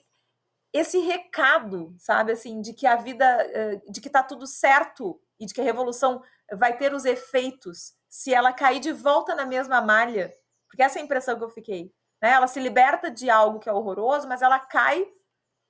esse 0.72 0.98
recado, 0.98 1.94
sabe, 1.98 2.32
assim, 2.32 2.60
de 2.60 2.72
que 2.72 2.86
a 2.86 2.96
vida, 2.96 3.24
eh, 3.24 3.80
de 3.88 4.00
que 4.00 4.10
tá 4.10 4.22
tudo 4.22 4.46
certo 4.46 5.20
e 5.38 5.46
de 5.46 5.54
que 5.54 5.60
a 5.60 5.64
revolução 5.64 6.22
vai 6.52 6.76
ter 6.76 6.92
os 6.92 7.04
efeitos 7.04 7.94
se 8.08 8.34
ela 8.34 8.52
cair 8.52 8.80
de 8.80 8.92
volta 8.92 9.34
na 9.34 9.46
mesma 9.46 9.80
malha, 9.80 10.32
porque 10.74 10.82
essa 10.82 10.98
é 10.98 11.02
a 11.02 11.04
impressão 11.04 11.38
que 11.38 11.44
eu 11.44 11.50
fiquei. 11.50 11.94
Né? 12.20 12.30
Ela 12.32 12.48
se 12.48 12.58
liberta 12.58 13.08
de 13.08 13.30
algo 13.30 13.60
que 13.60 13.68
é 13.68 13.72
horroroso, 13.72 14.26
mas 14.26 14.42
ela 14.42 14.58
cai 14.58 15.06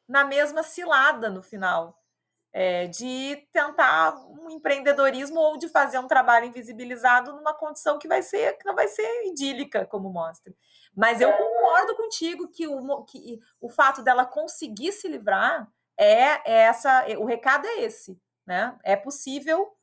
na 0.09 0.25
mesma 0.25 0.63
cilada 0.63 1.29
no 1.29 1.43
final. 1.43 2.01
É, 2.57 2.87
de 2.87 3.49
tentar 3.53 4.15
um 4.29 4.49
empreendedorismo 4.49 5.41
ou 5.41 5.59
de 5.59 5.69
fazer 5.69 5.99
um 5.99 6.07
trabalho 6.07 6.47
invisibilizado 6.47 7.33
numa 7.33 7.53
condição 7.53 7.99
que 7.99 8.07
vai 8.07 8.23
ser 8.23 8.57
que 8.57 8.65
não 8.65 8.77
vai 8.77 8.87
ser 8.87 9.27
idílica, 9.27 9.85
como 9.87 10.09
mostra. 10.09 10.55
Mas 10.97 11.21
eu 11.21 11.33
concordo 11.33 11.97
contigo 11.97 12.47
que 12.47 12.69
o, 12.69 13.03
que 13.03 13.41
o 13.61 13.69
fato 13.69 14.03
dela 14.03 14.25
conseguir 14.25 14.93
se 14.93 15.09
livrar 15.09 15.69
é, 15.99 16.53
é 16.53 16.61
essa. 16.63 17.05
O 17.19 17.25
recado 17.25 17.67
é 17.67 17.81
esse, 17.81 18.17
né? 18.47 18.79
É 18.85 18.95
possível 18.95 19.77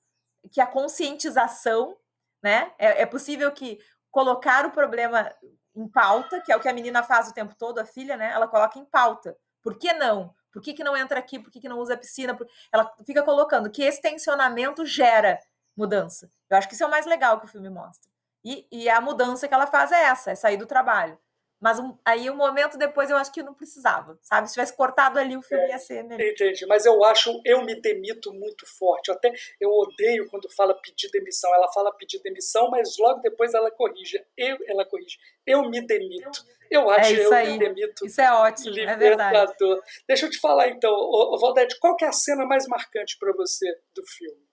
que 0.49 0.61
a 0.61 0.65
conscientização, 0.65 1.97
né? 2.41 2.73
É, 2.79 3.01
é 3.01 3.05
possível 3.05 3.51
que 3.51 3.81
colocar 4.11 4.65
o 4.65 4.71
problema 4.71 5.31
em 5.75 5.87
pauta, 5.87 6.41
que 6.41 6.51
é 6.51 6.55
o 6.55 6.59
que 6.59 6.67
a 6.67 6.73
menina 6.73 7.01
faz 7.01 7.29
o 7.29 7.33
tempo 7.33 7.55
todo, 7.57 7.79
a 7.79 7.85
filha, 7.85 8.17
né? 8.17 8.31
Ela 8.31 8.47
coloca 8.47 8.77
em 8.77 8.85
pauta. 8.85 9.35
Por 9.63 9.77
que 9.77 9.93
não? 9.93 10.33
Por 10.51 10.61
que, 10.61 10.73
que 10.73 10.83
não 10.83 10.97
entra 10.97 11.17
aqui? 11.17 11.39
Por 11.39 11.49
que, 11.49 11.61
que 11.61 11.69
não 11.69 11.79
usa 11.79 11.93
a 11.93 11.97
piscina? 11.97 12.37
Ela 12.71 12.93
fica 13.05 13.23
colocando 13.23 13.71
que 13.71 13.81
esse 13.81 14.01
tensionamento 14.01 14.85
gera 14.85 15.39
mudança. 15.75 16.29
Eu 16.49 16.57
acho 16.57 16.67
que 16.67 16.73
isso 16.73 16.83
é 16.83 16.87
o 16.87 16.89
mais 16.89 17.05
legal 17.05 17.39
que 17.39 17.45
o 17.45 17.49
filme 17.49 17.69
mostra. 17.69 18.11
E, 18.43 18.67
e 18.71 18.89
a 18.89 18.99
mudança 18.99 19.47
que 19.47 19.53
ela 19.53 19.67
faz 19.67 19.91
é 19.91 20.03
essa, 20.03 20.31
é 20.31 20.35
sair 20.35 20.57
do 20.57 20.65
trabalho. 20.65 21.17
Mas 21.61 21.77
um, 21.79 21.95
aí 22.03 22.27
um 22.29 22.35
momento 22.35 22.75
depois 22.75 23.11
eu 23.11 23.17
acho 23.17 23.31
que 23.31 23.43
não 23.43 23.53
precisava, 23.53 24.17
sabe? 24.23 24.47
Se 24.47 24.55
tivesse 24.55 24.75
cortado 24.75 25.19
ali 25.19 25.37
o 25.37 25.43
filme 25.43 25.67
ia 25.67 25.77
ser 25.77 26.03
melhor. 26.03 26.25
Entendi, 26.27 26.65
mas 26.65 26.85
eu 26.85 27.03
acho 27.03 27.39
eu 27.45 27.63
me 27.63 27.79
demito 27.79 28.33
muito 28.33 28.65
forte. 28.65 29.11
Até 29.11 29.31
eu 29.59 29.69
odeio 29.69 30.27
quando 30.29 30.49
fala 30.49 30.73
pedir 30.73 31.11
demissão. 31.11 31.53
Ela 31.53 31.71
fala 31.71 31.95
pedir 31.95 32.19
demissão, 32.23 32.69
mas 32.71 32.97
logo 32.97 33.21
depois 33.21 33.53
ela 33.53 33.69
corrige. 33.69 34.19
Eu, 34.35 34.57
ela 34.67 34.83
corrige. 34.83 35.17
Eu 35.45 35.69
me 35.69 35.79
demito. 35.85 36.31
Eu 36.69 36.89
É 36.91 37.01
acho 37.01 37.13
isso 37.13 37.23
eu 37.23 37.33
aí. 37.33 37.51
me 37.51 37.59
demito. 37.59 38.05
Isso 38.07 38.21
é 38.21 38.31
ótimo, 38.33 38.79
é 38.79 38.95
verdade. 38.95 39.35
Libertador. 39.37 39.83
Deixa 40.07 40.25
eu 40.25 40.29
te 40.31 40.39
falar 40.39 40.69
então, 40.69 40.91
Valdete, 41.39 41.77
qual 41.79 41.95
que 41.95 42.05
é 42.05 42.07
a 42.07 42.13
cena 42.13 42.45
mais 42.45 42.65
marcante 42.67 43.17
para 43.19 43.31
você 43.33 43.67
do 43.93 44.03
filme? 44.07 44.50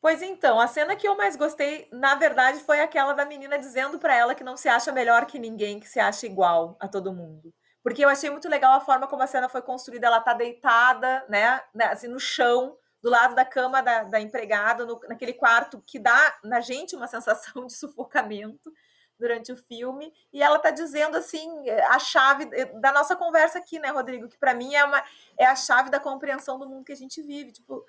Pois 0.00 0.22
então, 0.22 0.60
a 0.60 0.66
cena 0.68 0.94
que 0.94 1.08
eu 1.08 1.16
mais 1.16 1.34
gostei, 1.36 1.88
na 1.92 2.14
verdade, 2.14 2.60
foi 2.60 2.80
aquela 2.80 3.12
da 3.14 3.24
menina 3.24 3.58
dizendo 3.58 3.98
para 3.98 4.14
ela 4.14 4.34
que 4.34 4.44
não 4.44 4.56
se 4.56 4.68
acha 4.68 4.92
melhor 4.92 5.26
que 5.26 5.38
ninguém, 5.38 5.80
que 5.80 5.88
se 5.88 5.98
acha 5.98 6.24
igual 6.26 6.76
a 6.78 6.86
todo 6.86 7.12
mundo. 7.12 7.52
Porque 7.82 8.04
eu 8.04 8.08
achei 8.08 8.30
muito 8.30 8.48
legal 8.48 8.74
a 8.74 8.80
forma 8.80 9.08
como 9.08 9.22
a 9.22 9.26
cena 9.26 9.48
foi 9.48 9.60
construída. 9.62 10.06
Ela 10.06 10.20
tá 10.20 10.34
deitada, 10.34 11.24
né, 11.28 11.60
né, 11.74 11.86
assim, 11.86 12.06
no 12.06 12.20
chão, 12.20 12.76
do 13.02 13.10
lado 13.10 13.34
da 13.34 13.44
cama 13.44 13.80
da, 13.82 14.04
da 14.04 14.20
empregada, 14.20 14.84
no- 14.84 15.00
naquele 15.08 15.32
quarto 15.32 15.82
que 15.86 15.98
dá 15.98 16.36
na 16.44 16.60
gente 16.60 16.94
uma 16.94 17.06
sensação 17.08 17.66
de 17.66 17.72
sufocamento 17.72 18.72
durante 19.18 19.50
o 19.50 19.56
filme. 19.56 20.12
E 20.32 20.40
ela 20.40 20.60
tá 20.60 20.70
dizendo, 20.70 21.16
assim, 21.16 21.68
a 21.88 21.98
chave 21.98 22.44
da 22.80 22.92
nossa 22.92 23.16
conversa 23.16 23.58
aqui, 23.58 23.80
né, 23.80 23.88
Rodrigo? 23.90 24.28
Que 24.28 24.38
para 24.38 24.54
mim 24.54 24.74
é, 24.76 24.84
uma, 24.84 25.02
é 25.36 25.44
a 25.46 25.56
chave 25.56 25.90
da 25.90 25.98
compreensão 25.98 26.56
do 26.56 26.68
mundo 26.68 26.84
que 26.84 26.92
a 26.92 26.96
gente 26.96 27.20
vive. 27.20 27.50
Tipo, 27.52 27.84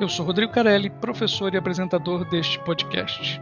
Eu 0.01 0.09
sou 0.09 0.27
Rodrigo 0.27 0.53
Carelli, 0.53 0.91
professor 0.91 1.55
e 1.55 1.57
apresentador 1.57 2.25
deste 2.25 2.59
podcast. 2.61 3.41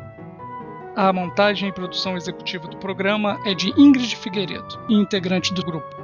A 0.95 1.13
montagem 1.13 1.69
e 1.69 1.73
produção 1.73 2.17
executiva 2.17 2.69
do 2.69 2.79
programa 2.79 3.39
é 3.45 3.55
de 3.55 3.75
Ingrid 3.79 4.17
Figueiredo, 4.17 4.79
integrante 4.89 5.53
do 5.53 5.63
grupo. 5.63 5.96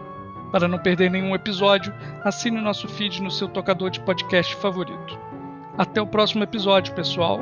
Para 0.53 0.69
não 0.69 0.79
perder 0.79 1.11
nenhum 1.11 1.35
episódio, 1.35 1.95
assine 2.23 2.61
nosso 2.61 2.87
feed 2.87 3.23
no 3.23 3.31
seu 3.31 3.49
tocador 3.49 3.89
de 3.89 4.01
podcast 4.01 4.55
favorito. 4.57 5.19
Até 5.79 6.01
o 6.01 6.07
próximo 6.07 6.45
episódio, 6.45 6.95
pessoal! 6.95 7.41